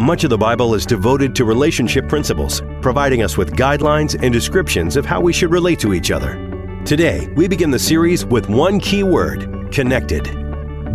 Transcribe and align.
much 0.00 0.24
of 0.24 0.30
the 0.30 0.38
Bible 0.38 0.74
is 0.74 0.86
devoted 0.86 1.34
to 1.34 1.44
relationship 1.44 2.08
principles, 2.08 2.62
providing 2.80 3.22
us 3.22 3.36
with 3.36 3.52
guidelines 3.52 4.20
and 4.22 4.32
descriptions 4.32 4.96
of 4.96 5.04
how 5.04 5.20
we 5.20 5.32
should 5.32 5.50
relate 5.50 5.78
to 5.80 5.92
each 5.92 6.10
other. 6.10 6.34
Today, 6.84 7.28
we 7.36 7.46
begin 7.46 7.70
the 7.70 7.78
series 7.78 8.24
with 8.24 8.48
one 8.48 8.80
key 8.80 9.02
word 9.02 9.70
connected. 9.70 10.24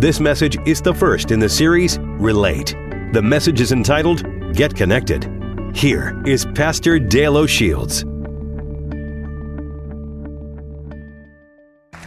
This 0.01 0.19
message 0.19 0.57
is 0.67 0.81
the 0.81 0.93
first 0.93 1.31
in 1.31 1.39
the 1.39 1.47
series, 1.47 1.99
Relate. 1.99 2.75
The 3.13 3.21
message 3.21 3.61
is 3.61 3.71
entitled, 3.71 4.25
Get 4.53 4.75
Connected. 4.75 5.29
Here 5.75 6.21
is 6.25 6.45
Pastor 6.55 6.97
Dale 6.97 7.37
O'Shields. 7.37 8.14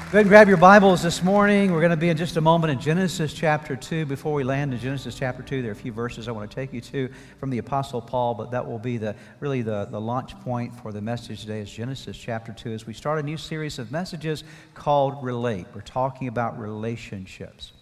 Go 0.08 0.12
ahead 0.12 0.20
and 0.24 0.30
grab 0.30 0.48
your 0.48 0.56
Bibles 0.56 1.02
this 1.02 1.22
morning. 1.22 1.70
We're 1.70 1.82
going 1.82 1.90
to 1.90 1.96
be 1.98 2.08
in 2.08 2.16
just 2.16 2.38
a 2.38 2.40
moment 2.40 2.72
in 2.72 2.80
Genesis 2.80 3.34
chapter 3.34 3.76
2. 3.76 4.06
Before 4.06 4.32
we 4.32 4.42
land 4.42 4.72
in 4.72 4.80
Genesis 4.80 5.14
chapter 5.14 5.42
2, 5.42 5.60
there 5.60 5.70
are 5.70 5.72
a 5.72 5.76
few 5.76 5.92
verses 5.92 6.28
I 6.28 6.30
want 6.30 6.50
to 6.50 6.54
take 6.54 6.72
you 6.72 6.80
to 6.80 7.10
from 7.38 7.50
the 7.50 7.58
Apostle 7.58 8.00
Paul, 8.00 8.32
but 8.32 8.50
that 8.52 8.66
will 8.66 8.78
be 8.78 8.96
the, 8.96 9.14
really 9.38 9.60
the, 9.60 9.84
the 9.90 10.00
launch 10.00 10.34
point 10.40 10.74
for 10.80 10.92
the 10.92 11.02
message 11.02 11.42
today 11.42 11.60
is 11.60 11.70
Genesis 11.70 12.16
chapter 12.16 12.54
2 12.54 12.72
as 12.72 12.86
we 12.86 12.94
start 12.94 13.18
a 13.18 13.22
new 13.22 13.36
series 13.36 13.78
of 13.78 13.92
messages 13.92 14.44
called 14.72 15.22
Relate. 15.22 15.66
We're 15.74 15.82
talking 15.82 16.26
about 16.26 16.58
relationships. 16.58 17.72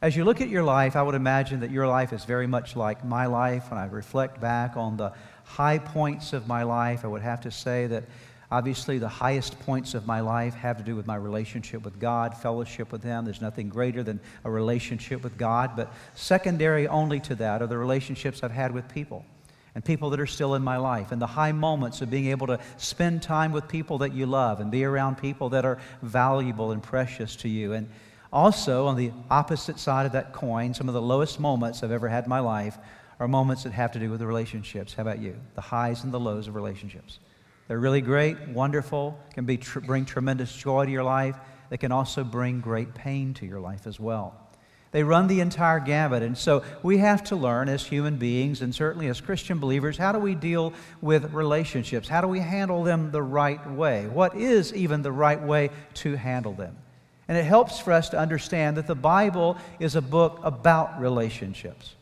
As 0.00 0.14
you 0.14 0.24
look 0.24 0.40
at 0.40 0.48
your 0.48 0.62
life, 0.62 0.94
I 0.94 1.02
would 1.02 1.16
imagine 1.16 1.58
that 1.58 1.72
your 1.72 1.88
life 1.88 2.12
is 2.12 2.24
very 2.24 2.46
much 2.46 2.76
like 2.76 3.04
my 3.04 3.26
life. 3.26 3.68
When 3.72 3.80
I 3.80 3.86
reflect 3.86 4.40
back 4.40 4.76
on 4.76 4.96
the 4.96 5.12
high 5.42 5.78
points 5.78 6.32
of 6.32 6.46
my 6.46 6.62
life, 6.62 7.04
I 7.04 7.08
would 7.08 7.22
have 7.22 7.40
to 7.40 7.50
say 7.50 7.88
that 7.88 8.04
Obviously, 8.50 8.98
the 8.98 9.08
highest 9.08 9.58
points 9.60 9.92
of 9.92 10.06
my 10.06 10.20
life 10.20 10.54
have 10.54 10.78
to 10.78 10.82
do 10.82 10.96
with 10.96 11.06
my 11.06 11.16
relationship 11.16 11.84
with 11.84 12.00
God, 12.00 12.34
fellowship 12.34 12.90
with 12.90 13.02
Him. 13.02 13.26
There's 13.26 13.42
nothing 13.42 13.68
greater 13.68 14.02
than 14.02 14.20
a 14.44 14.50
relationship 14.50 15.22
with 15.22 15.36
God. 15.36 15.72
But 15.76 15.92
secondary 16.14 16.88
only 16.88 17.20
to 17.20 17.34
that 17.34 17.60
are 17.60 17.66
the 17.66 17.76
relationships 17.76 18.42
I've 18.42 18.50
had 18.50 18.72
with 18.72 18.88
people 18.88 19.24
and 19.74 19.84
people 19.84 20.10
that 20.10 20.18
are 20.18 20.26
still 20.26 20.54
in 20.54 20.62
my 20.64 20.76
life, 20.78 21.12
and 21.12 21.20
the 21.20 21.26
high 21.26 21.52
moments 21.52 22.00
of 22.00 22.10
being 22.10 22.26
able 22.26 22.46
to 22.46 22.58
spend 22.78 23.22
time 23.22 23.52
with 23.52 23.68
people 23.68 23.98
that 23.98 24.12
you 24.12 24.26
love 24.26 24.60
and 24.60 24.70
be 24.70 24.82
around 24.82 25.18
people 25.18 25.50
that 25.50 25.64
are 25.64 25.78
valuable 26.02 26.72
and 26.72 26.82
precious 26.82 27.36
to 27.36 27.48
you. 27.48 27.74
And 27.74 27.88
also, 28.32 28.86
on 28.86 28.96
the 28.96 29.12
opposite 29.30 29.78
side 29.78 30.06
of 30.06 30.12
that 30.12 30.32
coin, 30.32 30.74
some 30.74 30.88
of 30.88 30.94
the 30.94 31.02
lowest 31.02 31.38
moments 31.38 31.82
I've 31.82 31.92
ever 31.92 32.08
had 32.08 32.24
in 32.24 32.30
my 32.30 32.40
life 32.40 32.76
are 33.20 33.28
moments 33.28 33.62
that 33.64 33.72
have 33.72 33.92
to 33.92 33.98
do 33.98 34.10
with 34.10 34.20
the 34.20 34.26
relationships. 34.26 34.94
How 34.94 35.02
about 35.02 35.20
you? 35.20 35.36
The 35.54 35.60
highs 35.60 36.02
and 36.02 36.12
the 36.12 36.18
lows 36.18 36.48
of 36.48 36.54
relationships. 36.54 37.18
They're 37.68 37.78
really 37.78 38.00
great, 38.00 38.48
wonderful, 38.48 39.18
can 39.34 39.44
be 39.44 39.58
tr- 39.58 39.80
bring 39.80 40.06
tremendous 40.06 40.52
joy 40.52 40.86
to 40.86 40.90
your 40.90 41.04
life. 41.04 41.36
They 41.68 41.76
can 41.76 41.92
also 41.92 42.24
bring 42.24 42.60
great 42.60 42.94
pain 42.94 43.34
to 43.34 43.46
your 43.46 43.60
life 43.60 43.86
as 43.86 44.00
well. 44.00 44.48
They 44.90 45.02
run 45.02 45.26
the 45.26 45.40
entire 45.40 45.80
gamut. 45.80 46.22
And 46.22 46.36
so 46.36 46.62
we 46.82 46.98
have 46.98 47.22
to 47.24 47.36
learn 47.36 47.68
as 47.68 47.84
human 47.84 48.16
beings 48.16 48.62
and 48.62 48.74
certainly 48.74 49.08
as 49.08 49.20
Christian 49.20 49.58
believers 49.58 49.98
how 49.98 50.12
do 50.12 50.18
we 50.18 50.34
deal 50.34 50.72
with 51.02 51.32
relationships? 51.34 52.08
How 52.08 52.22
do 52.22 52.28
we 52.28 52.40
handle 52.40 52.82
them 52.84 53.10
the 53.10 53.22
right 53.22 53.70
way? 53.70 54.06
What 54.06 54.34
is 54.34 54.72
even 54.72 55.02
the 55.02 55.12
right 55.12 55.40
way 55.40 55.70
to 55.94 56.16
handle 56.16 56.54
them? 56.54 56.76
And 57.28 57.36
it 57.36 57.44
helps 57.44 57.78
for 57.78 57.92
us 57.92 58.08
to 58.10 58.18
understand 58.18 58.78
that 58.78 58.86
the 58.86 58.94
Bible 58.94 59.58
is 59.78 59.94
a 59.94 60.00
book 60.00 60.40
about 60.42 60.98
relationships. 60.98 61.94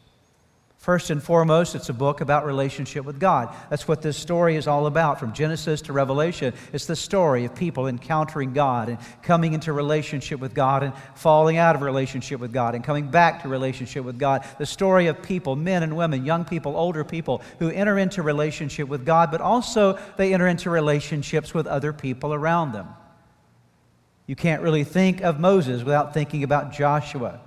First 0.87 1.11
and 1.11 1.21
foremost, 1.21 1.75
it's 1.75 1.89
a 1.89 1.93
book 1.93 2.21
about 2.21 2.47
relationship 2.47 3.05
with 3.05 3.19
God. 3.19 3.53
That's 3.71 3.89
what 3.89 4.03
this 4.03 4.17
story 4.17 4.55
is 4.55 4.69
all 4.69 4.87
about, 4.87 5.19
from 5.19 5.33
Genesis 5.33 5.83
to 5.83 5.93
Revelation. 5.93 6.55
It's 6.73 6.87
the 6.87 6.95
story 6.95 7.45
of 7.45 7.57
people 7.57 7.89
encountering 7.89 8.53
God 8.53 8.91
and 8.91 8.99
coming 9.21 9.53
into 9.53 9.73
relationship 9.73 10.39
with 10.39 10.55
God 10.55 10.85
and 10.85 10.93
falling 11.17 11.57
out 11.57 11.75
of 11.75 11.83
relationship 11.83 12.39
with 12.39 12.53
God 12.53 12.77
and 12.77 12.85
coming 12.85 13.11
back 13.11 13.43
to 13.43 13.49
relationship 13.49 14.05
with 14.05 14.17
God. 14.17 14.45
The 14.59 14.65
story 14.67 15.09
of 15.09 15.21
people, 15.25 15.57
men 15.57 15.83
and 15.83 15.97
women, 15.97 16.25
young 16.25 16.45
people, 16.45 16.77
older 16.77 17.03
people, 17.03 17.43
who 17.59 17.69
enter 17.69 17.99
into 17.99 18.23
relationship 18.23 18.87
with 18.87 19.05
God, 19.05 19.33
but 19.33 19.41
also 19.41 19.99
they 20.17 20.33
enter 20.35 20.47
into 20.47 20.71
relationships 20.71 21.53
with 21.53 21.67
other 21.67 21.93
people 21.93 22.33
around 22.33 22.71
them. 22.71 22.87
You 24.29 24.37
can't 24.37 24.63
really 24.63 24.85
think 24.85 25.21
of 25.21 25.41
Moses 25.41 25.83
without 25.83 26.15
thinking 26.15 26.45
about 26.45 26.73
Joshua. 26.73 27.41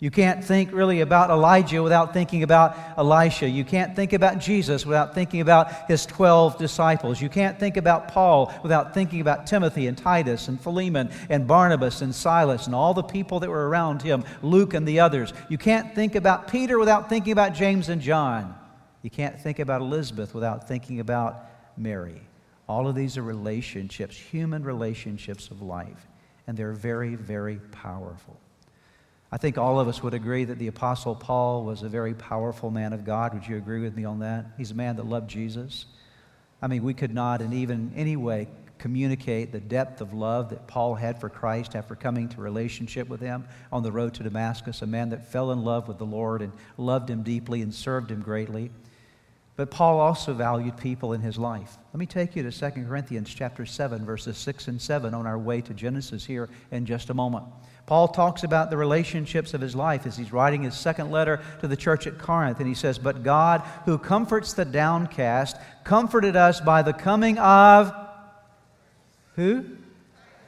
You 0.00 0.12
can't 0.12 0.44
think 0.44 0.72
really 0.72 1.00
about 1.00 1.30
Elijah 1.30 1.82
without 1.82 2.12
thinking 2.12 2.44
about 2.44 2.76
Elisha. 2.96 3.48
You 3.48 3.64
can't 3.64 3.96
think 3.96 4.12
about 4.12 4.38
Jesus 4.38 4.86
without 4.86 5.12
thinking 5.12 5.40
about 5.40 5.88
his 5.88 6.06
12 6.06 6.56
disciples. 6.56 7.20
You 7.20 7.28
can't 7.28 7.58
think 7.58 7.76
about 7.76 8.06
Paul 8.06 8.54
without 8.62 8.94
thinking 8.94 9.20
about 9.20 9.48
Timothy 9.48 9.88
and 9.88 9.98
Titus 9.98 10.46
and 10.46 10.60
Philemon 10.60 11.10
and 11.28 11.48
Barnabas 11.48 12.00
and 12.00 12.14
Silas 12.14 12.66
and 12.66 12.76
all 12.76 12.94
the 12.94 13.02
people 13.02 13.40
that 13.40 13.50
were 13.50 13.68
around 13.68 14.00
him, 14.00 14.22
Luke 14.40 14.72
and 14.72 14.86
the 14.86 15.00
others. 15.00 15.32
You 15.48 15.58
can't 15.58 15.92
think 15.96 16.14
about 16.14 16.46
Peter 16.46 16.78
without 16.78 17.08
thinking 17.08 17.32
about 17.32 17.54
James 17.54 17.88
and 17.88 18.00
John. 18.00 18.54
You 19.02 19.10
can't 19.10 19.40
think 19.40 19.58
about 19.58 19.80
Elizabeth 19.80 20.32
without 20.32 20.68
thinking 20.68 21.00
about 21.00 21.44
Mary. 21.76 22.22
All 22.68 22.86
of 22.86 22.94
these 22.94 23.18
are 23.18 23.22
relationships, 23.22 24.16
human 24.16 24.62
relationships 24.62 25.50
of 25.50 25.60
life, 25.60 26.06
and 26.46 26.56
they're 26.56 26.72
very, 26.72 27.16
very 27.16 27.56
powerful. 27.72 28.38
I 29.30 29.36
think 29.36 29.58
all 29.58 29.78
of 29.78 29.88
us 29.88 30.02
would 30.02 30.14
agree 30.14 30.44
that 30.44 30.58
the 30.58 30.68
Apostle 30.68 31.14
Paul 31.14 31.64
was 31.64 31.82
a 31.82 31.88
very 31.88 32.14
powerful 32.14 32.70
man 32.70 32.94
of 32.94 33.04
God. 33.04 33.34
Would 33.34 33.46
you 33.46 33.56
agree 33.58 33.80
with 33.80 33.94
me 33.94 34.04
on 34.04 34.20
that? 34.20 34.46
He's 34.56 34.70
a 34.70 34.74
man 34.74 34.96
that 34.96 35.06
loved 35.06 35.28
Jesus. 35.28 35.84
I 36.62 36.66
mean, 36.66 36.82
we 36.82 36.94
could 36.94 37.12
not 37.12 37.42
in 37.42 37.52
even 37.52 37.92
any 37.94 38.16
way 38.16 38.48
communicate 38.78 39.52
the 39.52 39.60
depth 39.60 40.00
of 40.00 40.14
love 40.14 40.50
that 40.50 40.66
Paul 40.66 40.94
had 40.94 41.20
for 41.20 41.28
Christ 41.28 41.74
after 41.74 41.94
coming 41.94 42.28
to 42.30 42.40
relationship 42.40 43.08
with 43.08 43.20
him 43.20 43.46
on 43.72 43.82
the 43.82 43.92
road 43.92 44.14
to 44.14 44.22
Damascus, 44.22 44.82
a 44.82 44.86
man 44.86 45.10
that 45.10 45.30
fell 45.30 45.50
in 45.52 45.62
love 45.62 45.88
with 45.88 45.98
the 45.98 46.06
Lord 46.06 46.40
and 46.40 46.52
loved 46.76 47.10
him 47.10 47.22
deeply 47.22 47.60
and 47.60 47.74
served 47.74 48.10
him 48.10 48.22
greatly. 48.22 48.70
But 49.56 49.72
Paul 49.72 49.98
also 49.98 50.32
valued 50.34 50.76
people 50.76 51.12
in 51.12 51.20
his 51.20 51.36
life. 51.36 51.76
Let 51.92 51.98
me 51.98 52.06
take 52.06 52.36
you 52.36 52.48
to 52.48 52.52
2 52.52 52.84
Corinthians 52.84 53.34
chapter 53.34 53.66
7 53.66 54.04
verses 54.04 54.38
6 54.38 54.68
and 54.68 54.80
7 54.80 55.12
on 55.12 55.26
our 55.26 55.38
way 55.38 55.60
to 55.62 55.74
Genesis 55.74 56.24
here 56.24 56.48
in 56.70 56.86
just 56.86 57.10
a 57.10 57.14
moment. 57.14 57.44
Paul 57.88 58.08
talks 58.08 58.44
about 58.44 58.68
the 58.68 58.76
relationships 58.76 59.54
of 59.54 59.62
his 59.62 59.74
life 59.74 60.06
as 60.06 60.14
he's 60.14 60.30
writing 60.30 60.62
his 60.62 60.74
second 60.74 61.10
letter 61.10 61.40
to 61.60 61.66
the 61.66 61.74
church 61.74 62.06
at 62.06 62.18
Corinth. 62.18 62.58
And 62.58 62.68
he 62.68 62.74
says, 62.74 62.98
But 62.98 63.22
God, 63.22 63.62
who 63.86 63.96
comforts 63.96 64.52
the 64.52 64.66
downcast, 64.66 65.56
comforted 65.84 66.36
us 66.36 66.60
by 66.60 66.82
the 66.82 66.92
coming 66.92 67.38
of 67.38 67.90
who? 69.36 69.64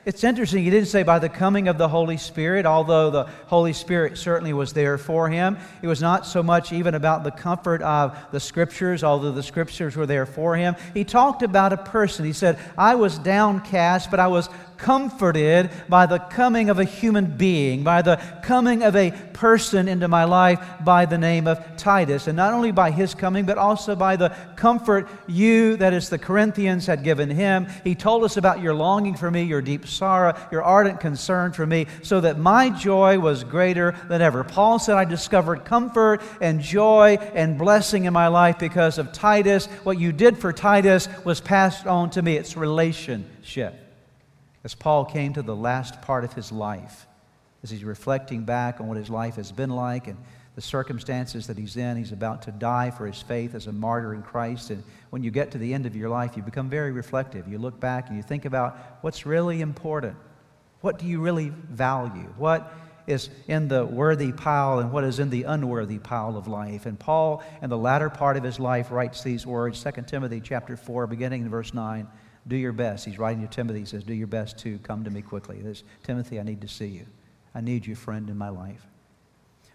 It's 0.04 0.24
interesting, 0.24 0.64
he 0.64 0.70
didn't 0.70 0.88
say 0.88 1.02
by 1.02 1.18
the 1.18 1.28
coming 1.28 1.68
of 1.68 1.78
the 1.78 1.88
Holy 1.88 2.16
Spirit, 2.16 2.66
although 2.66 3.10
the 3.10 3.24
Holy 3.46 3.72
Spirit 3.72 4.18
certainly 4.18 4.52
was 4.52 4.72
there 4.72 4.98
for 4.98 5.28
him. 5.28 5.56
It 5.82 5.86
was 5.86 6.02
not 6.02 6.26
so 6.26 6.42
much 6.42 6.72
even 6.72 6.94
about 6.94 7.22
the 7.22 7.30
comfort 7.30 7.80
of 7.80 8.18
the 8.32 8.40
Scriptures, 8.40 9.04
although 9.04 9.32
the 9.32 9.42
Scriptures 9.42 9.96
were 9.96 10.06
there 10.06 10.26
for 10.26 10.56
him. 10.56 10.74
He 10.94 11.04
talked 11.04 11.42
about 11.42 11.72
a 11.72 11.76
person. 11.76 12.24
He 12.24 12.32
said, 12.32 12.58
I 12.76 12.96
was 12.96 13.18
downcast, 13.18 14.10
but 14.10 14.20
I 14.20 14.28
was 14.28 14.48
comforted 14.80 15.70
by 15.88 16.06
the 16.06 16.18
coming 16.18 16.70
of 16.70 16.78
a 16.78 16.84
human 16.84 17.26
being, 17.36 17.84
by 17.84 18.00
the 18.00 18.16
coming 18.42 18.82
of 18.82 18.96
a 18.96 19.10
person 19.34 19.88
into 19.88 20.08
my 20.08 20.24
life 20.24 20.58
by 20.84 21.04
the 21.04 21.18
name 21.18 21.46
of 21.46 21.76
Titus. 21.76 22.26
And 22.26 22.36
not 22.36 22.54
only 22.54 22.72
by 22.72 22.90
his 22.90 23.14
coming, 23.14 23.44
but 23.44 23.58
also 23.58 23.94
by 23.94 24.16
the 24.16 24.30
comfort 24.56 25.08
you, 25.26 25.76
that 25.76 25.92
is 25.92 26.08
the 26.08 26.18
Corinthians, 26.18 26.86
had 26.86 27.04
given 27.04 27.28
him. 27.28 27.66
He 27.84 27.94
told 27.94 28.24
us 28.24 28.38
about 28.38 28.60
your 28.60 28.74
longing 28.74 29.16
for 29.16 29.30
me, 29.30 29.42
your 29.42 29.60
deep 29.60 29.86
sorrow, 29.86 30.34
your 30.50 30.62
ardent 30.62 30.98
concern 31.00 31.52
for 31.52 31.66
me, 31.66 31.86
so 32.02 32.20
that 32.22 32.38
my 32.38 32.70
joy 32.70 33.18
was 33.18 33.44
greater 33.44 33.94
than 34.08 34.22
ever. 34.22 34.44
Paul 34.44 34.78
said, 34.78 34.96
I 34.96 35.04
discovered 35.04 35.64
comfort 35.64 36.22
and 36.40 36.60
joy 36.60 37.18
and 37.34 37.58
blessing 37.58 38.06
in 38.06 38.14
my 38.14 38.28
life 38.28 38.58
because 38.58 38.96
of 38.96 39.12
Titus. 39.12 39.66
What 39.84 40.00
you 40.00 40.12
did 40.12 40.38
for 40.38 40.52
Titus 40.52 41.08
was 41.24 41.40
passed 41.40 41.86
on 41.86 42.10
to 42.10 42.22
me. 42.22 42.36
It's 42.36 42.56
relationship 42.56 43.89
as 44.64 44.74
Paul 44.74 45.04
came 45.04 45.32
to 45.34 45.42
the 45.42 45.56
last 45.56 46.02
part 46.02 46.24
of 46.24 46.32
his 46.34 46.52
life, 46.52 47.06
as 47.62 47.70
he's 47.70 47.84
reflecting 47.84 48.44
back 48.44 48.80
on 48.80 48.88
what 48.88 48.96
his 48.96 49.10
life 49.10 49.36
has 49.36 49.52
been 49.52 49.70
like 49.70 50.06
and 50.06 50.16
the 50.54 50.60
circumstances 50.60 51.46
that 51.46 51.56
he's 51.56 51.76
in, 51.76 51.96
he's 51.96 52.12
about 52.12 52.42
to 52.42 52.52
die 52.52 52.90
for 52.90 53.06
his 53.06 53.22
faith 53.22 53.54
as 53.54 53.66
a 53.66 53.72
martyr 53.72 54.12
in 54.14 54.22
Christ. 54.22 54.70
And 54.70 54.82
when 55.10 55.22
you 55.22 55.30
get 55.30 55.50
to 55.52 55.58
the 55.58 55.72
end 55.72 55.86
of 55.86 55.94
your 55.94 56.08
life, 56.08 56.36
you 56.36 56.42
become 56.42 56.68
very 56.68 56.92
reflective. 56.92 57.48
You 57.48 57.58
look 57.58 57.78
back 57.80 58.08
and 58.08 58.16
you 58.16 58.22
think 58.22 58.44
about 58.44 58.76
what's 59.00 59.24
really 59.24 59.60
important. 59.60 60.16
What 60.80 60.98
do 60.98 61.06
you 61.06 61.20
really 61.20 61.50
value? 61.50 62.32
What 62.36 62.72
is 63.06 63.28
in 63.48 63.68
the 63.68 63.84
worthy 63.84 64.32
pile 64.32 64.78
and 64.78 64.92
what 64.92 65.04
is 65.04 65.18
in 65.18 65.30
the 65.30 65.44
unworthy 65.44 65.98
pile 65.98 66.36
of 66.36 66.46
life. 66.46 66.86
And 66.86 66.98
Paul, 66.98 67.42
in 67.60 67.70
the 67.70 67.78
latter 67.78 68.08
part 68.08 68.36
of 68.36 68.44
his 68.44 68.60
life, 68.60 68.90
writes 68.90 69.22
these 69.22 69.46
words, 69.46 69.82
2 69.82 70.02
Timothy 70.02 70.40
chapter 70.40 70.76
4, 70.76 71.06
beginning 71.06 71.42
in 71.42 71.50
verse 71.50 71.74
9 71.74 72.06
do 72.46 72.56
your 72.56 72.72
best. 72.72 73.04
He's 73.04 73.18
writing 73.18 73.46
to 73.46 73.48
Timothy. 73.48 73.80
He 73.80 73.84
says, 73.84 74.02
Do 74.02 74.14
your 74.14 74.26
best 74.26 74.58
to 74.58 74.78
come 74.78 75.04
to 75.04 75.10
me 75.10 75.22
quickly. 75.22 75.60
There's, 75.60 75.84
Timothy, 76.02 76.40
I 76.40 76.42
need 76.42 76.60
to 76.62 76.68
see 76.68 76.86
you. 76.86 77.06
I 77.54 77.60
need 77.60 77.86
you, 77.86 77.94
friend, 77.94 78.28
in 78.30 78.38
my 78.38 78.48
life. 78.48 78.86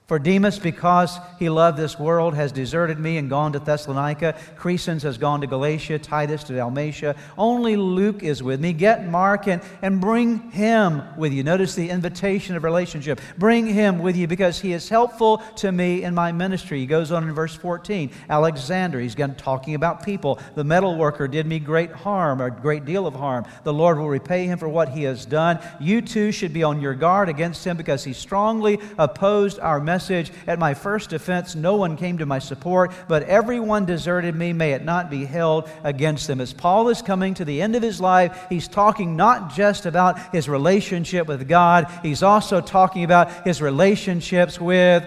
For 0.08 0.20
Demas, 0.20 0.60
because 0.60 1.18
he 1.40 1.50
loved 1.50 1.80
this 1.80 1.98
world, 1.98 2.36
has 2.36 2.52
deserted 2.52 3.00
me 3.00 3.18
and 3.18 3.28
gone 3.28 3.54
to 3.54 3.60
Thessalonica. 3.60 4.36
Crescens 4.56 5.02
has 5.02 5.18
gone 5.18 5.42
to 5.42 5.48
Galatia, 5.48 5.98
Titus 5.98 6.44
to 6.44 6.54
Dalmatia. 6.54 7.16
Only 7.40 7.76
Luke 7.76 8.22
is 8.22 8.44
with 8.44 8.60
me. 8.60 8.72
Get 8.72 9.08
Mark 9.08 9.48
and, 9.48 9.64
and 9.82 10.00
bring 10.00 10.52
him 10.52 11.02
with 11.18 11.34
you. 11.34 11.42
Notice 11.42 11.74
the 11.74 11.90
invitation 11.90 12.56
of 12.56 12.64
relationship. 12.64 13.20
Bring 13.40 13.66
him 13.66 13.98
with 13.98 14.16
you 14.16 14.28
because 14.28 14.60
he 14.60 14.74
is 14.74 14.88
helpful 14.90 15.38
to 15.56 15.72
me 15.72 16.04
in 16.04 16.14
my 16.14 16.32
ministry. 16.32 16.80
He 16.80 16.86
goes 16.86 17.12
on 17.12 17.28
in 17.28 17.34
verse 17.34 17.56
14. 17.56 18.12
Alexander, 18.30 19.00
he's 19.00 19.14
again 19.14 19.34
talking 19.34 19.74
about 19.74 20.06
people. 20.06 20.40
The 20.54 20.64
metal 20.64 20.98
worker 20.98 21.28
did 21.28 21.48
me 21.48 21.58
great 21.58 21.92
harm, 21.92 22.42
a 22.42 22.52
great 22.52 22.86
deal 22.86 23.08
of 23.08 23.16
harm. 23.16 23.46
The 23.64 23.74
Lord 23.74 23.98
will 23.98 24.10
repay 24.10 24.46
him 24.46 24.60
for 24.60 24.70
what 24.70 24.90
he 24.90 25.02
has 25.04 25.26
done. 25.26 25.58
You 25.80 26.04
too 26.04 26.32
should 26.32 26.54
be 26.54 26.62
on 26.62 26.80
your 26.80 26.94
guard 26.94 27.28
against 27.28 27.66
him 27.66 27.76
because 27.76 28.04
he 28.04 28.14
strongly 28.14 28.78
opposed 29.00 29.58
our 29.58 29.80
message 29.80 29.95
message. 29.96 30.30
At 30.46 30.60
my 30.60 30.74
first 30.74 31.10
defense, 31.10 31.56
no 31.56 31.78
one 31.78 31.96
came 31.96 32.18
to 32.18 32.26
my 32.26 32.40
support, 32.40 32.92
but 33.08 33.24
everyone 33.24 33.86
deserted 33.86 34.36
me. 34.36 34.52
May 34.52 34.74
it 34.74 34.84
not 34.84 35.10
be 35.10 35.24
held 35.24 35.70
against 35.86 36.28
them. 36.28 36.42
As 36.42 36.52
Paul 36.52 36.90
is 36.90 37.02
coming 37.02 37.34
to 37.36 37.46
the 37.46 37.62
end 37.62 37.78
of 37.78 37.82
his 37.82 38.02
life, 38.02 38.46
he's 38.50 38.68
talking 38.68 39.16
not 39.16 39.56
just 39.56 39.86
about 39.86 40.20
his 40.34 40.50
relationship 40.50 41.28
with 41.28 41.48
God, 41.48 41.88
he's 42.04 42.24
also 42.24 42.60
talking 42.60 43.06
about 43.06 43.48
his 43.48 43.62
relationships 43.62 44.60
with 44.60 45.02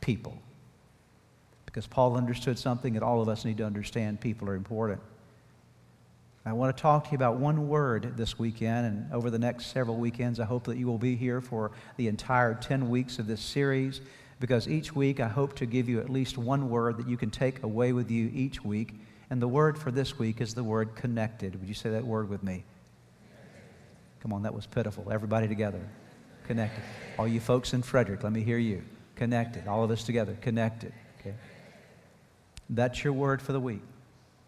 people. 0.00 0.38
Because 1.66 1.88
Paul 1.88 2.16
understood 2.16 2.56
something 2.56 2.92
that 2.94 3.02
all 3.02 3.20
of 3.20 3.28
us 3.28 3.44
need 3.44 3.56
to 3.56 3.66
understand 3.66 4.20
people 4.20 4.48
are 4.48 4.54
important. 4.54 5.00
I 6.44 6.52
want 6.54 6.76
to 6.76 6.80
talk 6.82 7.04
to 7.04 7.10
you 7.12 7.16
about 7.16 7.36
one 7.36 7.68
word 7.68 8.16
this 8.16 8.36
weekend, 8.36 8.86
and 8.86 9.12
over 9.12 9.30
the 9.30 9.38
next 9.38 9.66
several 9.66 9.96
weekends, 9.96 10.40
I 10.40 10.44
hope 10.44 10.64
that 10.64 10.76
you 10.76 10.88
will 10.88 10.98
be 10.98 11.14
here 11.14 11.40
for 11.40 11.70
the 11.96 12.08
entire 12.08 12.54
10 12.54 12.90
weeks 12.90 13.20
of 13.20 13.28
this 13.28 13.40
series, 13.40 14.00
because 14.40 14.66
each 14.66 14.92
week 14.92 15.20
I 15.20 15.28
hope 15.28 15.54
to 15.56 15.66
give 15.66 15.88
you 15.88 16.00
at 16.00 16.10
least 16.10 16.36
one 16.36 16.68
word 16.68 16.96
that 16.96 17.08
you 17.08 17.16
can 17.16 17.30
take 17.30 17.62
away 17.62 17.92
with 17.92 18.10
you 18.10 18.28
each 18.34 18.64
week. 18.64 18.94
And 19.30 19.40
the 19.40 19.46
word 19.46 19.78
for 19.78 19.92
this 19.92 20.18
week 20.18 20.40
is 20.40 20.52
the 20.52 20.64
word 20.64 20.96
connected. 20.96 21.58
Would 21.60 21.68
you 21.68 21.74
say 21.74 21.90
that 21.90 22.04
word 22.04 22.28
with 22.28 22.42
me? 22.42 22.64
Come 24.20 24.32
on, 24.32 24.42
that 24.42 24.52
was 24.52 24.66
pitiful. 24.66 25.12
Everybody 25.12 25.46
together. 25.46 25.80
Connected. 26.48 26.82
All 27.18 27.28
you 27.28 27.38
folks 27.38 27.72
in 27.72 27.82
Frederick, 27.82 28.24
let 28.24 28.32
me 28.32 28.42
hear 28.42 28.58
you. 28.58 28.82
Connected. 29.14 29.68
All 29.68 29.84
of 29.84 29.92
us 29.92 30.02
together. 30.02 30.36
Connected. 30.40 30.92
Okay? 31.20 31.34
That's 32.68 33.04
your 33.04 33.12
word 33.12 33.40
for 33.40 33.52
the 33.52 33.60
week. 33.60 33.82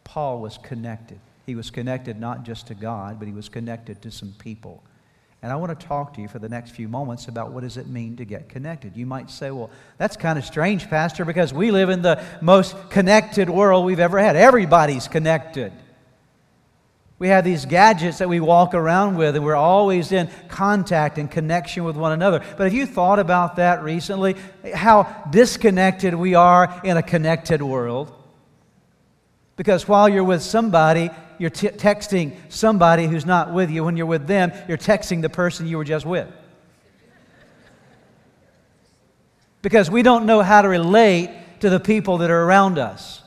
Paul 0.02 0.40
was 0.40 0.58
connected. 0.58 1.20
He 1.46 1.54
was 1.54 1.70
connected 1.70 2.18
not 2.18 2.44
just 2.44 2.68
to 2.68 2.74
God, 2.74 3.18
but 3.18 3.28
he 3.28 3.34
was 3.34 3.48
connected 3.48 4.02
to 4.02 4.10
some 4.10 4.34
people. 4.38 4.82
And 5.42 5.52
I 5.52 5.56
want 5.56 5.78
to 5.78 5.86
talk 5.86 6.14
to 6.14 6.22
you 6.22 6.28
for 6.28 6.38
the 6.38 6.48
next 6.48 6.70
few 6.70 6.88
moments 6.88 7.28
about 7.28 7.52
what 7.52 7.64
does 7.64 7.76
it 7.76 7.86
mean 7.86 8.16
to 8.16 8.24
get 8.24 8.48
connected. 8.48 8.96
You 8.96 9.04
might 9.04 9.30
say, 9.30 9.50
well, 9.50 9.68
that's 9.98 10.16
kind 10.16 10.38
of 10.38 10.44
strange, 10.46 10.88
Pastor, 10.88 11.26
because 11.26 11.52
we 11.52 11.70
live 11.70 11.90
in 11.90 12.00
the 12.00 12.24
most 12.40 12.74
connected 12.88 13.50
world 13.50 13.84
we've 13.84 14.00
ever 14.00 14.18
had. 14.18 14.36
Everybody's 14.36 15.06
connected. 15.06 15.70
We 17.18 17.28
have 17.28 17.44
these 17.44 17.66
gadgets 17.66 18.18
that 18.18 18.28
we 18.30 18.40
walk 18.40 18.72
around 18.72 19.18
with, 19.18 19.36
and 19.36 19.44
we're 19.44 19.54
always 19.54 20.12
in 20.12 20.30
contact 20.48 21.18
and 21.18 21.30
connection 21.30 21.84
with 21.84 21.96
one 21.96 22.12
another. 22.12 22.40
But 22.56 22.64
have 22.64 22.72
you 22.72 22.86
thought 22.86 23.18
about 23.18 23.56
that 23.56 23.82
recently? 23.82 24.36
How 24.74 25.24
disconnected 25.30 26.14
we 26.14 26.34
are 26.34 26.80
in 26.84 26.96
a 26.96 27.02
connected 27.02 27.62
world? 27.62 28.10
Because 29.56 29.86
while 29.86 30.08
you're 30.08 30.24
with 30.24 30.42
somebody, 30.42 31.10
you're 31.38 31.50
t- 31.50 31.68
texting 31.68 32.36
somebody 32.48 33.06
who's 33.06 33.26
not 33.26 33.52
with 33.52 33.70
you. 33.70 33.84
When 33.84 33.96
you're 33.96 34.06
with 34.06 34.26
them, 34.26 34.52
you're 34.68 34.78
texting 34.78 35.22
the 35.22 35.28
person 35.28 35.66
you 35.66 35.76
were 35.76 35.84
just 35.84 36.06
with. 36.06 36.28
Because 39.62 39.90
we 39.90 40.02
don't 40.02 40.26
know 40.26 40.42
how 40.42 40.62
to 40.62 40.68
relate 40.68 41.30
to 41.60 41.70
the 41.70 41.80
people 41.80 42.18
that 42.18 42.30
are 42.30 42.42
around 42.42 42.78
us. 42.78 43.22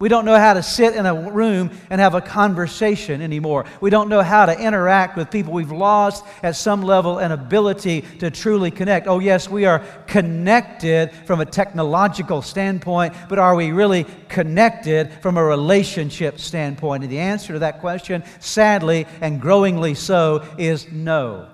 We 0.00 0.08
don't 0.08 0.24
know 0.24 0.38
how 0.38 0.54
to 0.54 0.62
sit 0.62 0.96
in 0.96 1.04
a 1.04 1.30
room 1.30 1.70
and 1.90 2.00
have 2.00 2.14
a 2.14 2.22
conversation 2.22 3.20
anymore. 3.20 3.66
We 3.82 3.90
don't 3.90 4.08
know 4.08 4.22
how 4.22 4.46
to 4.46 4.58
interact 4.58 5.14
with 5.14 5.30
people. 5.30 5.52
We've 5.52 5.70
lost, 5.70 6.24
at 6.42 6.56
some 6.56 6.82
level, 6.82 7.18
an 7.18 7.32
ability 7.32 8.00
to 8.20 8.30
truly 8.30 8.70
connect. 8.70 9.06
Oh, 9.06 9.18
yes, 9.18 9.50
we 9.50 9.66
are 9.66 9.80
connected 10.06 11.12
from 11.26 11.42
a 11.42 11.44
technological 11.44 12.40
standpoint, 12.40 13.12
but 13.28 13.38
are 13.38 13.54
we 13.54 13.72
really 13.72 14.06
connected 14.30 15.12
from 15.20 15.36
a 15.36 15.44
relationship 15.44 16.40
standpoint? 16.40 17.02
And 17.02 17.12
the 17.12 17.18
answer 17.18 17.52
to 17.52 17.58
that 17.58 17.80
question, 17.80 18.24
sadly 18.38 19.06
and 19.20 19.38
growingly 19.38 19.92
so, 19.92 20.48
is 20.56 20.90
no. 20.90 21.46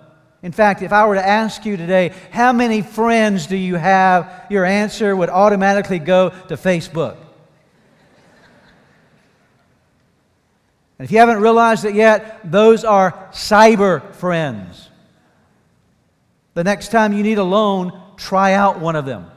In 0.44 0.52
fact, 0.52 0.82
if 0.82 0.92
I 0.92 1.04
were 1.08 1.16
to 1.16 1.26
ask 1.26 1.66
you 1.66 1.76
today, 1.76 2.12
how 2.30 2.52
many 2.52 2.80
friends 2.80 3.48
do 3.48 3.56
you 3.56 3.74
have? 3.74 4.46
Your 4.50 4.64
answer 4.64 5.16
would 5.16 5.30
automatically 5.30 5.98
go 5.98 6.30
to 6.30 6.56
Facebook. 6.56 7.16
And 10.98 11.04
if 11.04 11.12
you 11.12 11.18
haven't 11.18 11.40
realized 11.40 11.84
it 11.84 11.94
yet, 11.94 12.40
those 12.50 12.84
are 12.84 13.28
cyber 13.32 14.14
friends. 14.14 14.88
The 16.54 16.64
next 16.64 16.88
time 16.88 17.12
you 17.12 17.22
need 17.22 17.38
a 17.38 17.44
loan, 17.44 18.00
try 18.16 18.54
out 18.54 18.80
one 18.80 18.96
of 18.96 19.04
them. 19.04 19.30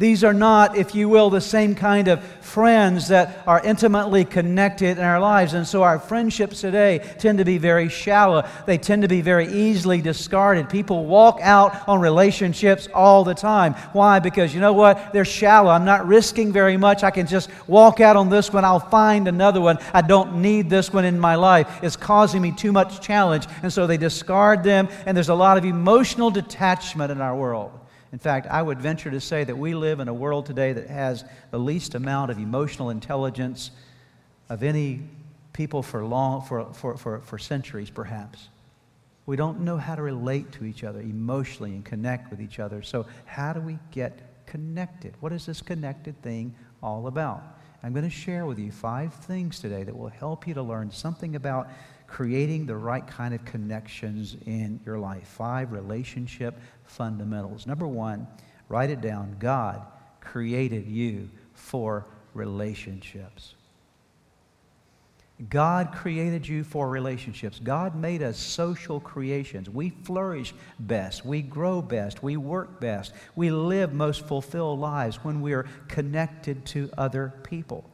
These 0.00 0.24
are 0.24 0.32
not, 0.32 0.78
if 0.78 0.94
you 0.94 1.10
will, 1.10 1.28
the 1.28 1.42
same 1.42 1.74
kind 1.74 2.08
of 2.08 2.24
friends 2.24 3.08
that 3.08 3.42
are 3.46 3.60
intimately 3.62 4.24
connected 4.24 4.96
in 4.96 5.04
our 5.04 5.20
lives. 5.20 5.52
And 5.52 5.68
so 5.68 5.82
our 5.82 5.98
friendships 5.98 6.62
today 6.62 7.00
tend 7.18 7.36
to 7.36 7.44
be 7.44 7.58
very 7.58 7.90
shallow. 7.90 8.48
They 8.64 8.78
tend 8.78 9.02
to 9.02 9.08
be 9.08 9.20
very 9.20 9.46
easily 9.48 10.00
discarded. 10.00 10.70
People 10.70 11.04
walk 11.04 11.40
out 11.42 11.86
on 11.86 12.00
relationships 12.00 12.88
all 12.94 13.24
the 13.24 13.34
time. 13.34 13.74
Why? 13.92 14.20
Because 14.20 14.54
you 14.54 14.60
know 14.62 14.72
what? 14.72 15.12
They're 15.12 15.26
shallow. 15.26 15.68
I'm 15.68 15.84
not 15.84 16.06
risking 16.06 16.50
very 16.50 16.78
much. 16.78 17.04
I 17.04 17.10
can 17.10 17.26
just 17.26 17.50
walk 17.66 18.00
out 18.00 18.16
on 18.16 18.30
this 18.30 18.50
one. 18.54 18.64
I'll 18.64 18.80
find 18.80 19.28
another 19.28 19.60
one. 19.60 19.76
I 19.92 20.00
don't 20.00 20.40
need 20.40 20.70
this 20.70 20.94
one 20.94 21.04
in 21.04 21.20
my 21.20 21.34
life. 21.34 21.80
It's 21.82 21.96
causing 21.96 22.40
me 22.40 22.52
too 22.52 22.72
much 22.72 23.02
challenge. 23.02 23.46
And 23.62 23.70
so 23.70 23.86
they 23.86 23.98
discard 23.98 24.64
them. 24.64 24.88
And 25.04 25.14
there's 25.14 25.28
a 25.28 25.34
lot 25.34 25.58
of 25.58 25.66
emotional 25.66 26.30
detachment 26.30 27.12
in 27.12 27.20
our 27.20 27.36
world. 27.36 27.72
In 28.12 28.18
fact, 28.18 28.46
I 28.48 28.60
would 28.60 28.80
venture 28.80 29.10
to 29.10 29.20
say 29.20 29.44
that 29.44 29.56
we 29.56 29.74
live 29.74 30.00
in 30.00 30.08
a 30.08 30.14
world 30.14 30.46
today 30.46 30.72
that 30.72 30.88
has 30.88 31.24
the 31.50 31.58
least 31.58 31.94
amount 31.94 32.30
of 32.30 32.38
emotional 32.38 32.90
intelligence 32.90 33.70
of 34.48 34.62
any 34.62 35.02
people 35.52 35.82
for, 35.82 36.04
long, 36.04 36.42
for, 36.42 36.72
for, 36.72 36.96
for, 36.96 37.20
for 37.20 37.38
centuries, 37.38 37.90
perhaps. 37.90 38.48
We 39.26 39.36
don't 39.36 39.60
know 39.60 39.76
how 39.76 39.94
to 39.94 40.02
relate 40.02 40.50
to 40.52 40.64
each 40.64 40.82
other 40.82 41.00
emotionally 41.00 41.70
and 41.70 41.84
connect 41.84 42.30
with 42.30 42.40
each 42.40 42.58
other. 42.58 42.82
So, 42.82 43.06
how 43.26 43.52
do 43.52 43.60
we 43.60 43.78
get 43.92 44.46
connected? 44.46 45.14
What 45.20 45.32
is 45.32 45.46
this 45.46 45.62
connected 45.62 46.20
thing 46.22 46.54
all 46.82 47.06
about? 47.06 47.42
I'm 47.82 47.92
going 47.92 48.04
to 48.04 48.10
share 48.10 48.44
with 48.44 48.58
you 48.58 48.72
five 48.72 49.14
things 49.14 49.60
today 49.60 49.84
that 49.84 49.96
will 49.96 50.08
help 50.08 50.46
you 50.48 50.54
to 50.54 50.62
learn 50.62 50.90
something 50.90 51.36
about 51.36 51.68
creating 52.10 52.66
the 52.66 52.76
right 52.76 53.06
kind 53.06 53.32
of 53.32 53.44
connections 53.44 54.36
in 54.44 54.80
your 54.84 54.98
life. 54.98 55.26
Five 55.28 55.70
relationship 55.70 56.58
fundamentals. 56.84 57.66
Number 57.66 57.86
one, 57.86 58.26
write 58.68 58.90
it 58.90 59.00
down. 59.00 59.36
God 59.38 59.82
created 60.20 60.86
you 60.86 61.30
for 61.54 62.06
relationships. 62.34 63.54
God 65.48 65.92
created 65.92 66.46
you 66.46 66.64
for 66.64 66.90
relationships. 66.90 67.60
God 67.62 67.94
made 67.94 68.22
us 68.22 68.36
social 68.38 69.00
creations. 69.00 69.70
We 69.70 69.90
flourish 69.90 70.52
best. 70.80 71.24
We 71.24 71.40
grow 71.40 71.80
best. 71.80 72.22
We 72.22 72.36
work 72.36 72.78
best. 72.80 73.14
We 73.36 73.50
live 73.50 73.94
most 73.94 74.26
fulfilled 74.26 74.80
lives 74.80 75.24
when 75.24 75.40
we 75.40 75.54
are 75.54 75.66
connected 75.88 76.66
to 76.66 76.90
other 76.98 77.32
people. 77.44 77.88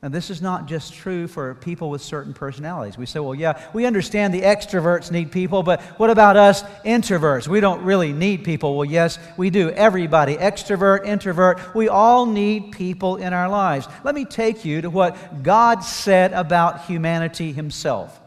And 0.00 0.14
this 0.14 0.30
is 0.30 0.40
not 0.40 0.66
just 0.66 0.94
true 0.94 1.26
for 1.26 1.56
people 1.56 1.90
with 1.90 2.02
certain 2.02 2.32
personalities. 2.32 2.96
We 2.96 3.04
say, 3.04 3.18
well, 3.18 3.34
yeah, 3.34 3.60
we 3.72 3.84
understand 3.84 4.32
the 4.32 4.42
extroverts 4.42 5.10
need 5.10 5.32
people, 5.32 5.64
but 5.64 5.80
what 5.98 6.08
about 6.08 6.36
us 6.36 6.62
introverts? 6.84 7.48
We 7.48 7.58
don't 7.58 7.82
really 7.82 8.12
need 8.12 8.44
people. 8.44 8.76
Well, 8.76 8.84
yes, 8.84 9.18
we 9.36 9.50
do. 9.50 9.70
Everybody, 9.70 10.36
extrovert, 10.36 11.04
introvert, 11.04 11.74
we 11.74 11.88
all 11.88 12.26
need 12.26 12.70
people 12.70 13.16
in 13.16 13.32
our 13.32 13.48
lives. 13.48 13.88
Let 14.04 14.14
me 14.14 14.24
take 14.24 14.64
you 14.64 14.82
to 14.82 14.90
what 14.90 15.42
God 15.42 15.80
said 15.80 16.32
about 16.32 16.84
humanity 16.84 17.52
Himself. 17.52 18.20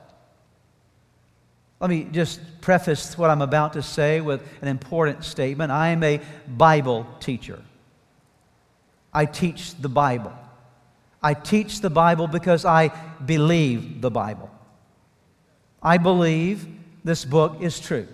Let 1.80 1.90
me 1.90 2.06
just 2.12 2.42
preface 2.60 3.18
what 3.18 3.30
I'm 3.30 3.42
about 3.42 3.74
to 3.74 3.82
say 3.82 4.20
with 4.20 4.46
an 4.62 4.68
important 4.68 5.24
statement. 5.24 5.72
I 5.72 5.90
am 5.90 6.04
a 6.04 6.20
Bible 6.50 7.08
teacher, 7.22 7.64
I 9.14 9.26
teach 9.26 9.74
the 9.76 9.90
Bible. 9.90 10.34
I 11.22 11.34
teach 11.34 11.82
the 11.82 11.90
Bible 11.90 12.28
because 12.28 12.66
I 12.66 12.88
believe 13.26 14.02
the 14.02 14.10
Bible. 14.10 14.50
I 15.82 15.98
believe 15.98 16.68
this 17.04 17.26
book 17.26 17.62
is 17.62 17.80
true. 17.80 18.08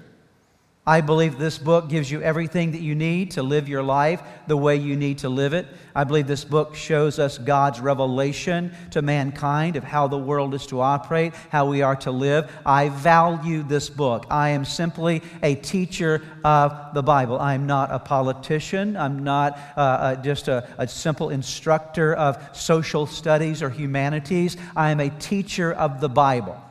I 0.88 1.01
believe 1.01 1.38
this 1.38 1.58
book 1.58 1.89
gives 1.89 2.10
you 2.10 2.22
everything 2.22 2.72
that 2.72 2.79
you 2.79 2.96
need 2.96 3.32
to 3.32 3.44
live 3.44 3.67
your 3.67 3.84
life 3.84 4.24
the 4.48 4.56
way 4.56 4.77
you 4.77 4.96
need 4.96 5.17
to 5.17 5.27
live 5.27 5.51
it. 5.51 5.67
I 5.94 6.06
believe 6.06 6.27
this 6.27 6.46
book 6.46 6.75
shows 6.75 7.20
us 7.20 7.38
God's 7.38 7.82
revelation 7.82 8.72
to 8.91 9.01
mankind 9.01 9.75
of 9.75 9.84
how 9.84 10.08
the 10.08 10.17
world 10.17 10.53
is 10.53 10.65
to 10.67 10.79
operate, 10.79 11.34
how 11.50 11.65
we 11.65 11.82
are 11.82 11.98
to 11.98 12.12
live. 12.12 12.50
I 12.65 12.88
value 12.88 13.63
this 13.63 13.89
book. 13.89 14.27
I 14.32 14.50
am 14.50 14.63
simply 14.63 15.24
a 15.44 15.56
teacher 15.56 16.22
of 16.46 16.94
the 16.94 17.03
Bible. 17.03 17.38
I'm 17.38 17.67
not 17.67 17.91
a 17.91 18.00
politician. 18.00 18.96
I'm 18.96 19.25
not 19.25 19.60
uh, 19.75 19.82
uh, 19.82 20.15
just 20.15 20.48
a, 20.48 20.70
a 20.77 20.88
simple 20.88 21.32
instructor 21.32 22.13
of 22.13 22.41
social 22.56 23.06
studies 23.06 23.62
or 23.62 23.70
humanities. 23.70 24.56
I 24.74 24.91
am 24.91 25.01
a 25.01 25.10
teacher 25.10 25.74
of 25.74 26.00
the 26.00 26.08
Bible. 26.08 26.63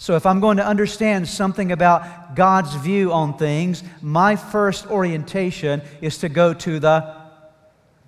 So, 0.00 0.16
if 0.16 0.24
I'm 0.24 0.40
going 0.40 0.56
to 0.56 0.66
understand 0.66 1.28
something 1.28 1.72
about 1.72 2.34
God's 2.34 2.74
view 2.76 3.12
on 3.12 3.36
things, 3.36 3.82
my 4.00 4.34
first 4.34 4.86
orientation 4.86 5.82
is 6.00 6.16
to 6.18 6.30
go 6.30 6.54
to 6.54 6.80
the 6.80 7.19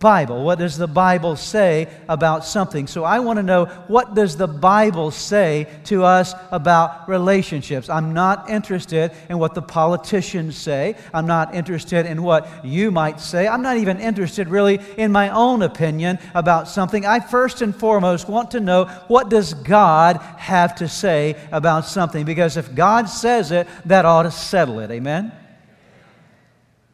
Bible? 0.03 0.45
What 0.45 0.59
does 0.59 0.77
the 0.77 0.89
Bible 0.89 1.37
say 1.37 1.89
about 2.09 2.45
something? 2.45 2.87
So 2.89 3.05
I 3.05 3.21
want 3.21 3.39
to 3.39 3.43
know 3.43 3.67
what 3.87 4.15
does 4.15 4.37
the 4.37 4.49
Bible 4.49 5.13
say 5.13 5.69
to 5.85 6.05
us 6.05 6.35
about 6.51 7.09
relationships? 7.09 7.89
I'm 7.89 8.13
not 8.13 8.51
interested 8.51 9.13
in 9.31 9.39
what 9.39 9.55
the 9.55 9.63
politicians 9.63 10.59
say. 10.59 10.97
I'm 11.15 11.27
not 11.27 11.55
interested 11.55 12.05
in 12.05 12.23
what 12.23 12.49
you 12.65 12.91
might 12.91 13.21
say. 13.21 13.47
I'm 13.47 13.63
not 13.63 13.77
even 13.77 14.01
interested 14.01 14.49
really 14.49 14.81
in 14.99 15.13
my 15.13 15.31
own 15.31 15.63
opinion 15.63 16.19
about 16.35 16.69
something. 16.69 17.07
I 17.07 17.21
first 17.21 17.63
and 17.63 17.75
foremost 17.75 18.29
want 18.29 18.51
to 18.51 18.61
know 18.61 18.87
what 19.07 19.31
does 19.31 19.55
God 19.55 20.17
have 20.37 20.75
to 20.77 20.89
say 20.89 21.37
about 21.53 21.87
something 21.87 22.25
because 22.25 22.57
if 22.57 22.75
God 22.75 23.09
says 23.09 23.53
it, 23.53 23.69
that 23.87 24.05
ought 24.05 24.25
to 24.25 24.33
settle 24.33 24.81
it. 24.81 24.91
Amen. 24.91 25.33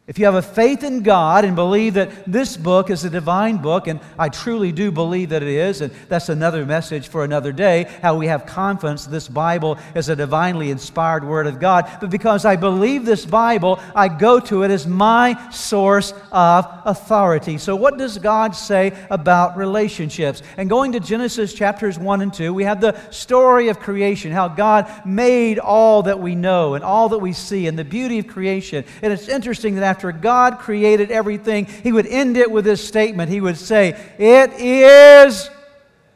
If 0.09 0.19
you 0.19 0.25
have 0.25 0.37
a 0.37 0.41
faith 0.41 0.85
in 0.85 1.03
God 1.03 1.45
and 1.45 1.55
believe 1.55 1.93
that 1.95 2.11
this 2.27 2.57
book 2.57 2.89
is 2.89 3.05
a 3.05 3.11
divine 3.11 3.59
book, 3.59 3.89
and 3.89 4.01
I 4.19 4.31
truly 4.31 4.73
do 4.73 4.91
believe 4.91 5.29
that 5.29 5.43
it 5.43 5.49
is, 5.49 5.83
and 5.83 5.93
that's 6.09 6.31
another 6.31 6.65
message 6.65 7.09
for 7.09 7.25
another 7.25 7.53
day, 7.53 7.85
how 8.01 8.17
we 8.17 8.27
have 8.29 8.47
confidence 8.47 9.05
this 9.05 9.29
Bible 9.29 9.77
is 9.95 10.09
a 10.09 10.17
divinely 10.17 10.71
inspired 10.71 11.25
Word 11.25 11.47
of 11.47 11.61
God. 11.61 11.91
But 12.01 12.09
because 12.09 12.47
I 12.47 12.57
believe 12.57 13.05
this 13.05 13.27
Bible, 13.27 13.79
I 13.95 14.09
go 14.09 14.41
to 14.41 14.63
it 14.63 14.71
as 14.71 14.87
my 14.87 15.51
source 15.51 16.15
of 16.33 16.67
authority. 16.87 17.59
So, 17.59 17.77
what 17.77 17.99
does 17.99 18.17
God 18.17 18.57
say 18.57 18.99
about 19.11 19.59
relationships? 19.59 20.43
And 20.57 20.71
going 20.71 20.93
to 20.93 21.01
Genesis 21.01 21.53
chapters 21.53 21.99
1 21.99 22.23
and 22.23 22.33
2, 22.33 22.55
we 22.55 22.65
have 22.65 22.81
the 22.81 22.99
story 23.11 23.69
of 23.69 23.79
creation, 23.79 24.33
how 24.33 24.49
God 24.49 24.91
made 25.05 25.59
all 25.59 26.05
that 26.05 26.19
we 26.19 26.35
know 26.35 26.77
and 26.77 26.83
all 26.83 27.11
that 27.11 27.19
we 27.19 27.35
see, 27.35 27.67
and 27.67 27.79
the 27.79 27.85
beauty 27.85 28.21
of 28.21 28.27
creation. 28.27 28.87
And 29.03 29.13
it's 29.13 29.29
interesting 29.29 29.75
that 29.75 29.85
after 29.85 29.98
after 29.99 30.13
God 30.13 30.61
created 30.61 31.11
everything, 31.11 31.65
he 31.65 31.91
would 31.91 32.07
end 32.07 32.37
it 32.37 32.49
with 32.49 32.65
this 32.65 32.87
statement. 32.87 33.33
He 33.33 33.41
would 33.41 33.57
say, 33.57 33.99
It 34.17 34.53
is 34.53 35.51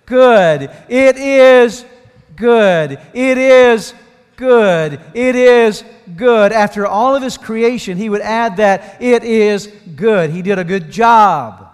good. 0.07 0.71
It 0.89 1.17
is 1.17 1.85
good. 2.37 3.01
It 3.13 3.39
is 3.39 3.93
good. 4.37 5.01
It 5.15 5.35
is 5.35 5.83
good. 6.15 6.53
After 6.53 6.87
all 6.87 7.17
of 7.17 7.25
his 7.25 7.37
creation, 7.37 7.99
he 7.99 8.09
would 8.09 8.21
add 8.21 8.59
that 8.59 9.03
it 9.03 9.25
is 9.25 9.67
good. 9.97 10.31
He 10.31 10.43
did 10.43 10.61
a 10.61 10.65
good 10.65 10.93
job. 10.93 11.69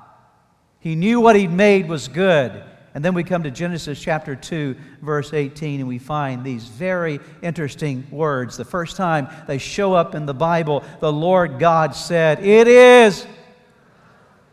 He 0.80 0.94
knew 0.94 1.20
what 1.20 1.36
he'd 1.36 1.52
made 1.52 1.90
was 1.90 2.08
good. 2.08 2.64
And 2.98 3.04
then 3.04 3.14
we 3.14 3.22
come 3.22 3.44
to 3.44 3.50
Genesis 3.52 4.02
chapter 4.02 4.34
2, 4.34 4.74
verse 5.02 5.32
18, 5.32 5.78
and 5.78 5.88
we 5.88 6.00
find 6.00 6.42
these 6.42 6.64
very 6.64 7.20
interesting 7.42 8.04
words. 8.10 8.56
The 8.56 8.64
first 8.64 8.96
time 8.96 9.28
they 9.46 9.58
show 9.58 9.94
up 9.94 10.16
in 10.16 10.26
the 10.26 10.34
Bible, 10.34 10.82
the 10.98 11.12
Lord 11.12 11.60
God 11.60 11.94
said, 11.94 12.44
It 12.44 12.66
is. 12.66 13.24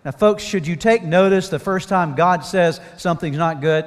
Now, 0.03 0.11
folks, 0.11 0.43
should 0.43 0.67
you 0.67 0.75
take 0.75 1.03
notice 1.03 1.49
the 1.49 1.57
first 1.57 1.89
time 1.89 2.13
God 2.13 2.45
says 2.45 2.79
something's 2.97 3.37
not 3.39 3.61
good? 3.61 3.85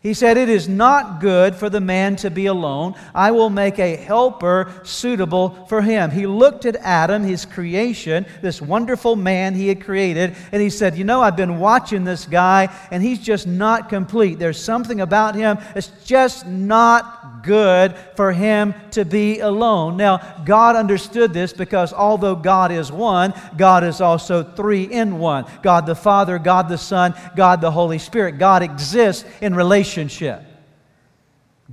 He 0.00 0.14
said, 0.14 0.36
It 0.36 0.48
is 0.48 0.68
not 0.68 1.20
good 1.20 1.56
for 1.56 1.68
the 1.68 1.80
man 1.80 2.14
to 2.16 2.30
be 2.30 2.46
alone. 2.46 2.94
I 3.16 3.32
will 3.32 3.50
make 3.50 3.80
a 3.80 3.96
helper 3.96 4.72
suitable 4.84 5.66
for 5.66 5.82
him. 5.82 6.12
He 6.12 6.24
looked 6.24 6.66
at 6.66 6.76
Adam, 6.76 7.24
his 7.24 7.44
creation, 7.44 8.24
this 8.40 8.62
wonderful 8.62 9.16
man 9.16 9.56
he 9.56 9.66
had 9.66 9.82
created, 9.82 10.36
and 10.52 10.62
he 10.62 10.70
said, 10.70 10.96
You 10.96 11.02
know, 11.02 11.20
I've 11.20 11.36
been 11.36 11.58
watching 11.58 12.04
this 12.04 12.26
guy, 12.26 12.72
and 12.92 13.02
he's 13.02 13.18
just 13.18 13.48
not 13.48 13.88
complete. 13.88 14.38
There's 14.38 14.62
something 14.62 15.00
about 15.00 15.34
him 15.34 15.58
that's 15.74 15.90
just 16.04 16.46
not 16.46 17.42
good 17.42 17.96
for 18.14 18.30
him 18.30 18.74
to 18.92 19.04
be 19.04 19.40
alone. 19.40 19.96
Now, 19.96 20.18
God 20.44 20.76
understood 20.76 21.32
this 21.32 21.52
because 21.52 21.92
although 21.92 22.36
God 22.36 22.70
is 22.70 22.92
one, 22.92 23.32
God 23.56 23.84
is 23.84 24.00
also 24.00 24.42
three 24.42 24.84
in 24.84 25.18
one 25.18 25.44
God 25.62 25.86
the 25.86 25.94
Father, 25.94 26.38
God 26.38 26.68
the 26.68 26.78
Son, 26.78 27.14
God 27.34 27.60
the 27.60 27.70
Holy 27.70 27.98
Spirit. 27.98 28.38
God 28.38 28.62
exists 28.62 29.24
in 29.40 29.54
relationship 29.54 29.87
relationship. 29.96 30.44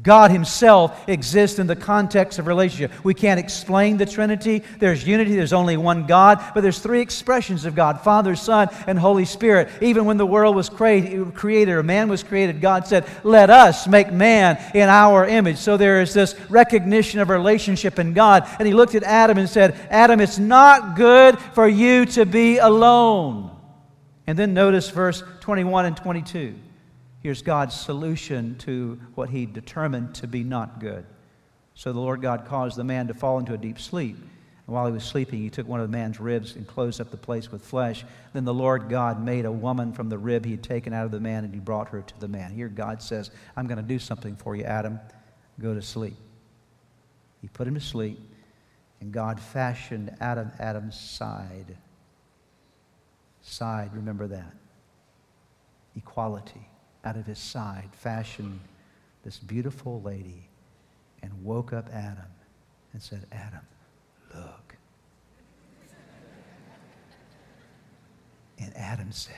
God 0.02 0.30
Himself 0.30 1.08
exists 1.08 1.58
in 1.58 1.68
the 1.68 1.76
context 1.76 2.38
of 2.38 2.48
relationship. 2.48 2.92
We 3.06 3.14
can't 3.14 3.40
explain 3.40 3.96
the 3.96 4.06
Trinity. 4.06 4.62
There's 4.78 5.08
unity, 5.08 5.38
there's 5.38 5.54
only 5.54 5.78
one 5.78 6.06
God, 6.06 6.44
but 6.54 6.62
there's 6.62 6.80
three 6.80 7.00
expressions 7.00 7.64
of 7.64 7.76
God 7.76 8.02
Father, 8.02 8.36
Son, 8.36 8.68
and 8.88 9.00
Holy 9.00 9.24
Spirit. 9.24 9.70
Even 9.82 10.04
when 10.04 10.18
the 10.18 10.26
world 10.26 10.54
was 10.54 10.68
created 10.68 11.70
or 11.70 11.82
man 11.82 12.10
was 12.10 12.24
created, 12.24 12.60
God 12.60 12.88
said, 12.88 13.06
Let 13.24 13.50
us 13.50 13.88
make 13.88 14.12
man 14.12 14.60
in 14.74 14.90
our 14.90 15.26
image. 15.26 15.58
So 15.60 15.78
there 15.78 16.02
is 16.02 16.14
this 16.14 16.36
recognition 16.50 17.22
of 17.22 17.30
relationship 17.30 17.98
in 17.98 18.12
God. 18.12 18.46
And 18.60 18.68
He 18.68 18.74
looked 18.74 18.96
at 18.96 19.04
Adam 19.04 19.38
and 19.38 19.50
said, 19.50 19.80
Adam, 19.90 20.20
it's 20.20 20.40
not 20.40 20.98
good 20.98 21.40
for 21.40 21.70
you 21.70 22.06
to 22.08 22.26
be 22.26 22.58
alone. 22.58 23.50
And 24.28 24.38
then 24.38 24.54
notice 24.54 24.90
verse 24.90 25.24
21 25.40 25.86
and 25.86 25.96
22. 25.96 26.56
Here's 27.26 27.42
God's 27.42 27.74
solution 27.74 28.56
to 28.60 29.00
what 29.16 29.32
he 29.32 29.48
determined 29.48 30.14
to 30.14 30.28
be 30.28 30.44
not 30.44 30.80
good. 30.80 31.08
So 31.74 31.92
the 31.92 32.00
Lord 32.00 32.22
God 32.22 32.46
caused 32.46 32.78
the 32.78 32.84
man 32.84 33.08
to 33.08 33.16
fall 33.16 33.40
into 33.40 33.56
a 33.56 33.58
deep 33.58 33.80
sleep. 33.80 34.16
And 34.16 34.76
while 34.76 34.86
he 34.86 34.92
was 34.92 35.04
sleeping, 35.04 35.42
he 35.42 35.50
took 35.50 35.68
one 35.68 35.80
of 35.80 35.90
the 35.90 35.98
man's 35.98 36.20
ribs 36.20 36.56
and 36.56 36.68
closed 36.68 37.02
up 37.02 37.10
the 37.10 37.18
place 37.18 37.52
with 37.52 37.66
flesh. 37.66 38.06
Then 38.34 38.46
the 38.46 38.54
Lord 38.54 38.90
God 38.90 39.26
made 39.26 39.46
a 39.46 39.52
woman 39.52 39.92
from 39.92 40.08
the 40.08 40.20
rib 40.20 40.46
he 40.46 40.52
had 40.52 40.62
taken 40.62 40.94
out 40.94 41.06
of 41.06 41.10
the 41.10 41.20
man, 41.20 41.44
and 41.44 41.52
he 41.52 41.60
brought 41.60 41.90
her 41.90 42.04
to 42.04 42.20
the 42.20 42.28
man. 42.28 42.52
Here 42.52 42.68
God 42.68 43.02
says, 43.02 43.32
I'm 43.58 43.66
going 43.66 43.78
to 43.78 43.84
do 43.84 43.98
something 43.98 44.36
for 44.36 44.56
you, 44.56 44.64
Adam. 44.64 45.00
Go 45.60 45.74
to 45.74 45.82
sleep. 45.82 46.18
He 47.42 47.48
put 47.48 47.68
him 47.68 47.74
to 47.74 47.82
sleep, 47.82 48.20
and 49.02 49.12
God 49.12 49.40
fashioned 49.40 50.16
Adam 50.22 50.52
Adam's 50.60 51.00
side. 51.00 51.76
Side, 53.42 53.96
remember 53.96 54.28
that. 54.28 54.54
Equality 55.98 56.65
out 57.06 57.16
of 57.16 57.26
his 57.26 57.40
side 57.40 57.90
fashioned 57.94 58.60
this 59.24 59.38
beautiful 59.38 60.02
lady 60.02 60.50
and 61.22 61.32
woke 61.44 61.72
up 61.72 61.88
Adam 61.94 62.26
and 62.94 63.02
said, 63.02 63.26
Adam, 63.32 63.62
look. 64.34 64.76
And 68.60 68.76
Adam 68.76 69.12
said, 69.12 69.36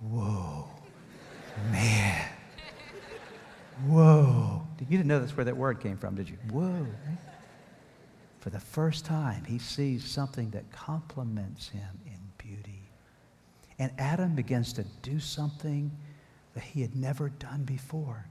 Whoa, 0.00 0.68
man. 1.72 2.28
Whoa. 3.86 4.62
You 4.80 4.96
didn't 4.96 5.06
know 5.06 5.18
that's 5.18 5.36
where 5.36 5.44
that 5.44 5.56
word 5.56 5.80
came 5.80 5.96
from, 5.96 6.14
did 6.14 6.28
you? 6.28 6.36
Whoa. 6.50 6.86
For 8.40 8.50
the 8.50 8.60
first 8.60 9.04
time, 9.04 9.44
he 9.44 9.58
sees 9.58 10.04
something 10.04 10.50
that 10.50 10.70
complements 10.70 11.68
him 11.68 12.00
in 12.06 12.18
beauty. 12.38 12.88
And 13.78 13.90
Adam 13.98 14.34
begins 14.34 14.72
to 14.74 14.84
do 15.02 15.18
something 15.18 15.90
that 16.58 16.64
he 16.64 16.80
had 16.82 16.96
never 16.96 17.28
done 17.28 17.62
before. 17.62 18.26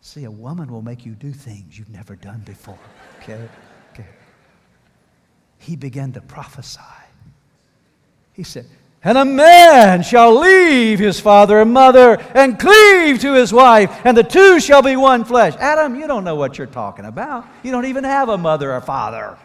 See, 0.00 0.22
a 0.22 0.30
woman 0.30 0.70
will 0.70 0.80
make 0.80 1.04
you 1.04 1.10
do 1.14 1.32
things 1.32 1.76
you've 1.76 1.90
never 1.90 2.14
done 2.14 2.40
before. 2.46 2.78
Okay? 3.18 3.48
Okay. 3.92 4.06
He 5.58 5.74
began 5.74 6.12
to 6.12 6.20
prophesy. 6.20 6.80
He 8.32 8.44
said, 8.44 8.66
and 9.02 9.18
a 9.18 9.24
man 9.24 10.04
shall 10.04 10.38
leave 10.38 11.00
his 11.00 11.18
father 11.18 11.60
and 11.60 11.72
mother 11.72 12.20
and 12.32 12.60
cleave 12.60 13.18
to 13.22 13.34
his 13.34 13.52
wife, 13.52 13.90
and 14.06 14.16
the 14.16 14.22
two 14.22 14.60
shall 14.60 14.80
be 14.82 14.94
one 14.94 15.24
flesh. 15.24 15.56
Adam, 15.56 15.98
you 15.98 16.06
don't 16.06 16.22
know 16.22 16.36
what 16.36 16.58
you're 16.58 16.68
talking 16.68 17.06
about. 17.06 17.44
You 17.64 17.72
don't 17.72 17.86
even 17.86 18.04
have 18.04 18.28
a 18.28 18.38
mother 18.38 18.72
or 18.72 18.80
father. 18.80 19.36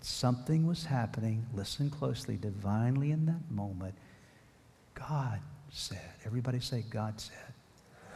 But 0.00 0.06
something 0.06 0.66
was 0.66 0.86
happening, 0.86 1.44
listen 1.52 1.90
closely, 1.90 2.38
divinely 2.38 3.10
in 3.10 3.26
that 3.26 3.50
moment. 3.50 3.94
God 4.94 5.40
said, 5.70 6.00
everybody 6.24 6.58
say, 6.58 6.84
God 6.88 7.20
said. 7.20 7.36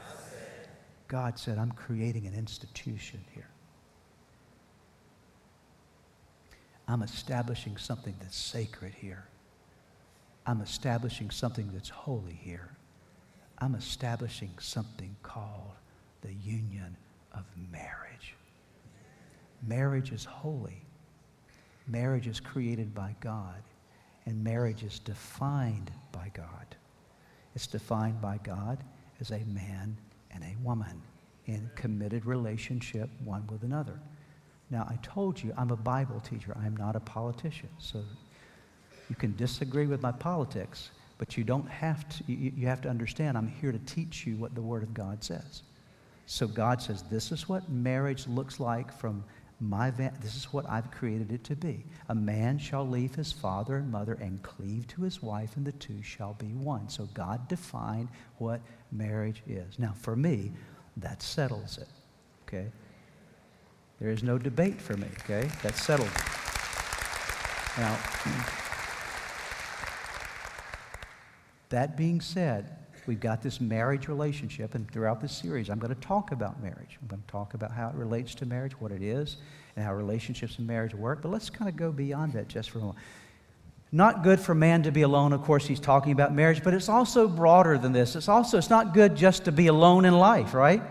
God 0.09 0.19
said, 0.31 0.69
God 1.09 1.39
said 1.39 1.59
I'm 1.59 1.73
creating 1.73 2.27
an 2.27 2.35
institution 2.35 3.23
here. 3.35 3.49
I'm 6.89 7.03
establishing 7.03 7.77
something 7.77 8.15
that's 8.19 8.37
sacred 8.37 8.95
here. 8.95 9.25
I'm 10.47 10.63
establishing 10.63 11.31
something 11.31 11.71
that's 11.73 11.91
holy 11.91 12.39
here. 12.43 12.71
I'm 13.59 13.75
establishing 13.75 14.53
something 14.59 15.17
called 15.23 15.73
the 16.23 16.33
union 16.33 16.97
of 17.35 17.45
marriage. 17.71 18.35
Marriage 19.67 20.13
is 20.13 20.25
holy. 20.25 20.84
Marriage 21.87 22.27
is 22.27 22.41
created 22.41 22.95
by 22.95 23.15
God, 23.21 23.63
and 24.27 24.43
marriage 24.43 24.83
is 24.83 24.99
defined 24.99 25.91
by 26.13 26.31
God. 26.35 26.77
It's 27.55 27.67
defined 27.67 28.21
by 28.21 28.39
God 28.43 28.79
as 29.21 29.31
a 29.31 29.45
man 29.45 29.97
and 30.31 30.43
a 30.43 30.57
woman 30.63 31.03
in 31.47 31.71
committed 31.75 32.25
relationship 32.25 33.09
one 33.23 33.47
with 33.49 33.63
another. 33.63 33.99
Now, 34.71 34.87
I 34.91 34.97
told 35.03 35.43
you 35.43 35.53
I'm 35.57 35.71
a 35.71 35.77
Bible 35.77 36.21
teacher. 36.21 36.57
I'm 36.57 36.77
not 36.77 36.97
a 36.97 37.01
politician. 37.01 37.69
So 37.79 38.03
you 39.11 39.15
can 39.15 39.37
disagree 39.37 39.87
with 39.87 40.03
my 40.03 40.13
politics, 40.13 40.91
but 41.19 41.37
you 41.37 41.45
don't 41.45 41.69
have 41.69 42.09
to, 42.09 42.25
you, 42.27 42.53
you 42.57 42.67
have 42.67 42.81
to 42.83 42.89
understand 42.89 43.37
I'm 43.37 43.47
here 43.47 43.73
to 43.73 43.79
teach 43.81 44.27
you 44.27 44.37
what 44.37 44.55
the 44.55 44.63
Word 44.63 44.83
of 44.83 44.95
God 44.95 45.23
says. 45.23 45.63
So 46.27 46.47
God 46.47 46.81
says, 46.81 47.03
this 47.03 47.31
is 47.31 47.49
what 47.49 47.69
marriage 47.69 48.27
looks 48.27 48.59
like 48.59 48.91
from 48.99 49.23
my 49.65 49.91
this 49.91 50.37
is 50.37 50.53
what 50.53 50.69
I've 50.69 50.91
created 50.91 51.33
it 51.33 51.43
to 51.45 51.57
be. 51.57 51.85
A 52.09 52.15
man 52.15 52.59
shall 52.59 52.87
leave 52.87 53.15
his 53.15 53.33
father 53.33 53.77
and 53.77 53.91
mother 53.91 54.19
and 54.21 54.43
cleave 54.43 54.87
to 54.89 55.03
his 55.03 55.23
wife, 55.23 55.57
and 55.57 55.65
the 55.67 55.73
two 55.73 56.03
shall 56.03 56.35
be 56.35 56.49
one. 56.49 56.89
So 56.89 57.09
God 57.15 57.49
defined 57.49 58.09
what 58.39 58.61
marriage 58.93 59.43
is. 59.47 59.79
Now, 59.79 59.95
for 59.99 60.17
me, 60.17 60.53
that 60.99 61.23
settles 61.23 61.79
it. 61.79 61.89
Okay? 62.47 62.71
There 64.01 64.11
is 64.11 64.23
no 64.23 64.39
debate 64.39 64.81
for 64.81 64.97
me, 64.97 65.09
okay? 65.21 65.49
That's 65.63 65.83
settled. 65.83 66.11
Now, 67.79 67.99
that 71.71 71.97
being 71.97 72.21
said, 72.21 72.84
we've 73.07 73.21
got 73.21 73.43
this 73.43 73.61
marriage 73.61 74.09
relationship, 74.09 74.75
and 74.75 74.91
throughout 74.91 75.21
this 75.21 75.33
series, 75.33 75.71
I'm 75.71 75.79
going 75.79 75.95
to 75.95 76.01
talk 76.01 76.33
about 76.33 76.63
marriage. 76.63 76.99
I'm 77.01 77.09
going 77.09 77.23
to 77.23 77.29
talk 77.29 77.55
about 77.55 77.71
how 77.71 77.89
it 77.89 77.95
relates 77.95 78.35
to 78.37 78.47
marriage, 78.47 78.79
what 78.81 78.93
it 78.93 79.03
is, 79.03 79.37
and 79.77 79.85
how 79.85 79.95
relationships 79.95 80.59
in 80.59 80.67
marriage 80.67 80.95
work. 80.95 81.23
But 81.23 81.31
let's 81.31 81.51
kind 81.51 81.69
of 81.69 81.77
go 81.77 81.93
beyond 81.93 82.33
that 82.35 82.49
just 82.49 82.71
for 82.71 82.79
a 82.79 82.81
moment. 82.83 82.99
Not 83.93 84.25
good 84.25 84.41
for 84.41 84.55
man 84.55 84.83
to 84.83 84.91
be 84.91 85.03
alone. 85.03 85.33
Of 85.33 85.43
course, 85.43 85.67
he's 85.67 85.79
talking 85.79 86.13
about 86.13 86.35
marriage, 86.35 86.65
but 86.65 86.75
it's 86.75 86.89
also 86.89 87.29
broader 87.29 87.79
than 87.79 87.93
this. 87.93 88.17
It's 88.17 88.29
also, 88.29 88.59
it's 88.59 88.71
not 88.71 88.93
good 88.93 89.15
just 89.15 89.45
to 89.45 89.53
be 89.53 89.69
alone 89.69 90.05
in 90.05 90.19
life, 90.19 90.53
right? 90.53 90.83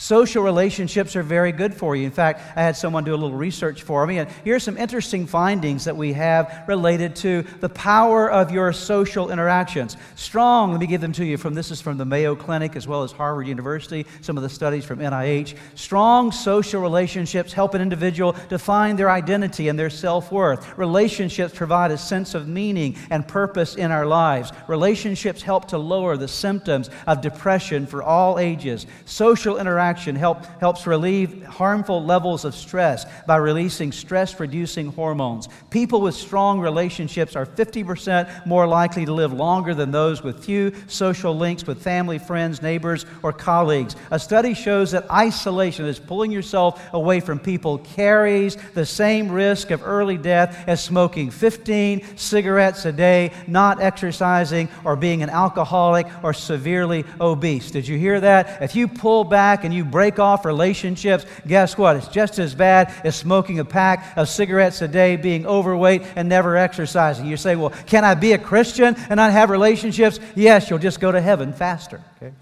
Social 0.00 0.44
relationships 0.44 1.16
are 1.16 1.24
very 1.24 1.50
good 1.50 1.74
for 1.74 1.96
you. 1.96 2.06
In 2.06 2.12
fact, 2.12 2.40
I 2.56 2.62
had 2.62 2.76
someone 2.76 3.02
do 3.02 3.12
a 3.12 3.16
little 3.16 3.36
research 3.36 3.82
for 3.82 4.06
me, 4.06 4.18
and 4.18 4.30
here 4.44 4.54
are 4.54 4.60
some 4.60 4.76
interesting 4.76 5.26
findings 5.26 5.86
that 5.86 5.96
we 5.96 6.12
have 6.12 6.62
related 6.68 7.16
to 7.16 7.42
the 7.58 7.68
power 7.68 8.30
of 8.30 8.52
your 8.52 8.72
social 8.72 9.32
interactions. 9.32 9.96
Strong, 10.14 10.70
let 10.70 10.78
me 10.78 10.86
give 10.86 11.00
them 11.00 11.10
to 11.14 11.24
you 11.24 11.36
from 11.36 11.52
this 11.52 11.72
is 11.72 11.80
from 11.80 11.98
the 11.98 12.04
Mayo 12.04 12.36
Clinic 12.36 12.76
as 12.76 12.86
well 12.86 13.02
as 13.02 13.10
Harvard 13.10 13.48
University, 13.48 14.06
some 14.20 14.36
of 14.36 14.44
the 14.44 14.48
studies 14.48 14.84
from 14.84 15.00
NIH. 15.00 15.56
Strong 15.74 16.30
social 16.30 16.80
relationships 16.80 17.52
help 17.52 17.74
an 17.74 17.82
individual 17.82 18.36
define 18.48 18.94
their 18.94 19.10
identity 19.10 19.66
and 19.66 19.76
their 19.76 19.90
self 19.90 20.30
worth. 20.30 20.78
Relationships 20.78 21.52
provide 21.56 21.90
a 21.90 21.98
sense 21.98 22.36
of 22.36 22.46
meaning 22.46 22.94
and 23.10 23.26
purpose 23.26 23.74
in 23.74 23.90
our 23.90 24.06
lives. 24.06 24.52
Relationships 24.68 25.42
help 25.42 25.66
to 25.66 25.76
lower 25.76 26.16
the 26.16 26.28
symptoms 26.28 26.88
of 27.08 27.20
depression 27.20 27.84
for 27.84 28.00
all 28.00 28.38
ages. 28.38 28.86
Social 29.04 29.58
interactions 29.58 29.87
help, 29.94 30.44
helps 30.60 30.86
relieve 30.86 31.44
harmful 31.44 32.04
levels 32.04 32.44
of 32.44 32.54
stress 32.54 33.06
by 33.26 33.36
releasing 33.36 33.92
stress 33.92 34.38
reducing 34.38 34.92
hormones. 34.92 35.48
People 35.70 36.00
with 36.00 36.14
strong 36.14 36.60
relationships 36.60 37.36
are 37.36 37.46
50% 37.46 38.46
more 38.46 38.66
likely 38.66 39.04
to 39.04 39.12
live 39.12 39.32
longer 39.32 39.74
than 39.74 39.90
those 39.90 40.22
with 40.22 40.44
few 40.44 40.72
social 40.86 41.36
links 41.36 41.66
with 41.66 41.82
family, 41.82 42.18
friends, 42.18 42.62
neighbors, 42.62 43.06
or 43.22 43.32
colleagues. 43.32 43.96
A 44.10 44.18
study 44.18 44.54
shows 44.54 44.90
that 44.92 45.10
isolation, 45.10 45.86
is 45.86 45.98
pulling 45.98 46.30
yourself 46.30 46.82
away 46.92 47.20
from 47.20 47.38
people, 47.38 47.78
carries 47.78 48.56
the 48.74 48.86
same 48.86 49.30
risk 49.30 49.70
of 49.70 49.82
early 49.84 50.16
death 50.16 50.64
as 50.66 50.82
smoking 50.82 51.30
15 51.30 52.16
cigarettes 52.16 52.84
a 52.84 52.92
day, 52.92 53.32
not 53.46 53.80
exercising, 53.80 54.68
or 54.84 54.96
being 54.96 55.22
an 55.22 55.30
alcoholic 55.30 56.06
or 56.22 56.32
severely 56.32 57.04
obese. 57.20 57.70
Did 57.70 57.86
you 57.86 57.98
hear 57.98 58.20
that? 58.20 58.62
If 58.62 58.74
you 58.74 58.88
pull 58.88 59.24
back 59.24 59.64
and 59.64 59.72
you 59.72 59.77
you 59.78 59.84
break 59.84 60.18
off 60.18 60.44
relationships, 60.44 61.24
guess 61.46 61.78
what? 61.78 61.96
It's 61.96 62.08
just 62.08 62.38
as 62.38 62.54
bad 62.54 62.92
as 63.04 63.16
smoking 63.16 63.58
a 63.58 63.64
pack 63.64 64.16
of 64.16 64.28
cigarettes 64.28 64.82
a 64.82 64.88
day, 64.88 65.16
being 65.16 65.46
overweight, 65.46 66.02
and 66.16 66.28
never 66.28 66.56
exercising. 66.56 67.24
You 67.24 67.38
say, 67.38 67.56
well, 67.56 67.70
can 67.86 68.04
I 68.04 68.14
be 68.14 68.32
a 68.32 68.38
Christian 68.38 68.94
and 69.08 69.16
not 69.16 69.32
have 69.32 69.48
relationships? 69.48 70.20
Yes, 70.34 70.68
you'll 70.68 70.78
just 70.78 71.00
go 71.00 71.10
to 71.10 71.20
heaven 71.20 71.52
faster. 71.52 72.02
Okay? 72.16 72.34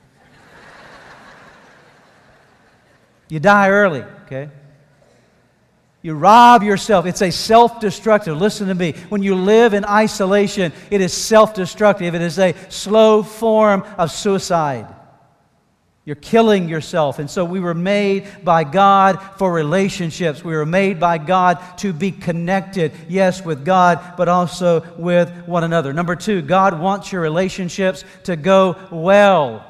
you 3.29 3.39
die 3.39 3.69
early, 3.69 4.03
okay? 4.27 4.51
You 6.03 6.15
rob 6.15 6.63
yourself. 6.63 7.05
It's 7.05 7.23
a 7.23 7.31
self 7.31 7.81
destructive. 7.81 8.39
Listen 8.41 8.69
to 8.69 8.75
me. 8.75 8.93
When 9.09 9.23
you 9.23 9.35
live 9.35 9.75
in 9.75 9.85
isolation, 9.85 10.73
it 10.91 11.01
is 11.01 11.13
self 11.13 11.53
destructive. 11.53 12.15
It 12.15 12.23
is 12.23 12.39
a 12.39 12.55
slow 12.69 13.23
form 13.23 13.85
of 13.99 14.13
suicide. 14.13 14.87
You're 16.07 16.15
killing 16.15 16.69
yourself. 16.69 17.19
And 17.19 17.29
so 17.29 17.45
we 17.45 17.59
were 17.59 17.75
made 17.75 18.29
by 18.45 18.63
God 18.63 19.21
for 19.39 19.53
relationships. 19.53 20.45
We 20.45 20.55
were 20.55 20.65
made 20.65 21.01
by 21.01 21.19
God 21.19 21.59
to 21.79 21.93
be 21.93 22.13
connected, 22.13 22.93
yes, 23.09 23.45
with 23.45 23.65
God, 23.65 24.15
but 24.17 24.29
also 24.29 24.87
with 24.97 25.29
one 25.47 25.65
another. 25.65 25.93
Number 25.93 26.15
two, 26.15 26.43
God 26.43 26.79
wants 26.79 27.11
your 27.11 27.21
relationships 27.21 28.05
to 28.23 28.37
go 28.37 28.77
well, 28.93 29.67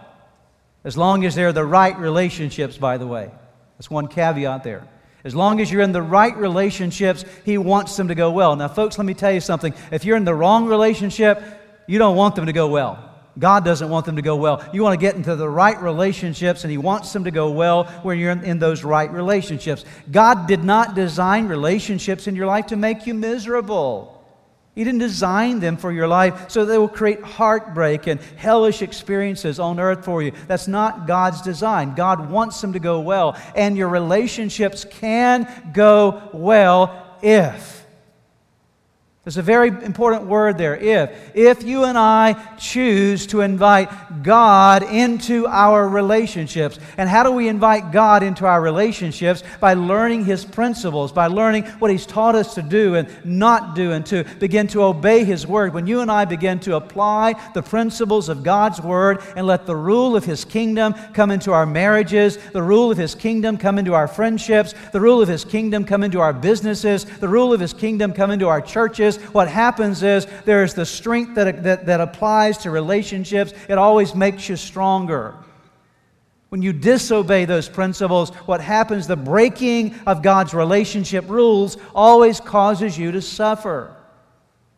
as 0.85 0.95
long 0.99 1.25
as 1.25 1.35
they're 1.35 1.55
the 1.55 1.65
right 1.65 1.99
relationships, 1.99 2.77
by 2.77 2.99
the 2.99 3.07
way. 3.07 3.31
That's 3.79 3.91
one 3.91 4.07
caveat 4.07 4.63
there. 4.63 4.87
As 5.25 5.35
long 5.35 5.59
as 5.59 5.73
you're 5.73 5.81
in 5.81 5.93
the 5.93 6.03
right 6.03 6.37
relationships, 6.37 7.25
He 7.47 7.57
wants 7.57 7.97
them 7.97 8.09
to 8.09 8.15
go 8.15 8.31
well. 8.31 8.55
Now, 8.57 8.69
folks, 8.69 8.99
let 8.99 9.07
me 9.07 9.15
tell 9.15 9.33
you 9.33 9.41
something. 9.41 9.73
If 9.91 10.05
you're 10.05 10.19
in 10.19 10.27
the 10.27 10.35
wrong 10.35 10.67
relationship, 10.67 11.43
you 11.87 11.99
don't 11.99 12.15
want 12.15 12.37
them 12.37 12.45
to 12.45 12.53
go 12.53 12.69
well. 12.69 13.16
God 13.39 13.65
doesn't 13.65 13.89
want 13.89 14.07
them 14.07 14.17
to 14.17 14.23
go 14.23 14.37
well. 14.37 14.67
You 14.73 14.83
want 14.83 14.99
to 14.99 15.05
get 15.05 15.15
into 15.15 15.37
the 15.37 15.49
right 15.49 15.81
relationships, 15.81 16.65
and 16.65 16.71
He 16.71 16.79
wants 16.79 17.13
them 17.13 17.25
to 17.25 17.31
go 17.31 17.51
well 17.51 17.85
when 18.03 18.19
you're 18.19 18.31
in, 18.31 18.59
those 18.59 18.85
right 18.85 19.11
relationships. 19.11 19.85
God 20.11 20.47
did 20.47 20.65
not 20.65 20.95
design 20.95 21.49
relationships 21.49 22.27
in 22.27 22.37
your 22.37 22.47
life 22.47 22.67
to 22.67 22.77
make 22.77 23.07
you 23.07 23.15
miserable. 23.15 24.13
He 24.75 24.85
didn't 24.85 25.01
design 25.01 25.61
them 25.61 25.79
for 25.79 25.91
your 25.91 26.07
life 26.07 26.51
so 26.51 26.65
they 26.65 26.77
will 26.77 26.89
create 26.89 27.23
heartbreak 27.23 28.07
and 28.07 28.21
hellish 28.37 28.83
experiences 28.83 29.59
on 29.59 29.81
earth 29.81 30.05
for 30.05 30.23
you. 30.23 30.33
That's 30.49 30.69
not 30.69 31.07
God's 31.07 31.41
design. 31.41 31.95
God 31.95 32.31
wants 32.31 32.61
them 32.61 32.75
to 32.75 32.79
go 32.79 33.01
well, 33.01 33.39
and 33.55 33.77
your 33.77 33.89
relationships 33.89 34.85
can 34.85 35.73
go 35.73 36.29
well 36.35 37.19
if 37.23 37.86
there's 39.27 39.39
a 39.39 39.43
very 39.43 39.71
important 39.71 40.29
word 40.29 40.57
there, 40.57 40.77
if. 40.77 41.11
If 41.35 41.65
you 41.65 41.83
and 41.83 41.99
I 41.99 42.35
choose 42.59 43.27
to 43.27 43.41
invite 43.41 44.23
God 44.23 44.85
into 44.85 45.49
our 45.49 45.89
relationships. 45.89 46.79
And 46.97 47.09
how 47.09 47.25
do 47.25 47.33
we 47.33 47.49
invite 47.49 47.91
God 47.91 48.23
into 48.23 48.47
our 48.47 48.61
relationships? 48.61 49.43
By 49.59 49.75
learning 49.75 50.27
His 50.27 50.45
principles, 50.45 51.11
by 51.11 51.27
learning 51.27 51.65
what 51.81 51.91
He's 51.91 52.07
taught 52.07 52.37
us 52.37 52.55
to 52.55 52.63
do 52.63 52.95
and 52.95 53.09
not 53.25 53.75
do, 53.75 53.91
and 53.91 54.07
to 54.07 54.23
begin 54.39 54.69
to 54.69 54.85
obey 54.85 55.25
His 55.25 55.45
word. 55.45 55.75
When 55.75 55.89
you 55.89 56.03
and 56.03 56.11
I 56.11 56.25
begin 56.25 56.61
to 56.61 56.77
apply 56.77 57.35
the 57.53 57.63
principles 57.63 58.29
of 58.29 58.45
God's 58.45 58.81
word 58.81 59.21
and 59.35 59.45
let 59.45 59.67
the 59.67 59.75
rule 59.75 60.15
of 60.15 60.25
His 60.25 60.45
kingdom 60.45 60.95
come 61.15 61.33
into 61.33 61.53
our 61.53 61.67
marriages, 61.67 62.39
the 62.53 62.63
rule 62.63 62.93
of 62.93 62.97
His 62.99 63.17
kingdom 63.17 63.59
come 63.59 63.77
into 63.77 63.93
our 63.93 64.07
friendships, 64.07 64.73
the 64.93 65.01
rule 65.01 65.21
of 65.21 65.27
His 65.27 65.45
kingdom 65.45 65.85
come 65.85 66.05
into 66.05 66.21
our 66.21 66.33
businesses, 66.33 67.05
the 67.19 67.29
rule 67.29 67.53
of 67.53 67.59
His 67.59 67.73
kingdom 67.73 68.13
come 68.13 68.31
into 68.31 68.47
our 68.47 68.61
churches 68.61 69.16
what 69.33 69.49
happens 69.49 70.03
is 70.03 70.27
there's 70.45 70.75
the 70.75 70.87
strength 70.87 71.35
that, 71.35 71.63
that, 71.63 71.87
that 71.87 72.01
applies 72.01 72.59
to 72.59 72.71
relationships, 72.71 73.53
it 73.69 73.79
always 73.79 74.15
makes 74.15 74.49
you 74.49 74.57
stronger. 74.57 75.35
When 76.49 76.63
you 76.63 76.73
disobey 76.73 77.45
those 77.45 77.69
principles, 77.69 78.31
what 78.47 78.61
happens, 78.61 79.07
the 79.07 79.17
breaking 79.17 79.95
of 80.07 80.23
God's 80.23 80.55
relationship 80.55 81.29
rules 81.29 81.77
always 81.95 82.41
causes 82.41 82.97
you 82.97 83.13
to 83.13 83.21
suffer. 83.21 83.97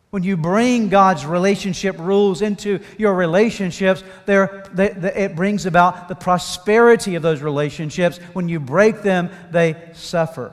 When 0.09 0.23
you 0.23 0.37
bring 0.37 0.89
God's 0.89 1.23
relationship 1.23 1.99
rules 1.99 2.41
into 2.41 2.79
your 2.97 3.13
relationships, 3.13 4.03
they, 4.25 4.37
it 4.37 5.35
brings 5.35 5.67
about 5.67 6.07
the 6.07 6.15
prosperity 6.15 7.13
of 7.13 7.21
those 7.21 7.41
relationships. 7.41 8.17
When 8.33 8.49
you 8.49 8.59
break 8.59 9.03
them, 9.03 9.29
they 9.51 9.75
suffer. 9.93 10.51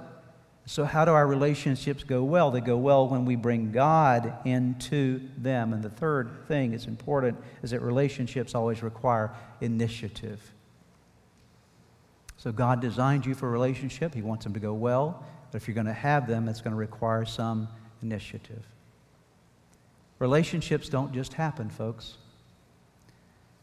So, 0.68 0.84
how 0.84 1.04
do 1.04 1.12
our 1.12 1.28
relationships 1.28 2.02
go 2.02 2.24
well? 2.24 2.50
They 2.50 2.60
go 2.60 2.76
well 2.76 3.06
when 3.06 3.24
we 3.24 3.36
bring 3.36 3.70
God 3.70 4.36
into 4.44 5.20
them. 5.38 5.72
And 5.72 5.80
the 5.80 5.90
third 5.90 6.48
thing 6.48 6.72
that's 6.72 6.86
important 6.86 7.38
is 7.62 7.70
that 7.70 7.80
relationships 7.82 8.52
always 8.52 8.82
require 8.82 9.32
initiative. 9.60 10.52
So, 12.36 12.50
God 12.50 12.80
designed 12.80 13.24
you 13.26 13.36
for 13.36 13.46
a 13.46 13.50
relationship, 13.52 14.12
He 14.12 14.22
wants 14.22 14.42
them 14.42 14.54
to 14.54 14.60
go 14.60 14.74
well. 14.74 15.24
But 15.52 15.62
if 15.62 15.68
you're 15.68 15.76
going 15.76 15.86
to 15.86 15.92
have 15.92 16.26
them, 16.26 16.48
it's 16.48 16.60
going 16.60 16.72
to 16.72 16.78
require 16.78 17.24
some 17.24 17.68
initiative. 18.02 18.66
Relationships 20.18 20.88
don't 20.88 21.12
just 21.12 21.34
happen, 21.34 21.70
folks. 21.70 22.16